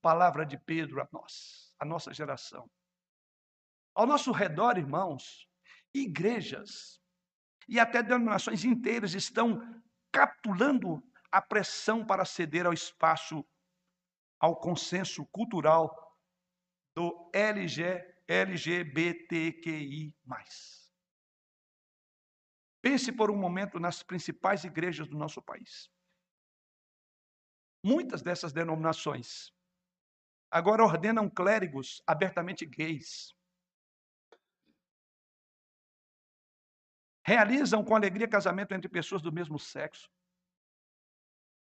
palavra 0.00 0.44
de 0.44 0.58
Pedro 0.58 1.00
a 1.00 1.08
nós, 1.12 1.74
a 1.78 1.84
nossa 1.84 2.12
geração. 2.12 2.70
Ao 3.94 4.06
nosso 4.06 4.30
redor, 4.32 4.78
irmãos, 4.78 5.48
igrejas 5.94 7.00
e 7.68 7.78
até 7.78 8.02
denominações 8.02 8.64
inteiras 8.64 9.14
estão 9.14 9.60
capitulando 10.12 11.02
a 11.30 11.42
pressão 11.42 12.06
para 12.06 12.24
ceder 12.24 12.66
ao 12.66 12.72
espaço, 12.72 13.44
ao 14.40 14.58
consenso 14.58 15.26
cultural 15.26 15.94
do 16.96 17.30
LG, 17.34 18.02
LGBTQI. 18.26 20.14
Pense 22.80 23.12
por 23.12 23.30
um 23.30 23.36
momento 23.36 23.78
nas 23.78 24.02
principais 24.02 24.64
igrejas 24.64 25.08
do 25.08 25.18
nosso 25.18 25.42
país. 25.42 25.90
Muitas 27.84 28.22
dessas 28.22 28.52
denominações 28.52 29.52
agora 30.50 30.84
ordenam 30.84 31.28
clérigos 31.28 32.02
abertamente 32.06 32.64
gays. 32.64 33.34
Realizam 37.22 37.84
com 37.84 37.94
alegria 37.94 38.26
casamento 38.26 38.72
entre 38.72 38.88
pessoas 38.88 39.20
do 39.20 39.30
mesmo 39.30 39.58
sexo. 39.58 40.10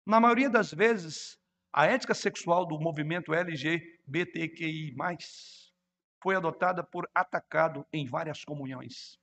Na 0.05 0.19
maioria 0.19 0.51
das 0.51 0.73
vezes, 0.73 1.39
a 1.73 1.87
ética 1.87 2.15
sexual 2.15 2.67
do 2.67 2.81
movimento 2.81 3.33
LGBTQI, 3.33 4.95
foi 6.21 6.35
adotada 6.37 6.83
por 6.85 7.09
atacado 7.15 7.87
em 7.93 8.07
várias 8.07 8.45
comunhões. 8.45 9.19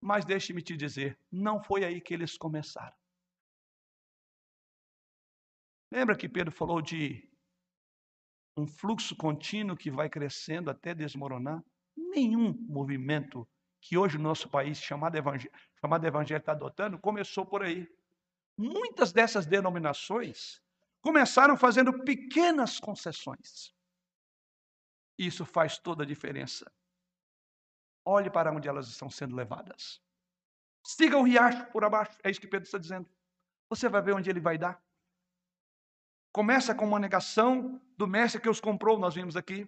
Mas 0.00 0.24
deixe-me 0.24 0.62
te 0.62 0.76
dizer, 0.76 1.18
não 1.30 1.62
foi 1.62 1.84
aí 1.84 2.00
que 2.00 2.14
eles 2.14 2.38
começaram. 2.38 2.96
Lembra 5.90 6.16
que 6.16 6.28
Pedro 6.28 6.52
falou 6.52 6.82
de 6.82 7.28
um 8.56 8.66
fluxo 8.66 9.16
contínuo 9.16 9.76
que 9.76 9.90
vai 9.90 10.08
crescendo 10.08 10.70
até 10.70 10.94
desmoronar? 10.94 11.62
Nenhum 11.96 12.52
movimento 12.68 13.48
que 13.80 13.96
hoje 13.96 14.16
o 14.16 14.20
nosso 14.20 14.48
país, 14.48 14.78
chamado 14.78 15.16
evangelho, 15.16 15.52
chamado 15.80 16.06
evangelho 16.06 16.40
está 16.40 16.52
adotando, 16.52 16.98
começou 16.98 17.46
por 17.46 17.62
aí. 17.62 17.88
Muitas 18.56 19.12
dessas 19.12 19.46
denominações 19.46 20.60
começaram 21.00 21.56
fazendo 21.56 22.04
pequenas 22.04 22.80
concessões. 22.80 23.72
Isso 25.16 25.44
faz 25.44 25.78
toda 25.78 26.02
a 26.02 26.06
diferença. 26.06 26.70
Olhe 28.04 28.30
para 28.30 28.52
onde 28.52 28.68
elas 28.68 28.88
estão 28.88 29.08
sendo 29.08 29.36
levadas. 29.36 30.00
Siga 30.84 31.18
o 31.18 31.22
riacho 31.22 31.70
por 31.70 31.84
abaixo, 31.84 32.18
é 32.22 32.30
isso 32.30 32.40
que 32.40 32.48
Pedro 32.48 32.66
está 32.66 32.78
dizendo. 32.78 33.08
Você 33.68 33.88
vai 33.88 34.02
ver 34.02 34.14
onde 34.14 34.30
ele 34.30 34.40
vai 34.40 34.56
dar. 34.56 34.82
Começa 36.32 36.74
com 36.74 36.86
uma 36.86 36.98
negação 36.98 37.80
do 37.96 38.06
mestre 38.06 38.40
que 38.40 38.48
os 38.48 38.60
comprou, 38.60 38.98
nós 38.98 39.14
vimos 39.14 39.36
aqui, 39.36 39.66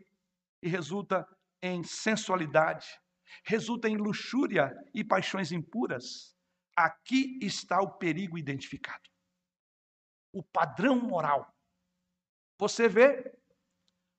e 0.62 0.68
resulta 0.68 1.26
em 1.62 1.82
sensualidade, 1.82 2.86
resulta 3.44 3.88
em 3.88 3.96
luxúria 3.96 4.72
e 4.94 5.02
paixões 5.04 5.52
impuras. 5.52 6.34
Aqui 6.76 7.38
está 7.42 7.80
o 7.80 7.98
perigo 7.98 8.38
identificado. 8.38 9.08
O 10.32 10.42
padrão 10.42 10.96
moral 10.96 11.52
Você 12.58 12.88
vê? 12.88 13.32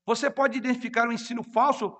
Você 0.05 0.29
pode 0.29 0.57
identificar 0.57 1.07
o 1.07 1.11
ensino 1.13 1.43
falso 1.43 1.95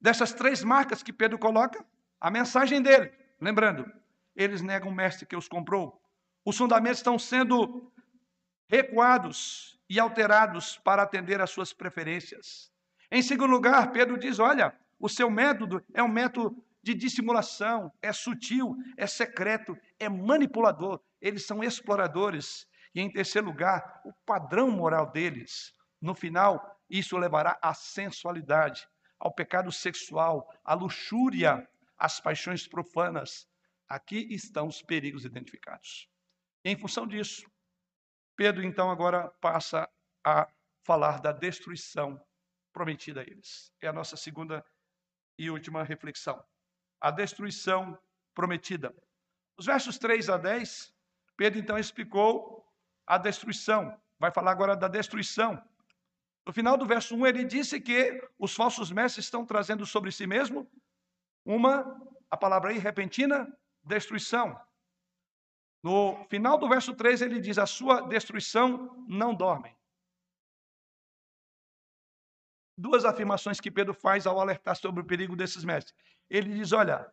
dessas 0.00 0.32
três 0.32 0.64
marcas 0.64 1.02
que 1.02 1.12
Pedro 1.12 1.38
coloca? 1.38 1.84
A 2.20 2.30
mensagem 2.30 2.82
dele, 2.82 3.12
lembrando, 3.40 3.90
eles 4.34 4.62
negam 4.62 4.90
o 4.90 4.94
mestre 4.94 5.26
que 5.26 5.36
os 5.36 5.48
comprou. 5.48 6.02
Os 6.44 6.56
fundamentos 6.56 6.98
estão 6.98 7.18
sendo 7.18 7.92
recuados 8.70 9.76
e 9.88 9.98
alterados 9.98 10.78
para 10.78 11.02
atender 11.02 11.40
às 11.40 11.50
suas 11.50 11.72
preferências. 11.72 12.70
Em 13.10 13.20
segundo 13.20 13.50
lugar, 13.50 13.90
Pedro 13.90 14.16
diz: 14.16 14.38
olha, 14.38 14.72
o 14.98 15.08
seu 15.08 15.28
método 15.28 15.84
é 15.92 16.00
um 16.00 16.08
método 16.08 16.64
de 16.80 16.94
dissimulação, 16.94 17.92
é 18.00 18.12
sutil, 18.12 18.76
é 18.96 19.06
secreto, 19.06 19.76
é 19.98 20.08
manipulador. 20.08 21.00
Eles 21.20 21.44
são 21.44 21.64
exploradores. 21.64 22.66
E 22.94 23.00
em 23.00 23.10
terceiro 23.10 23.48
lugar, 23.48 24.00
o 24.04 24.12
padrão 24.24 24.70
moral 24.70 25.10
deles. 25.10 25.74
No 26.00 26.14
final, 26.14 26.80
isso 26.88 27.18
levará 27.18 27.58
à 27.60 27.74
sensualidade, 27.74 28.86
ao 29.18 29.34
pecado 29.34 29.70
sexual, 29.70 30.48
à 30.64 30.74
luxúria, 30.74 31.68
às 31.98 32.20
paixões 32.20 32.66
profanas. 32.66 33.46
Aqui 33.88 34.28
estão 34.30 34.68
os 34.68 34.80
perigos 34.80 35.24
identificados. 35.24 36.08
Em 36.64 36.76
função 36.76 37.06
disso, 37.06 37.44
Pedro 38.40 38.64
então 38.64 38.90
agora 38.90 39.28
passa 39.38 39.86
a 40.24 40.48
falar 40.82 41.20
da 41.20 41.30
destruição 41.30 42.18
prometida 42.72 43.20
a 43.20 43.22
eles. 43.22 43.70
É 43.82 43.86
a 43.86 43.92
nossa 43.92 44.16
segunda 44.16 44.64
e 45.38 45.50
última 45.50 45.82
reflexão. 45.82 46.42
A 46.98 47.10
destruição 47.10 47.98
prometida. 48.34 48.94
Os 49.58 49.66
versos 49.66 49.98
3 49.98 50.30
a 50.30 50.38
10, 50.38 50.90
Pedro 51.36 51.58
então 51.58 51.76
explicou 51.78 52.66
a 53.06 53.18
destruição. 53.18 53.94
Vai 54.18 54.30
falar 54.30 54.52
agora 54.52 54.74
da 54.74 54.88
destruição. 54.88 55.62
No 56.46 56.50
final 56.54 56.78
do 56.78 56.86
verso 56.86 57.14
1, 57.14 57.26
ele 57.26 57.44
disse 57.44 57.78
que 57.78 58.26
os 58.38 58.54
falsos 58.54 58.90
mestres 58.90 59.26
estão 59.26 59.44
trazendo 59.44 59.84
sobre 59.84 60.10
si 60.10 60.26
mesmo 60.26 60.66
uma, 61.44 61.94
a 62.30 62.38
palavra 62.38 62.70
aí, 62.70 62.78
repentina 62.78 63.54
destruição. 63.84 64.58
No 65.82 66.24
final 66.28 66.58
do 66.58 66.68
verso 66.68 66.94
3, 66.94 67.22
ele 67.22 67.40
diz: 67.40 67.58
A 67.58 67.66
sua 67.66 68.02
destruição 68.02 69.04
não 69.08 69.34
dorme. 69.34 69.74
Duas 72.76 73.04
afirmações 73.04 73.60
que 73.60 73.70
Pedro 73.70 73.94
faz 73.94 74.26
ao 74.26 74.40
alertar 74.40 74.76
sobre 74.76 75.02
o 75.02 75.06
perigo 75.06 75.36
desses 75.36 75.64
mestres. 75.64 75.94
Ele 76.28 76.54
diz: 76.54 76.72
Olha, 76.72 77.10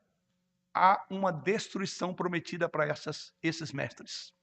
há 0.76 1.06
uma 1.10 1.32
destruição 1.32 2.14
prometida 2.14 2.68
para 2.68 2.86
essas, 2.86 3.34
esses 3.42 3.72
mestres. 3.72 4.34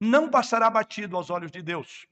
Não 0.00 0.30
passará 0.30 0.70
batido 0.70 1.16
aos 1.16 1.30
olhos 1.30 1.50
de 1.50 1.62
Deus. 1.62 2.06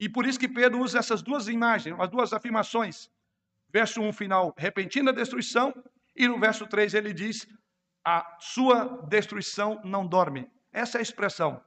E 0.00 0.08
por 0.08 0.26
isso 0.26 0.38
que 0.38 0.48
Pedro 0.48 0.80
usa 0.80 0.98
essas 0.98 1.22
duas 1.22 1.48
imagens, 1.48 1.98
as 1.98 2.10
duas 2.10 2.32
afirmações. 2.32 3.10
Verso 3.68 4.00
1 4.00 4.12
final, 4.12 4.54
repentina 4.56 5.12
destruição, 5.12 5.74
e 6.16 6.26
no 6.28 6.38
verso 6.38 6.66
3 6.66 6.94
ele 6.94 7.12
diz: 7.12 7.46
a 8.04 8.36
sua 8.38 9.02
destruição 9.08 9.80
não 9.84 10.06
dorme. 10.06 10.50
Essa 10.74 10.98
é 10.98 11.00
a 11.00 11.02
expressão. 11.02 11.62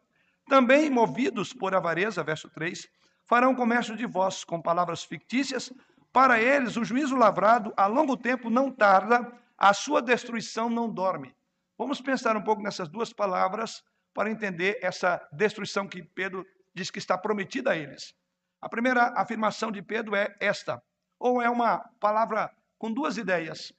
Também 0.49 0.89
movidos 0.89 1.53
por 1.53 1.74
avareza, 1.74 2.22
verso 2.22 2.49
3, 2.49 2.88
farão 3.26 3.55
comércio 3.55 3.95
de 3.95 4.05
vós 4.05 4.43
com 4.43 4.62
palavras 4.62 5.05
fictícias. 5.05 5.72
Para 6.12 6.41
eles, 6.41 6.76
o 6.76 6.84
juízo 6.84 7.16
lavrado 7.16 7.74
a 7.78 7.88
longo 7.88 8.18
tempo 8.18 8.49
não 8.49 8.70
tarda, 8.70 9.32
a 9.58 9.74
sua 9.74 10.01
destruição 10.01 10.70
não 10.70 10.89
dorme. 10.89 11.34
Vamos 11.78 12.01
pensar 12.01 12.36
um 12.36 12.43
pouco 12.43 12.62
nessas 12.62 12.89
duas 12.89 13.14
palavras 13.14 13.82
para 14.14 14.30
entender 14.30 14.78
essa 14.82 15.26
destruição 15.32 15.88
que 15.88 16.03
Pedro 16.03 16.45
diz 16.74 16.91
que 16.91 16.99
está 16.99 17.18
prometida 17.18 17.72
a 17.72 17.78
eles. 17.78 18.14
A 18.62 18.68
primeira 18.68 19.14
afirmação 19.16 19.72
de 19.72 19.82
Pedro 19.82 20.16
é 20.16 20.36
esta, 20.39 20.82
ou 21.18 21.41
é 21.41 21.49
uma 21.49 21.80
palavra 21.99 22.51
com 22.78 22.91
duas 22.91 23.18
ideias. 23.18 23.72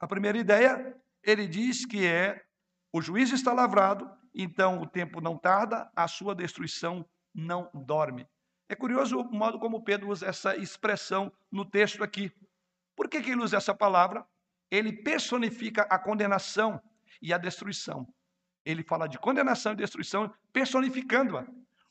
A 0.00 0.08
primeira 0.08 0.38
ideia, 0.38 0.96
ele 1.22 1.46
diz 1.46 1.86
que 1.86 2.04
é 2.04 2.42
o 2.92 3.02
juízo 3.02 3.34
está 3.34 3.52
lavrado, 3.52 4.08
então 4.34 4.80
o 4.80 4.86
tempo 4.86 5.20
não 5.20 5.38
tarda, 5.38 5.90
a 5.94 6.08
sua 6.08 6.34
destruição 6.34 7.06
não 7.34 7.70
dorme. 7.72 8.26
É 8.68 8.74
curioso 8.74 9.20
o 9.20 9.32
modo 9.32 9.58
como 9.58 9.84
Pedro 9.84 10.08
usa 10.08 10.26
essa 10.26 10.56
expressão 10.56 11.32
no 11.50 11.64
texto 11.64 12.02
aqui. 12.02 12.32
Por 12.96 13.08
que, 13.08 13.20
que 13.20 13.30
ele 13.30 13.42
usa 13.42 13.56
essa 13.56 13.74
palavra? 13.74 14.26
Ele 14.70 14.92
personifica 14.92 15.82
a 15.82 15.98
condenação 15.98 16.80
e 17.20 17.32
a 17.32 17.38
destruição. 17.38 18.06
Ele 18.64 18.82
fala 18.82 19.06
de 19.06 19.18
condenação 19.18 19.72
e 19.72 19.76
destruição 19.76 20.32
personificando-a 20.52 21.46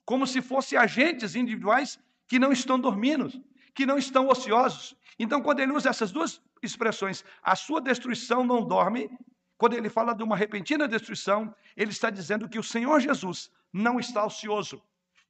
como 0.05 0.27
se 0.27 0.41
fossem 0.41 0.77
agentes 0.77 1.35
individuais 1.35 1.99
que 2.27 2.39
não 2.39 2.51
estão 2.51 2.79
dormindo, 2.79 3.31
que 3.73 3.85
não 3.85 3.97
estão 3.97 4.27
ociosos. 4.27 4.95
Então, 5.17 5.41
quando 5.41 5.59
ele 5.59 5.71
usa 5.71 5.89
essas 5.89 6.11
duas 6.11 6.41
expressões, 6.61 7.23
a 7.41 7.55
sua 7.55 7.79
destruição 7.79 8.43
não 8.43 8.65
dorme, 8.65 9.09
quando 9.63 9.75
ele 9.75 9.89
fala 9.89 10.13
de 10.13 10.21
uma 10.21 10.35
repentina 10.35 10.89
destruição, 10.89 11.55
ele 11.77 11.91
está 11.91 12.09
dizendo 12.09 12.49
que 12.49 12.59
o 12.59 12.63
Senhor 12.63 12.99
Jesus 12.99 13.49
não 13.71 13.97
está 13.97 14.25
ocioso, 14.25 14.83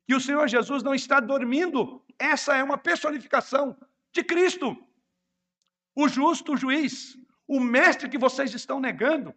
que 0.08 0.16
o 0.16 0.20
Senhor 0.20 0.48
Jesus 0.48 0.82
não 0.82 0.96
está 0.96 1.20
dormindo. 1.20 2.04
Essa 2.18 2.58
é 2.58 2.64
uma 2.64 2.76
personificação 2.76 3.78
de 4.12 4.24
Cristo, 4.24 4.76
o 5.96 6.08
justo 6.08 6.58
juiz, 6.58 7.16
o 7.48 7.60
mestre 7.60 8.10
que 8.10 8.18
vocês 8.18 8.56
estão 8.56 8.80
negando. 8.80 9.36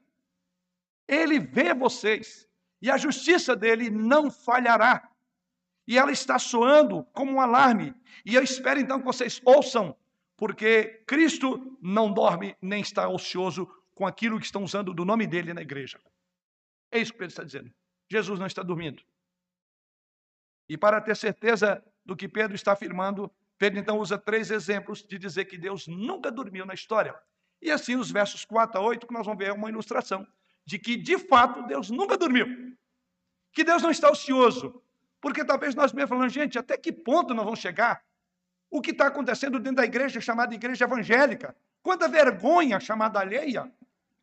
Ele 1.06 1.38
vê 1.40 1.74
vocês 1.74 2.48
e 2.80 2.90
a 2.90 2.96
justiça 2.96 3.54
dele 3.54 3.90
não 3.90 4.30
falhará 4.30 5.06
e 5.86 5.98
ela 5.98 6.10
está 6.10 6.38
soando 6.38 7.04
como 7.12 7.32
um 7.32 7.40
alarme. 7.42 7.94
E 8.24 8.34
eu 8.34 8.42
espero 8.42 8.80
então 8.80 8.98
que 9.00 9.04
vocês 9.04 9.42
ouçam, 9.44 9.94
porque 10.38 11.02
Cristo 11.06 11.76
não 11.82 12.10
dorme 12.10 12.56
nem 12.62 12.80
está 12.80 13.06
ocioso 13.10 13.70
com 13.96 14.06
aquilo 14.06 14.38
que 14.38 14.44
estão 14.44 14.62
usando 14.62 14.92
do 14.92 15.06
nome 15.06 15.26
dele 15.26 15.54
na 15.54 15.62
igreja. 15.62 15.98
É 16.92 17.00
isso 17.00 17.12
que 17.12 17.18
Pedro 17.18 17.32
está 17.32 17.42
dizendo. 17.42 17.72
Jesus 18.08 18.38
não 18.38 18.46
está 18.46 18.62
dormindo. 18.62 19.02
E 20.68 20.76
para 20.76 21.00
ter 21.00 21.16
certeza 21.16 21.82
do 22.04 22.14
que 22.14 22.28
Pedro 22.28 22.54
está 22.54 22.72
afirmando, 22.72 23.32
Pedro 23.56 23.80
então 23.80 23.98
usa 23.98 24.18
três 24.18 24.50
exemplos 24.50 25.02
de 25.02 25.18
dizer 25.18 25.46
que 25.46 25.56
Deus 25.56 25.88
nunca 25.88 26.30
dormiu 26.30 26.66
na 26.66 26.74
história. 26.74 27.18
E 27.60 27.70
assim, 27.70 27.96
os 27.96 28.10
versos 28.10 28.44
4 28.44 28.78
a 28.78 28.84
8, 28.84 29.06
que 29.06 29.14
nós 29.14 29.24
vamos 29.24 29.42
ver 29.42 29.50
uma 29.52 29.70
ilustração 29.70 30.26
de 30.66 30.78
que, 30.78 30.94
de 30.94 31.16
fato, 31.16 31.66
Deus 31.66 31.88
nunca 31.88 32.18
dormiu. 32.18 32.76
Que 33.50 33.64
Deus 33.64 33.82
não 33.82 33.90
está 33.90 34.10
ocioso, 34.10 34.82
porque 35.22 35.42
talvez 35.42 35.74
nós 35.74 35.90
mesmos 35.94 36.10
falamos, 36.10 36.32
gente, 36.34 36.58
até 36.58 36.76
que 36.76 36.92
ponto 36.92 37.32
nós 37.32 37.46
vamos 37.46 37.60
chegar? 37.60 38.04
O 38.70 38.82
que 38.82 38.90
está 38.90 39.06
acontecendo 39.06 39.58
dentro 39.58 39.76
da 39.76 39.84
igreja 39.84 40.20
chamada 40.20 40.54
igreja 40.54 40.84
evangélica? 40.84 41.56
Quanta 41.82 42.08
vergonha 42.08 42.78
chamada 42.78 43.20
alheia. 43.20 43.72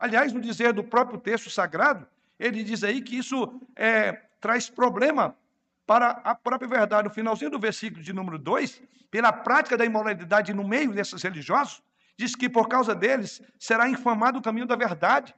Aliás, 0.03 0.33
no 0.33 0.41
dizer 0.41 0.73
do 0.73 0.83
próprio 0.83 1.17
texto 1.17 1.49
sagrado, 1.49 2.05
ele 2.37 2.61
diz 2.61 2.83
aí 2.83 3.01
que 3.01 3.17
isso 3.17 3.61
é, 3.73 4.11
traz 4.41 4.69
problema 4.69 5.33
para 5.85 6.09
a 6.25 6.35
própria 6.35 6.67
verdade. 6.67 7.07
No 7.07 7.13
finalzinho 7.13 7.49
do 7.49 7.57
versículo 7.57 8.03
de 8.03 8.11
número 8.11 8.37
2, 8.37 8.83
pela 9.09 9.31
prática 9.31 9.77
da 9.77 9.85
imoralidade 9.85 10.53
no 10.53 10.67
meio 10.67 10.91
desses 10.91 11.23
religiosos, 11.23 11.81
diz 12.17 12.35
que 12.35 12.49
por 12.49 12.67
causa 12.67 12.93
deles 12.93 13.41
será 13.57 13.87
infamado 13.87 14.39
o 14.39 14.41
caminho 14.41 14.67
da 14.67 14.75
verdade. 14.75 15.33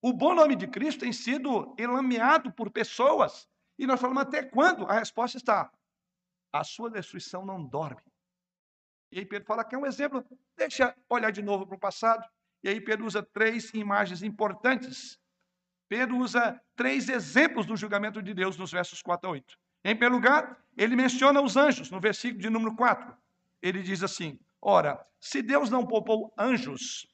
O 0.00 0.10
bom 0.10 0.34
nome 0.34 0.56
de 0.56 0.66
Cristo 0.66 1.00
tem 1.00 1.12
sido 1.12 1.74
elameado 1.76 2.50
por 2.50 2.70
pessoas 2.70 3.46
e 3.78 3.86
nós 3.86 4.00
falamos, 4.00 4.22
até 4.22 4.42
quando? 4.42 4.86
A 4.86 4.94
resposta 4.94 5.36
está: 5.36 5.70
a 6.50 6.64
sua 6.64 6.90
destruição 6.90 7.44
não 7.44 7.62
dorme. 7.62 8.00
E 9.12 9.18
aí 9.18 9.26
Pedro 9.26 9.46
fala 9.46 9.64
que 9.66 9.74
é 9.74 9.78
um 9.78 9.84
exemplo. 9.84 10.24
Deixa 10.56 10.96
olhar 11.10 11.30
de 11.30 11.42
novo 11.42 11.66
para 11.66 11.76
o 11.76 11.78
passado. 11.78 12.26
E 12.62 12.68
aí 12.68 12.80
Pedro 12.80 13.06
usa 13.06 13.22
três 13.22 13.72
imagens 13.74 14.22
importantes. 14.22 15.18
Pedro 15.88 16.18
usa 16.18 16.60
três 16.76 17.08
exemplos 17.08 17.66
do 17.66 17.76
julgamento 17.76 18.22
de 18.22 18.32
Deus 18.34 18.56
nos 18.56 18.70
versos 18.70 19.02
4 19.02 19.28
a 19.28 19.32
8. 19.32 19.58
Em 19.84 19.94
primeiro 19.94 20.14
lugar, 20.14 20.62
ele 20.76 20.94
menciona 20.94 21.40
os 21.40 21.56
anjos, 21.56 21.90
no 21.90 22.00
versículo 22.00 22.40
de 22.40 22.50
número 22.50 22.76
4. 22.76 23.14
Ele 23.62 23.82
diz 23.82 24.02
assim: 24.02 24.38
Ora, 24.60 25.04
se 25.18 25.42
Deus 25.42 25.70
não 25.70 25.86
poupou 25.86 26.32
anjos 26.38 27.08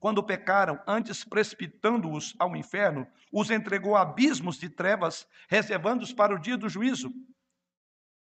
quando 0.00 0.22
pecaram, 0.22 0.80
antes 0.86 1.24
precipitando-os 1.24 2.34
ao 2.38 2.54
inferno, 2.56 3.06
os 3.32 3.50
entregou 3.50 3.96
a 3.96 4.02
abismos 4.02 4.58
de 4.58 4.68
trevas, 4.68 5.26
reservando-os 5.48 6.12
para 6.12 6.34
o 6.34 6.38
dia 6.38 6.56
do 6.56 6.68
juízo. 6.68 7.12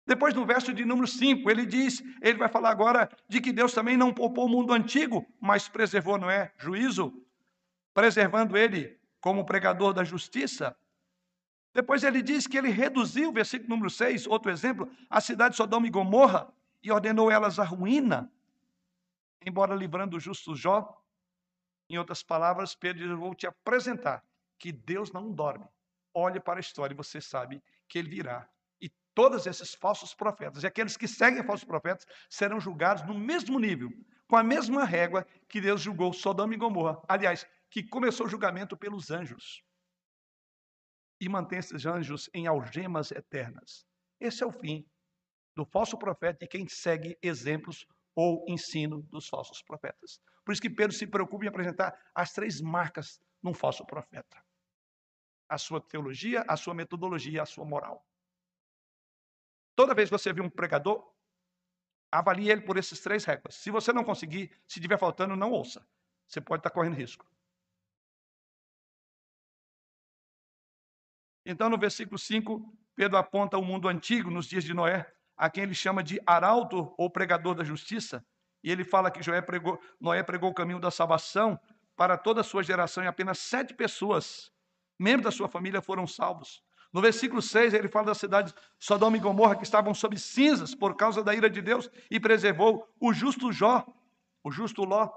Depois, 0.09 0.33
no 0.33 0.43
verso 0.43 0.73
de 0.73 0.83
número 0.83 1.05
5, 1.05 1.51
ele 1.51 1.67
diz, 1.67 2.01
ele 2.19 2.39
vai 2.39 2.49
falar 2.49 2.71
agora 2.71 3.07
de 3.27 3.39
que 3.39 3.53
Deus 3.53 3.73
também 3.73 3.95
não 3.95 4.11
poupou 4.11 4.47
o 4.47 4.49
mundo 4.49 4.73
antigo, 4.73 5.23
mas 5.39 5.69
preservou 5.69 6.17
Noé, 6.17 6.51
juízo, 6.57 7.13
preservando 7.93 8.57
ele 8.57 8.99
como 9.21 9.45
pregador 9.45 9.93
da 9.93 10.03
justiça. 10.03 10.75
Depois 11.75 12.03
ele 12.03 12.23
diz 12.23 12.47
que 12.47 12.57
ele 12.57 12.69
reduziu, 12.69 13.31
versículo 13.31 13.69
número 13.69 13.87
6, 13.87 14.25
outro 14.25 14.49
exemplo, 14.49 14.89
a 15.07 15.21
cidade 15.21 15.51
de 15.51 15.57
Sodoma 15.57 15.85
e 15.85 15.91
Gomorra, 15.91 16.51
e 16.81 16.91
ordenou 16.91 17.29
elas 17.29 17.59
à 17.59 17.63
ruína, 17.63 18.33
embora 19.45 19.75
livrando 19.75 20.17
o 20.17 20.19
justo 20.19 20.55
Jó, 20.55 20.91
em 21.87 21.99
outras 21.99 22.23
palavras, 22.23 22.73
Pedro 22.73 23.03
diz: 23.03 23.11
Eu 23.11 23.17
vou 23.19 23.35
te 23.35 23.45
apresentar 23.45 24.25
que 24.57 24.71
Deus 24.71 25.11
não 25.11 25.31
dorme. 25.31 25.67
Olhe 26.15 26.39
para 26.39 26.57
a 26.57 26.61
história 26.61 26.95
e 26.95 26.97
você 26.97 27.21
sabe 27.21 27.61
que 27.87 27.99
ele 27.99 28.09
virá 28.09 28.49
todos 29.19 29.45
esses 29.45 29.73
falsos 29.73 30.13
profetas 30.13 30.63
e 30.63 30.67
aqueles 30.67 30.95
que 30.95 31.05
seguem 31.05 31.43
falsos 31.43 31.65
profetas 31.65 32.07
serão 32.29 32.57
julgados 32.57 33.05
no 33.05 33.13
mesmo 33.13 33.59
nível, 33.59 33.91
com 34.25 34.37
a 34.37 34.43
mesma 34.43 34.85
régua 34.85 35.27
que 35.49 35.59
Deus 35.59 35.81
julgou 35.81 36.13
Sodoma 36.13 36.53
e 36.53 36.57
Gomorra. 36.57 37.01
Aliás, 37.05 37.45
que 37.69 37.83
começou 37.83 38.27
o 38.27 38.29
julgamento 38.29 38.77
pelos 38.77 39.11
anjos 39.11 39.61
e 41.19 41.27
mantém 41.27 41.59
esses 41.59 41.85
anjos 41.85 42.29
em 42.33 42.47
algemas 42.47 43.11
eternas. 43.11 43.85
Esse 44.21 44.41
é 44.41 44.47
o 44.47 44.53
fim 44.53 44.87
do 45.53 45.65
falso 45.65 45.97
profeta 45.97 46.45
e 46.45 46.47
quem 46.47 46.65
segue 46.69 47.17
exemplos 47.21 47.85
ou 48.15 48.45
ensino 48.47 49.01
dos 49.01 49.27
falsos 49.27 49.61
profetas. 49.61 50.21
Por 50.45 50.53
isso 50.53 50.61
que 50.61 50.69
Pedro 50.69 50.95
se 50.95 51.05
preocupa 51.05 51.43
em 51.43 51.49
apresentar 51.49 51.93
as 52.15 52.31
três 52.31 52.61
marcas 52.61 53.19
num 53.43 53.53
falso 53.53 53.85
profeta: 53.85 54.41
a 55.49 55.57
sua 55.57 55.81
teologia, 55.81 56.45
a 56.47 56.55
sua 56.55 56.73
metodologia, 56.73 57.43
a 57.43 57.45
sua 57.45 57.65
moral. 57.65 58.08
Toda 59.79 59.95
vez 59.95 60.09
que 60.09 60.17
você 60.17 60.33
vê 60.33 60.41
um 60.41 60.49
pregador, 60.49 61.09
avalie 62.11 62.51
ele 62.51 62.59
por 62.59 62.75
esses 62.75 62.99
três 62.99 63.23
regras. 63.23 63.55
Se 63.55 63.71
você 63.71 63.93
não 63.93 64.03
conseguir, 64.03 64.51
se 64.67 64.77
estiver 64.77 64.99
faltando, 64.99 65.37
não 65.37 65.51
ouça. 65.51 65.87
Você 66.27 66.41
pode 66.41 66.59
estar 66.59 66.69
correndo 66.69 66.97
risco. 66.97 67.25
Então, 71.45 71.69
no 71.69 71.77
versículo 71.77 72.19
5, 72.19 72.77
Pedro 72.93 73.17
aponta 73.17 73.57
o 73.57 73.63
mundo 73.63 73.87
antigo, 73.87 74.29
nos 74.29 74.47
dias 74.47 74.65
de 74.65 74.73
Noé, 74.73 75.09
a 75.37 75.49
quem 75.49 75.63
ele 75.63 75.73
chama 75.73 76.03
de 76.03 76.19
arauto 76.25 76.93
ou 76.97 77.09
pregador 77.09 77.55
da 77.55 77.63
justiça. 77.63 78.21
E 78.61 78.69
ele 78.69 78.83
fala 78.83 79.09
que 79.09 79.25
Noé 79.25 79.41
pregou, 79.41 79.81
Noé 79.97 80.21
pregou 80.23 80.49
o 80.49 80.53
caminho 80.53 80.81
da 80.81 80.91
salvação 80.91 81.57
para 81.95 82.17
toda 82.17 82.41
a 82.41 82.43
sua 82.43 82.63
geração 82.63 83.01
e 83.01 83.07
apenas 83.07 83.39
sete 83.39 83.73
pessoas, 83.73 84.51
membros 84.99 85.23
da 85.23 85.31
sua 85.31 85.47
família, 85.47 85.81
foram 85.81 86.05
salvos. 86.05 86.61
No 86.91 87.01
versículo 87.01 87.41
6, 87.41 87.73
ele 87.73 87.87
fala 87.87 88.07
das 88.07 88.17
cidades 88.17 88.53
Sodoma 88.79 89.15
e 89.15 89.19
Gomorra 89.19 89.55
que 89.55 89.63
estavam 89.63 89.93
sob 89.93 90.17
cinzas 90.17 90.73
por 90.73 90.95
causa 90.95 91.23
da 91.23 91.33
ira 91.35 91.49
de 91.49 91.61
Deus 91.61 91.89
e 92.09 92.19
preservou 92.19 92.87
o 92.99 93.13
justo 93.13 93.51
Jó, 93.51 93.85
o 94.43 94.51
justo 94.51 94.83
Ló. 94.83 95.09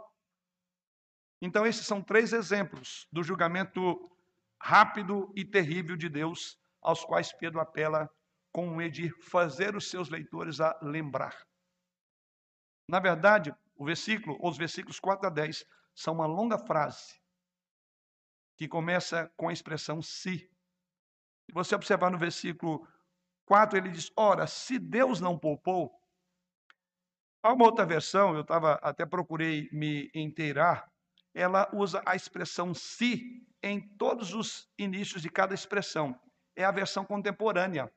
Então, 1.41 1.67
esses 1.67 1.87
são 1.87 2.03
três 2.03 2.33
exemplos 2.33 3.09
do 3.11 3.23
julgamento 3.23 4.11
rápido 4.61 5.33
e 5.35 5.45
terrível 5.45 5.97
de 5.97 6.09
Deus, 6.09 6.57
aos 6.81 7.05
quais 7.05 7.33
Pedro 7.33 7.61
apela 7.61 8.09
com 8.53 8.77
o 8.77 8.91
de 8.91 9.11
fazer 9.23 9.75
os 9.75 9.89
seus 9.89 10.11
leitores 10.11 10.61
a 10.61 10.79
lembrar. 10.83 11.35
Na 12.89 13.01
verdade, 13.01 13.53
o 13.75 13.85
versículo, 13.85 14.39
os 14.41 14.59
versículos 14.59 15.01
4 15.01 15.27
a 15.27 15.31
10, 15.31 15.65
são 15.95 16.15
uma 16.15 16.27
longa 16.27 16.59
frase 16.59 17.21
que 18.57 18.69
começa 18.69 19.33
com 19.37 19.49
a 19.49 19.53
expressão 19.53 20.03
se. 20.03 20.52
Se 21.53 21.55
você 21.55 21.75
observar 21.75 22.11
no 22.11 22.17
versículo 22.17 22.89
4, 23.45 23.77
ele 23.77 23.91
diz: 23.91 24.11
Ora, 24.17 24.47
se 24.47 24.79
Deus 24.79 25.21
não 25.21 25.39
poupou. 25.39 25.93
Há 27.43 27.53
uma 27.53 27.67
outra 27.67 27.85
versão, 27.85 28.35
eu 28.35 28.43
tava, 28.43 28.75
até 28.83 29.05
procurei 29.05 29.69
me 29.71 30.11
inteirar, 30.15 30.91
ela 31.35 31.69
usa 31.75 32.03
a 32.07 32.17
expressão 32.17 32.73
se 32.73 33.45
em 33.63 33.81
todos 33.99 34.33
os 34.33 34.67
inícios 34.79 35.21
de 35.21 35.29
cada 35.29 35.53
expressão. 35.53 36.19
É 36.57 36.65
a 36.65 36.71
versão 36.71 37.05
contemporânea. 37.05 37.93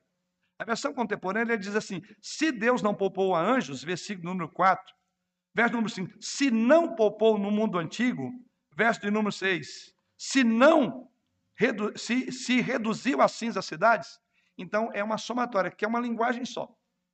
A 0.58 0.64
versão 0.64 0.92
contemporânea 0.92 1.56
diz 1.56 1.74
assim: 1.74 2.02
se 2.20 2.52
Deus 2.52 2.82
não 2.82 2.94
poupou 2.94 3.34
a 3.34 3.40
anjos, 3.40 3.82
versículo 3.82 4.28
número 4.28 4.50
4, 4.50 4.94
verso 5.54 5.72
número 5.72 5.94
5, 5.94 6.12
se 6.20 6.50
não 6.50 6.94
poupou 6.94 7.38
no 7.38 7.50
mundo 7.50 7.78
antigo, 7.78 8.30
verso 8.76 9.00
de 9.00 9.10
número 9.10 9.32
6, 9.32 9.94
se 10.18 10.44
não 10.44 11.10
se, 11.96 12.32
se 12.32 12.60
reduziu 12.60 13.20
a 13.20 13.28
cinza 13.28 13.62
cidades, 13.62 14.18
então 14.58 14.90
é 14.92 15.02
uma 15.02 15.18
somatória, 15.18 15.70
que 15.70 15.84
é 15.84 15.88
uma 15.88 16.00
linguagem 16.00 16.44
só. 16.44 16.68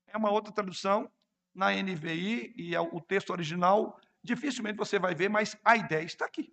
É 0.07 0.17
uma 0.17 0.31
outra 0.31 0.53
tradução 0.53 1.11
na 1.55 1.71
NVI 1.71 2.55
e 2.57 2.75
é 2.75 2.81
o 2.81 3.01
texto 3.01 3.31
original, 3.31 3.99
dificilmente 4.23 4.77
você 4.77 4.99
vai 4.99 5.15
ver, 5.15 5.29
mas 5.29 5.57
a 5.65 5.77
ideia 5.77 6.05
está 6.05 6.25
aqui 6.25 6.53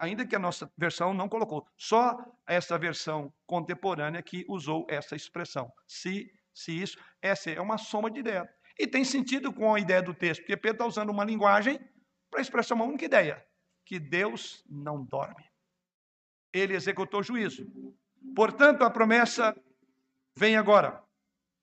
ainda 0.00 0.26
que 0.26 0.34
a 0.34 0.38
nossa 0.38 0.72
versão 0.76 1.12
não 1.12 1.28
colocou. 1.28 1.66
Só 1.76 2.16
essa 2.46 2.78
versão 2.78 3.32
contemporânea 3.46 4.22
que 4.22 4.46
usou 4.48 4.86
essa 4.88 5.14
expressão. 5.14 5.70
Se, 5.86 6.32
se 6.54 6.72
isso, 6.80 6.98
essa 7.20 7.50
é 7.50 7.60
uma 7.60 7.76
soma 7.76 8.10
de 8.10 8.20
ideias. 8.20 8.48
E 8.78 8.86
tem 8.86 9.04
sentido 9.04 9.52
com 9.52 9.74
a 9.74 9.78
ideia 9.78 10.02
do 10.02 10.14
texto, 10.14 10.40
porque 10.40 10.56
Pedro 10.56 10.76
está 10.76 10.86
usando 10.86 11.10
uma 11.10 11.24
linguagem 11.24 11.78
para 12.30 12.40
expressar 12.40 12.74
uma 12.74 12.86
única 12.86 13.04
ideia: 13.04 13.46
que 13.84 13.98
Deus 13.98 14.64
não 14.66 15.04
dorme. 15.04 15.44
Ele 16.52 16.74
executou 16.74 17.22
juízo. 17.22 17.66
Portanto, 18.34 18.82
a 18.82 18.90
promessa 18.90 19.56
vem 20.36 20.56
agora. 20.56 21.02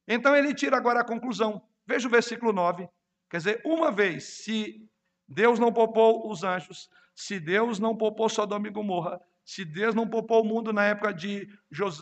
Então 0.07 0.35
ele 0.35 0.53
tira 0.53 0.77
agora 0.77 1.01
a 1.01 1.05
conclusão. 1.05 1.61
Veja 1.85 2.07
o 2.07 2.11
versículo 2.11 2.53
9. 2.53 2.87
Quer 3.29 3.37
dizer, 3.37 3.61
uma 3.65 3.91
vez, 3.91 4.43
se 4.43 4.87
Deus 5.27 5.59
não 5.59 5.73
poupou 5.73 6.29
os 6.31 6.43
anjos, 6.43 6.89
se 7.15 7.39
Deus 7.39 7.79
não 7.79 7.95
poupou 7.95 8.29
Sodoma 8.29 8.67
e 8.67 8.71
Gomorra, 8.71 9.19
se 9.43 9.65
Deus 9.65 9.95
não 9.95 10.07
poupou 10.07 10.41
o 10.41 10.45
mundo 10.45 10.71
na 10.71 10.83
época 10.85 11.13
de, 11.13 11.47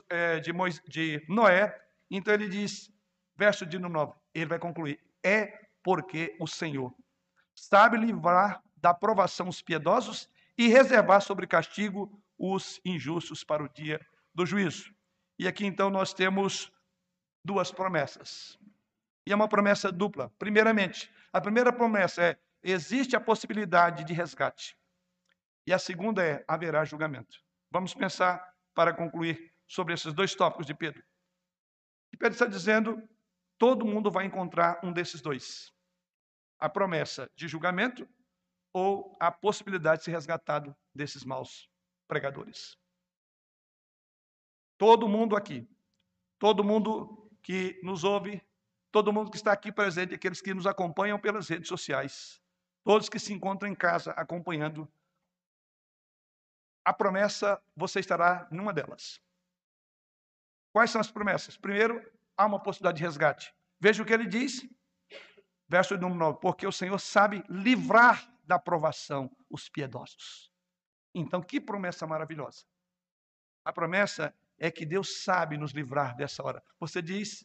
é, 0.10 0.40
de, 0.40 0.52
Moisés, 0.52 0.84
de 0.88 1.24
Noé, 1.30 1.76
então 2.10 2.34
ele 2.34 2.48
diz, 2.48 2.92
verso 3.36 3.66
de 3.66 3.80
9, 3.80 4.14
ele 4.34 4.48
vai 4.48 4.60
concluir: 4.60 5.00
é 5.24 5.54
porque 5.84 6.36
o 6.40 6.48
Senhor 6.48 6.94
sabe 7.54 7.98
livrar 7.98 8.62
da 8.76 8.94
provação 8.94 9.48
os 9.48 9.62
piedosos 9.62 10.30
e 10.58 10.68
reservar 10.68 11.22
sobre 11.22 11.48
castigo 11.48 12.22
os 12.38 12.80
injustos 12.84 13.44
para 13.44 13.64
o 13.64 13.70
dia 13.70 14.00
do 14.34 14.46
juízo. 14.46 14.94
E 15.40 15.48
aqui 15.48 15.66
então 15.66 15.90
nós 15.90 16.14
temos 16.14 16.72
duas 17.44 17.72
promessas. 17.72 18.58
E 19.26 19.32
é 19.32 19.36
uma 19.36 19.48
promessa 19.48 19.92
dupla. 19.92 20.32
Primeiramente, 20.38 21.12
a 21.32 21.42
primeira 21.42 21.72
promessa 21.72 22.24
é: 22.24 22.40
existe 22.64 23.16
a 23.16 23.22
possibilidade 23.22 24.04
de 24.04 24.14
resgate. 24.14 24.78
E 25.66 25.74
a 25.74 25.80
segunda 25.80 26.24
é: 26.24 26.44
haverá 26.48 26.86
julgamento. 26.86 27.40
Vamos 27.72 27.94
pensar, 27.94 28.54
para 28.74 28.94
concluir, 28.94 29.54
sobre 29.68 29.94
esses 29.94 30.14
dois 30.14 30.36
tópicos 30.36 30.66
de 30.66 30.74
Pedro. 30.74 31.04
E 32.14 32.18
Pedro 32.18 32.34
está 32.34 32.46
dizendo: 32.46 33.02
todo 33.58 33.86
mundo 33.86 34.12
vai 34.12 34.26
encontrar 34.26 34.80
um 34.84 34.92
desses 34.92 35.22
dois: 35.22 35.72
a 36.60 36.70
promessa 36.70 37.30
de 37.36 37.48
julgamento 37.48 38.08
ou 38.74 39.16
a 39.20 39.32
possibilidade 39.32 40.00
de 40.00 40.06
ser 40.06 40.12
resgatado 40.12 40.76
desses 40.94 41.24
maus 41.24 41.70
pregadores. 42.08 42.78
Todo 44.78 45.08
mundo 45.08 45.36
aqui, 45.36 45.68
todo 46.38 46.64
mundo 46.64 47.30
que 47.42 47.80
nos 47.84 48.04
ouve, 48.04 48.42
todo 48.92 49.14
mundo 49.14 49.30
que 49.30 49.38
está 49.38 49.52
aqui 49.52 49.72
presente, 49.72 50.16
aqueles 50.16 50.42
que 50.42 50.54
nos 50.54 50.68
acompanham 50.68 51.20
pelas 51.20 51.48
redes 51.48 51.68
sociais, 51.68 52.42
todos 52.84 53.10
que 53.10 53.20
se 53.20 53.34
encontram 53.34 53.70
em 53.70 53.76
casa 53.76 54.12
acompanhando 54.12 54.92
a 56.84 56.94
promessa, 56.94 57.62
você 57.76 58.00
estará 58.00 58.48
numa 58.52 58.72
delas. 58.72 59.20
Quais 60.72 60.92
são 60.92 61.02
as 61.02 61.10
promessas? 61.10 61.58
Primeiro, 61.58 62.02
há 62.38 62.46
uma 62.46 62.62
possibilidade 62.62 62.98
de 62.98 63.04
resgate. 63.04 63.54
Veja 63.80 64.04
o 64.04 64.06
que 64.06 64.14
ele 64.14 64.28
diz, 64.28 64.68
verso 65.68 65.96
número 65.98 66.20
9: 66.20 66.40
Porque 66.40 66.68
o 66.68 66.72
Senhor 66.72 67.00
sabe 67.00 67.44
livrar 67.50 68.32
da 68.44 68.60
provação 68.60 69.36
os 69.50 69.68
piedosos. 69.68 70.52
Então, 71.16 71.42
que 71.42 71.60
promessa 71.60 72.06
maravilhosa! 72.06 72.66
A 73.64 73.74
promessa 73.74 74.36
é 74.60 74.70
que 74.70 74.86
Deus 74.86 75.24
sabe 75.24 75.58
nos 75.58 75.72
livrar 75.72 76.16
dessa 76.16 76.44
hora. 76.44 76.64
Você 76.80 77.02
diz: 77.02 77.44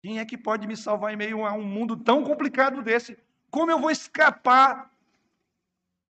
quem 0.00 0.18
é 0.18 0.24
que 0.24 0.38
pode 0.38 0.66
me 0.66 0.76
salvar 0.76 1.12
em 1.12 1.16
meio 1.16 1.44
a 1.44 1.52
um 1.52 1.64
mundo 1.64 2.02
tão 2.02 2.24
complicado 2.24 2.82
desse? 2.82 3.18
Como 3.50 3.70
eu 3.70 3.78
vou 3.78 3.90
escapar 3.90 4.90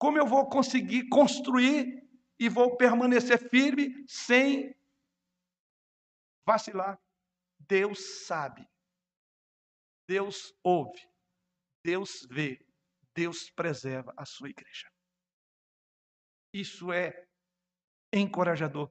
como 0.02 0.18
eu 0.18 0.26
vou 0.26 0.48
conseguir 0.48 1.08
construir 1.08 2.02
e 2.36 2.48
vou 2.48 2.76
permanecer 2.76 3.38
firme 3.48 4.04
sem 4.08 4.74
vacilar? 6.44 7.00
Deus 7.56 8.26
sabe. 8.26 8.68
Deus 10.08 10.52
ouve. 10.60 11.08
Deus 11.84 12.26
vê. 12.28 12.66
Deus 13.14 13.48
preserva 13.48 14.12
a 14.16 14.24
sua 14.24 14.50
igreja. 14.50 14.91
Isso 16.52 16.92
é 16.92 17.24
encorajador. 18.12 18.90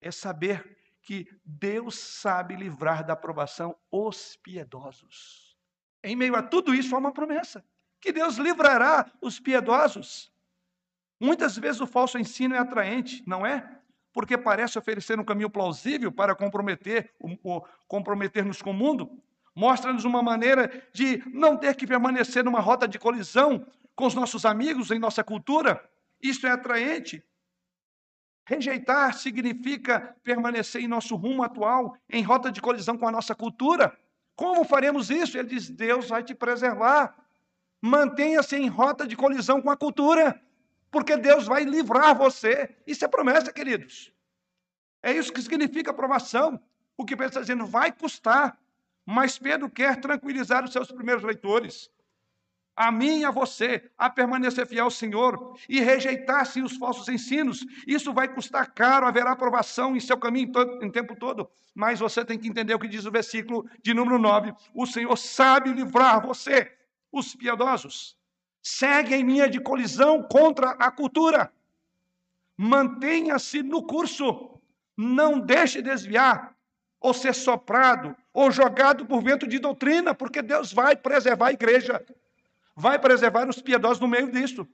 É 0.00 0.10
saber 0.10 0.76
que 1.02 1.28
Deus 1.44 1.98
sabe 1.98 2.56
livrar 2.56 3.04
da 3.04 3.12
aprovação 3.12 3.76
os 3.90 4.36
piedosos. 4.36 5.56
Em 6.02 6.16
meio 6.16 6.34
a 6.36 6.42
tudo 6.42 6.74
isso, 6.74 6.94
há 6.94 6.98
uma 6.98 7.12
promessa: 7.12 7.64
que 8.00 8.12
Deus 8.12 8.36
livrará 8.36 9.10
os 9.20 9.38
piedosos. 9.38 10.32
Muitas 11.20 11.56
vezes 11.56 11.80
o 11.80 11.86
falso 11.86 12.18
ensino 12.18 12.54
é 12.54 12.58
atraente, 12.58 13.22
não 13.26 13.46
é? 13.46 13.78
Porque 14.12 14.36
parece 14.36 14.78
oferecer 14.78 15.18
um 15.18 15.24
caminho 15.24 15.50
plausível 15.50 16.10
para 16.10 16.34
comprometer, 16.34 17.14
comprometer-nos 17.88 18.62
com 18.62 18.70
o 18.70 18.74
mundo. 18.74 19.22
Mostra-nos 19.54 20.04
uma 20.04 20.22
maneira 20.22 20.86
de 20.92 21.22
não 21.32 21.56
ter 21.56 21.74
que 21.76 21.86
permanecer 21.86 22.44
numa 22.44 22.60
rota 22.60 22.86
de 22.86 22.98
colisão 22.98 23.66
com 23.94 24.06
os 24.06 24.14
nossos 24.14 24.44
amigos 24.44 24.90
em 24.90 24.98
nossa 24.98 25.24
cultura. 25.24 25.82
Isso 26.22 26.46
é 26.46 26.50
atraente. 26.50 27.22
Rejeitar 28.46 29.14
significa 29.14 30.16
permanecer 30.22 30.82
em 30.82 30.88
nosso 30.88 31.16
rumo 31.16 31.42
atual, 31.42 31.96
em 32.08 32.22
rota 32.22 32.50
de 32.50 32.60
colisão 32.60 32.96
com 32.96 33.08
a 33.08 33.12
nossa 33.12 33.34
cultura. 33.34 33.96
Como 34.36 34.64
faremos 34.64 35.10
isso? 35.10 35.36
Ele 35.36 35.48
diz: 35.48 35.68
Deus 35.68 36.08
vai 36.08 36.22
te 36.22 36.34
preservar. 36.34 37.16
Mantenha-se 37.82 38.56
em 38.56 38.68
rota 38.68 39.06
de 39.06 39.16
colisão 39.16 39.60
com 39.60 39.70
a 39.70 39.76
cultura, 39.76 40.40
porque 40.90 41.16
Deus 41.16 41.46
vai 41.46 41.64
livrar 41.64 42.16
você. 42.16 42.74
Isso 42.86 43.04
é 43.04 43.08
promessa, 43.08 43.52
queridos. 43.52 44.12
É 45.02 45.12
isso 45.12 45.32
que 45.32 45.42
significa 45.42 45.90
aprovação. 45.90 46.60
O 46.96 47.04
que 47.04 47.14
Pedro 47.14 47.28
está 47.28 47.40
dizendo 47.40 47.66
vai 47.66 47.92
custar, 47.92 48.58
mas 49.04 49.38
Pedro 49.38 49.68
quer 49.68 50.00
tranquilizar 50.00 50.64
os 50.64 50.72
seus 50.72 50.90
primeiros 50.90 51.22
leitores 51.22 51.90
a 52.76 52.92
mim 52.92 53.20
e 53.20 53.24
a 53.24 53.30
você, 53.30 53.90
a 53.96 54.10
permanecer 54.10 54.66
fiel 54.66 54.84
ao 54.84 54.90
Senhor 54.90 55.58
e 55.66 55.80
rejeitar-se 55.80 56.60
os 56.60 56.76
falsos 56.76 57.08
ensinos. 57.08 57.64
Isso 57.86 58.12
vai 58.12 58.28
custar 58.28 58.70
caro, 58.74 59.06
haverá 59.06 59.32
aprovação 59.32 59.96
em 59.96 60.00
seu 60.00 60.18
caminho 60.18 60.52
todo, 60.52 60.84
em 60.84 60.90
tempo 60.90 61.16
todo. 61.16 61.48
Mas 61.74 62.00
você 62.00 62.22
tem 62.24 62.38
que 62.38 62.46
entender 62.46 62.74
o 62.74 62.78
que 62.78 62.86
diz 62.86 63.06
o 63.06 63.10
versículo 63.10 63.66
de 63.82 63.94
número 63.94 64.18
9. 64.18 64.52
O 64.74 64.86
Senhor 64.86 65.16
sabe 65.16 65.72
livrar 65.72 66.20
você, 66.20 66.70
os 67.10 67.34
piedosos. 67.34 68.14
Seguem 68.62 69.20
em 69.20 69.26
linha 69.26 69.48
de 69.48 69.58
colisão 69.58 70.22
contra 70.22 70.70
a 70.72 70.90
cultura. 70.90 71.50
Mantenha-se 72.58 73.62
no 73.62 73.82
curso. 73.82 74.60
Não 74.96 75.38
deixe 75.38 75.80
desviar 75.80 76.54
ou 77.00 77.14
ser 77.14 77.34
soprado 77.34 78.16
ou 78.32 78.50
jogado 78.50 79.06
por 79.06 79.22
vento 79.22 79.46
de 79.46 79.58
doutrina, 79.58 80.14
porque 80.14 80.42
Deus 80.42 80.72
vai 80.72 80.96
preservar 80.96 81.48
a 81.48 81.52
igreja 81.52 82.04
vai 82.76 82.98
preservar 82.98 83.48
os 83.48 83.60
piedosos 83.62 84.00
no 84.00 84.06
meio 84.06 84.30
disso. 84.30 84.68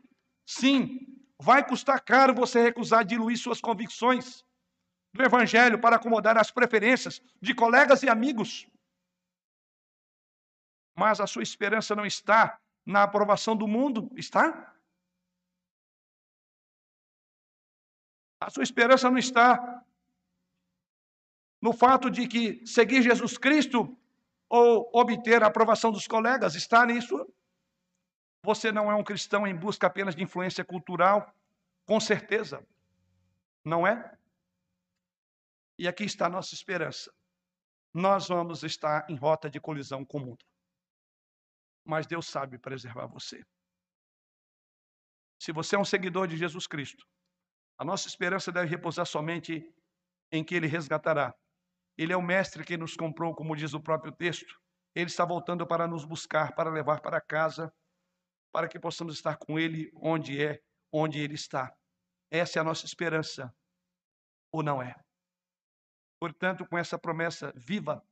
Sim, 0.45 0.99
vai 1.41 1.67
custar 1.67 2.03
caro 2.05 2.35
você 2.35 2.61
recusar 2.61 3.05
diluir 3.05 3.39
suas 3.39 3.61
convicções 3.61 4.45
do 5.15 5.23
Evangelho 5.23 5.81
para 5.81 5.97
acomodar 5.97 6.37
as 6.37 6.51
preferências 6.51 7.23
de 7.41 7.55
colegas 7.55 8.03
e 8.03 8.09
amigos. 8.09 8.67
Mas 10.97 11.21
a 11.21 11.27
sua 11.27 11.43
esperança 11.43 11.95
não 11.95 12.05
está 12.05 12.61
na 12.85 13.05
aprovação 13.05 13.57
do 13.57 13.69
mundo, 13.69 14.11
está? 14.17 14.75
A 18.41 18.51
sua 18.51 18.65
esperança 18.65 19.09
não 19.09 19.19
está 19.19 19.85
no 21.61 21.73
fato 21.73 22.11
de 22.11 22.27
que 22.27 22.67
seguir 22.67 23.03
Jesus 23.03 23.39
Cristo 23.39 23.97
ou 24.49 24.91
obter 24.93 25.45
a 25.45 25.47
aprovação 25.47 25.93
dos 25.93 26.09
colegas, 26.09 26.57
está 26.57 26.85
nisso? 26.85 27.33
Você 28.45 28.73
não 28.73 28.91
é 28.91 28.95
um 28.95 29.05
cristão 29.05 29.47
em 29.47 29.55
busca 29.55 29.87
apenas 29.87 30.17
de 30.17 30.23
influência 30.23 30.65
cultural? 30.65 31.33
Com 31.87 32.01
certeza. 32.01 32.67
Não 33.65 33.87
é? 33.87 34.19
E 35.79 35.87
aqui 35.87 36.05
está 36.05 36.27
a 36.27 36.31
nossa 36.31 36.53
esperança. 36.55 37.13
Nós 37.95 38.29
vamos 38.29 38.65
estar 38.65 39.09
em 39.09 39.17
rota 39.17 39.49
de 39.49 39.61
colisão 39.61 40.05
com 40.05 40.19
o 40.19 40.21
mundo. 40.27 40.45
Mas 41.85 42.07
Deus 42.07 42.27
sabe 42.27 42.59
preservar 42.59 43.07
você. 43.07 43.45
Se 45.41 45.53
você 45.53 45.77
é 45.77 45.79
um 45.79 45.85
seguidor 45.85 46.27
de 46.27 46.37
Jesus 46.37 46.67
Cristo, 46.67 47.05
a 47.79 47.85
nossa 47.85 48.09
esperança 48.09 48.51
deve 48.51 48.69
repousar 48.69 49.07
somente 49.07 49.73
em 50.31 50.45
que 50.45 50.55
Ele 50.55 50.67
resgatará. 50.67 51.35
Ele 51.97 52.13
é 52.13 52.17
o 52.17 52.23
mestre 52.23 52.65
que 52.65 52.77
nos 52.77 52.97
comprou, 52.97 53.35
como 53.35 53.57
diz 53.57 53.75
o 53.75 53.81
próprio 53.81 54.13
texto. 54.13 54.61
Ele 54.95 55.11
está 55.11 55.25
voltando 55.25 55.67
para 55.67 55.87
nos 55.87 56.05
buscar, 56.05 56.55
para 56.55 56.71
levar 56.71 57.01
para 57.01 57.21
casa 57.21 57.73
para 58.53 58.69
que 58.69 58.79
possamos 58.79 59.15
estar 59.15 59.37
com 59.37 59.59
Ele 59.59 59.91
onde 59.95 60.41
é, 60.45 60.63
onde 60.93 61.19
Ele 61.19 61.35
está. 61.35 61.75
Essa 62.31 62.59
é 62.59 62.61
a 62.61 62.65
nossa 62.65 62.87
esperança, 62.87 63.53
ou 64.53 64.63
não 64.63 64.81
é? 64.81 64.95
Portanto, 66.21 66.67
com 66.67 66.79
essa 66.79 66.99
promessa, 66.99 67.53
viva, 67.57 68.07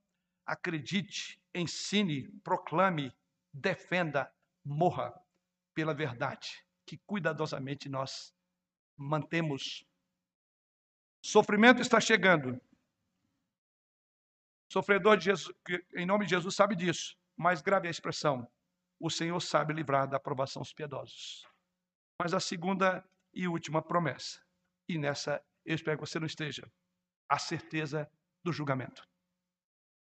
acredite, 0.45 1.41
ensine, 1.55 2.29
proclame, 2.43 3.15
defenda, 3.53 4.33
morra 4.65 5.15
pela 5.75 5.95
verdade 5.95 6.65
que 6.87 6.99
cuidadosamente 7.07 7.89
nós 7.89 8.35
mantemos. 8.97 9.85
Sofrimento 11.25 11.81
está 11.81 12.01
chegando. 12.01 12.61
Sofredor 14.73 15.17
de 15.17 15.27
Jesus, 15.27 15.57
em 15.95 16.05
nome 16.05 16.25
de 16.25 16.31
Jesus, 16.31 16.55
sabe 16.57 16.75
disso, 16.75 17.17
mas 17.37 17.63
grave 17.63 17.87
a 17.87 17.91
expressão 17.91 18.51
o 19.01 19.11
Senhor 19.11 19.41
sabe 19.41 19.73
livrar 19.73 20.07
da 20.07 20.19
aprovação 20.19 20.61
os 20.61 20.73
piedosos. 20.73 21.47
Mas 22.21 22.35
a 22.35 22.39
segunda 22.39 23.03
e 23.33 23.49
última 23.49 23.81
promessa, 23.81 24.41
e 24.87 24.99
nessa 24.99 25.43
eu 25.65 25.75
espero 25.75 25.99
que 25.99 26.07
você 26.07 26.19
não 26.19 26.27
esteja, 26.27 26.71
a 27.29 27.39
certeza 27.39 28.11
do 28.45 28.53
julgamento. 28.53 29.07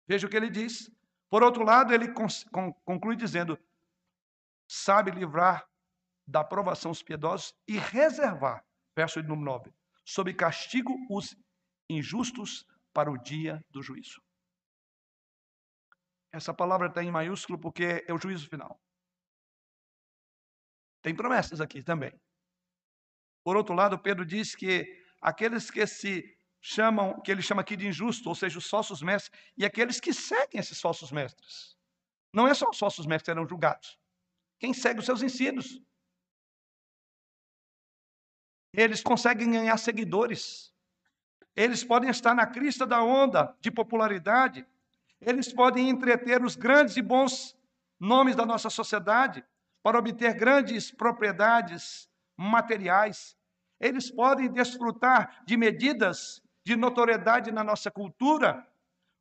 Veja 0.07 0.27
o 0.27 0.29
que 0.29 0.35
ele 0.35 0.49
diz. 0.49 0.91
Por 1.29 1.43
outro 1.43 1.63
lado, 1.63 1.93
ele 1.93 2.11
conclui 2.83 3.15
dizendo: 3.15 3.57
sabe 4.67 5.11
livrar 5.11 5.69
da 6.27 6.41
aprovação 6.41 6.91
os 6.91 7.03
piedosos 7.03 7.53
e 7.67 7.77
reservar, 7.77 8.65
verso 8.95 9.21
número 9.21 9.41
9, 9.41 9.73
sob 10.03 10.33
castigo 10.33 10.93
os 11.09 11.35
injustos 11.89 12.65
para 12.93 13.11
o 13.11 13.17
dia 13.17 13.63
do 13.69 13.81
juízo. 13.81 14.21
Essa 16.31 16.53
palavra 16.53 16.87
está 16.87 17.03
em 17.03 17.11
maiúsculo 17.11 17.59
porque 17.59 18.05
é 18.07 18.13
o 18.13 18.19
juízo 18.19 18.47
final. 18.47 18.79
Tem 21.01 21.15
promessas 21.15 21.61
aqui 21.61 21.81
também. 21.81 22.13
Por 23.43 23.55
outro 23.55 23.73
lado, 23.73 23.97
Pedro 23.97 24.25
diz 24.25 24.55
que 24.55 24.85
aqueles 25.21 25.71
que 25.71 25.85
se 25.87 26.37
chamam, 26.61 27.19
que 27.21 27.31
ele 27.31 27.41
chama 27.41 27.61
aqui 27.61 27.75
de 27.75 27.87
injusto, 27.87 28.27
ou 28.29 28.35
seja, 28.35 28.57
os 28.57 28.69
falsos 28.69 29.01
mestres, 29.01 29.31
e 29.57 29.65
aqueles 29.65 29.99
que 29.99 30.13
seguem 30.13 30.59
esses 30.59 30.79
falsos 30.79 31.11
mestres. 31.11 31.77
Não 32.33 32.47
é 32.47 32.53
só 32.53 32.69
os 32.69 32.77
falsos 32.77 33.05
mestres 33.05 33.23
que 33.23 33.31
serão 33.31 33.47
julgados. 33.47 33.97
Quem 34.59 34.73
segue 34.73 34.99
os 34.99 35.05
seus 35.05 35.21
ensinos. 35.21 35.81
Eles 38.73 39.01
conseguem 39.01 39.49
ganhar 39.49 39.77
seguidores. 39.77 40.73
Eles 41.55 41.83
podem 41.83 42.09
estar 42.09 42.35
na 42.35 42.45
crista 42.45 42.85
da 42.85 43.01
onda 43.01 43.55
de 43.59 43.71
popularidade. 43.71 44.67
Eles 45.19 45.51
podem 45.51 45.89
entreter 45.89 46.43
os 46.43 46.55
grandes 46.55 46.97
e 46.97 47.01
bons 47.01 47.57
nomes 47.99 48.35
da 48.35 48.45
nossa 48.45 48.69
sociedade 48.69 49.43
para 49.83 49.99
obter 49.99 50.33
grandes 50.33 50.91
propriedades 50.91 52.09
materiais. 52.37 53.35
Eles 53.79 54.11
podem 54.11 54.51
desfrutar 54.51 55.43
de 55.45 55.55
medidas 55.55 56.41
de 56.65 56.75
notoriedade 56.75 57.51
na 57.51 57.63
nossa 57.63 57.89
cultura, 57.89 58.67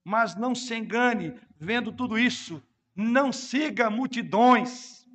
mas 0.05 0.35
não 0.37 0.55
se 0.55 0.75
engane, 0.75 1.39
vendo 1.59 1.93
tudo 1.93 2.19
isso, 2.19 2.63
não 2.95 3.33
siga 3.33 3.89
multidões. 3.89 5.07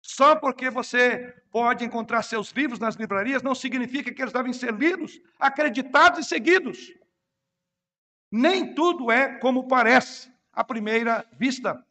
Só 0.00 0.36
porque 0.36 0.70
você 0.70 1.34
pode 1.50 1.84
encontrar 1.84 2.22
seus 2.22 2.50
livros 2.50 2.78
nas 2.78 2.94
livrarias, 2.94 3.42
não 3.42 3.54
significa 3.54 4.12
que 4.12 4.22
eles 4.22 4.32
devem 4.32 4.52
ser 4.52 4.72
lidos, 4.72 5.20
acreditados 5.38 6.20
e 6.20 6.28
seguidos. 6.28 6.94
Nem 8.30 8.74
tudo 8.74 9.10
é 9.10 9.38
como 9.38 9.68
parece 9.68 10.32
à 10.52 10.62
primeira 10.62 11.26
vista. 11.32 11.84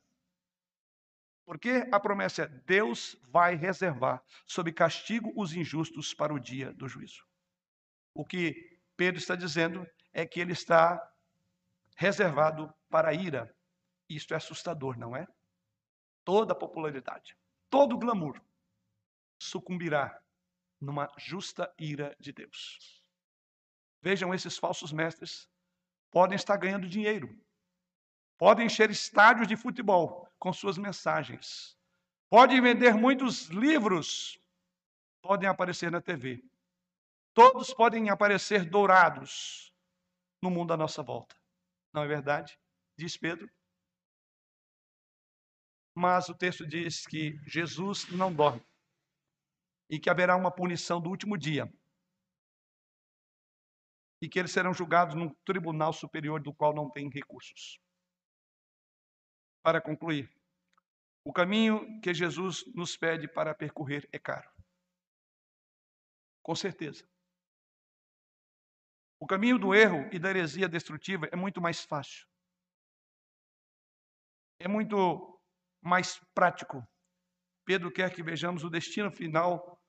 Porque 1.48 1.88
a 1.94 1.98
promessa 1.98 2.44
é: 2.44 2.48
Deus 2.48 3.16
vai 3.30 3.56
reservar 3.56 4.22
sob 4.46 4.70
castigo 4.74 5.32
os 5.34 5.54
injustos 5.54 6.14
para 6.14 6.34
o 6.34 6.40
dia 6.40 6.74
do 6.74 6.90
juízo. 6.90 7.26
O 8.14 8.26
que 8.26 8.78
Pedro 8.98 9.18
está 9.18 9.34
dizendo 9.34 9.88
é 10.12 10.26
que 10.26 10.42
ele 10.42 10.52
está 10.52 11.02
reservado 11.96 12.74
para 12.90 13.12
a 13.12 13.14
ira. 13.14 13.56
Isto 14.10 14.34
é 14.34 14.38
assustador, 14.38 15.00
não 15.00 15.16
é? 15.16 15.26
Toda 16.26 16.52
a 16.52 16.56
popularidade, 16.56 17.38
todo 17.70 17.96
o 17.96 17.98
glamour 17.98 18.42
sucumbirá 19.40 20.22
numa 20.82 21.10
justa 21.18 21.74
ira 21.80 22.14
de 22.20 22.34
Deus. 22.34 23.02
Vejam, 24.02 24.34
esses 24.34 24.58
falsos 24.58 24.92
mestres 24.92 25.50
podem 26.12 26.36
estar 26.36 26.58
ganhando 26.58 26.90
dinheiro, 26.90 27.34
podem 28.38 28.66
encher 28.66 28.92
estádios 28.92 29.48
de 29.48 29.56
futebol, 29.56 30.27
com 30.40 30.54
suas 30.54 30.78
mensagens. 30.78 31.78
Podem 32.30 32.62
vender 32.62 32.94
muitos 32.94 33.48
livros, 33.48 34.40
podem 35.22 35.48
aparecer 35.48 35.92
na 35.92 36.02
TV. 36.02 36.44
Todos 37.34 37.74
podem 37.74 38.10
aparecer 38.10 38.70
dourados 38.70 39.74
no 40.42 40.50
mundo 40.50 40.74
à 40.74 40.78
nossa 40.78 41.02
volta. 41.04 41.36
Não 41.94 42.04
é 42.04 42.08
verdade? 42.08 42.60
Diz 42.98 43.16
Pedro. 43.16 43.50
Mas 45.96 46.30
o 46.30 46.36
texto 46.36 46.66
diz 46.66 47.06
que 47.06 47.40
Jesus 47.46 48.08
não 48.12 48.34
dorme 48.34 48.66
e 49.90 50.00
que 50.00 50.10
haverá 50.10 50.36
uma 50.36 50.52
punição 50.52 51.02
do 51.02 51.10
último 51.10 51.38
dia 51.38 51.72
e 54.22 54.28
que 54.28 54.40
eles 54.40 54.52
serão 54.52 54.74
julgados 54.74 55.16
num 55.16 55.34
tribunal 55.46 55.94
superior 55.94 56.42
do 56.42 56.54
qual 56.54 56.74
não 56.74 56.90
tem 56.90 57.10
recursos 57.10 57.80
para 59.68 59.82
concluir, 59.82 60.34
o 61.26 61.34
caminho 61.34 62.00
que 62.00 62.14
Jesus 62.14 62.64
nos 62.74 62.96
pede 62.96 63.28
para 63.28 63.54
percorrer 63.54 64.08
é 64.14 64.18
caro. 64.18 64.50
Com 66.42 66.56
certeza. 66.56 67.06
O 69.20 69.28
caminho 69.28 69.60
do 69.60 69.76
erro 69.76 70.08
e 70.14 70.18
da 70.18 70.30
heresia 70.30 70.70
destrutiva 70.70 71.28
é 71.34 71.36
muito 71.36 71.60
mais 71.60 71.84
fácil. 71.84 72.26
É 74.58 74.70
muito 74.70 75.38
mais 75.82 76.18
prático. 76.34 76.82
Pedro 77.66 77.92
quer 77.92 78.16
que 78.16 78.24
vejamos 78.24 78.64
o 78.64 78.70
destino 78.70 79.12
final 79.12 79.84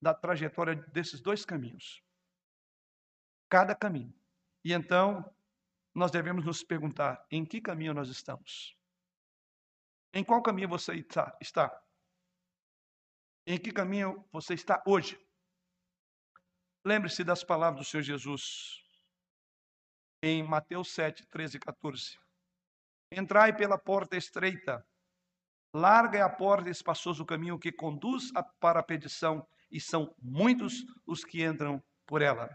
da 0.00 0.14
trajetória 0.14 0.74
desses 0.74 1.20
dois 1.20 1.44
caminhos. 1.44 2.02
Cada 3.50 3.74
caminho. 3.74 4.18
E 4.64 4.72
então, 4.72 5.22
nós 5.94 6.10
devemos 6.10 6.46
nos 6.46 6.64
perguntar: 6.64 7.26
em 7.30 7.44
que 7.44 7.60
caminho 7.60 7.92
nós 7.92 8.08
estamos? 8.08 8.77
Em 10.12 10.24
qual 10.24 10.42
caminho 10.42 10.68
você 10.68 10.94
está? 10.94 11.82
Em 13.46 13.58
que 13.58 13.72
caminho 13.72 14.26
você 14.32 14.54
está 14.54 14.82
hoje? 14.86 15.18
Lembre-se 16.84 17.24
das 17.24 17.44
palavras 17.44 17.84
do 17.84 17.90
Senhor 17.90 18.02
Jesus 18.02 18.82
em 20.22 20.42
Mateus 20.42 20.92
7, 20.92 21.26
13 21.26 21.56
e 21.56 21.60
14. 21.60 22.18
Entrai 23.12 23.54
pela 23.54 23.78
porta 23.78 24.16
estreita, 24.16 24.84
larga 25.74 26.18
é 26.18 26.22
a 26.22 26.28
porta 26.28 26.68
e 26.68 26.72
espaçoso 26.72 27.22
o 27.22 27.26
caminho 27.26 27.58
que 27.58 27.72
conduz 27.72 28.30
para 28.58 28.80
a 28.80 28.82
perdição, 28.82 29.46
e 29.70 29.80
são 29.80 30.14
muitos 30.20 30.84
os 31.06 31.24
que 31.24 31.44
entram 31.44 31.82
por 32.06 32.22
ela. 32.22 32.48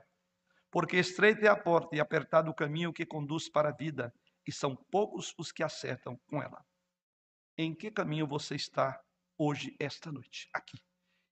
Porque 0.72 0.98
estreita 0.98 1.46
é 1.46 1.50
a 1.50 1.56
porta 1.56 1.96
e 1.96 2.00
apertado 2.00 2.50
o 2.50 2.56
caminho 2.56 2.92
que 2.92 3.06
conduz 3.06 3.50
para 3.50 3.70
a 3.70 3.76
vida, 3.76 4.14
e 4.46 4.52
são 4.52 4.76
poucos 4.92 5.34
os 5.38 5.52
que 5.52 5.64
acertam 5.64 6.20
com 6.28 6.42
ela. 6.42 6.64
Em 7.58 7.76
que 7.76 7.92
caminho 7.92 8.28
você 8.28 8.56
está 8.56 9.04
hoje, 9.38 9.76
esta 9.80 10.12
noite, 10.12 10.50
aqui? 10.54 10.78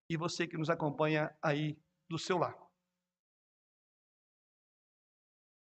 E 0.09 0.17
você 0.17 0.47
que 0.47 0.57
nos 0.57 0.69
acompanha 0.69 1.35
aí 1.41 1.81
do 2.09 2.19
seu 2.19 2.37
lar. 2.37 2.55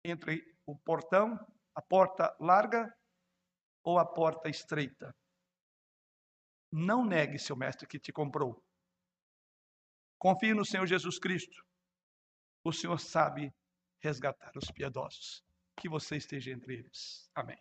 Entre 0.04 0.56
o 0.66 0.78
portão, 0.78 1.36
a 1.74 1.82
porta 1.82 2.36
larga 2.40 2.96
ou 3.84 3.98
a 3.98 4.06
porta 4.06 4.50
estreita? 4.50 5.16
Não 6.72 7.06
negue 7.06 7.40
seu 7.40 7.56
mestre 7.56 7.88
que 7.88 8.00
te 8.00 8.12
comprou. 8.12 8.64
Confie 10.20 10.54
no 10.54 10.66
Senhor 10.66 10.86
Jesus 10.86 11.18
Cristo. 11.18 11.66
O 12.64 12.72
Senhor 12.72 13.00
sabe 13.00 13.54
resgatar 14.02 14.52
os 14.58 14.70
piedosos. 14.72 15.44
Que 15.78 15.90
você 15.90 16.18
esteja 16.18 16.52
entre 16.52 16.76
eles. 16.76 17.30
Amém. 17.34 17.58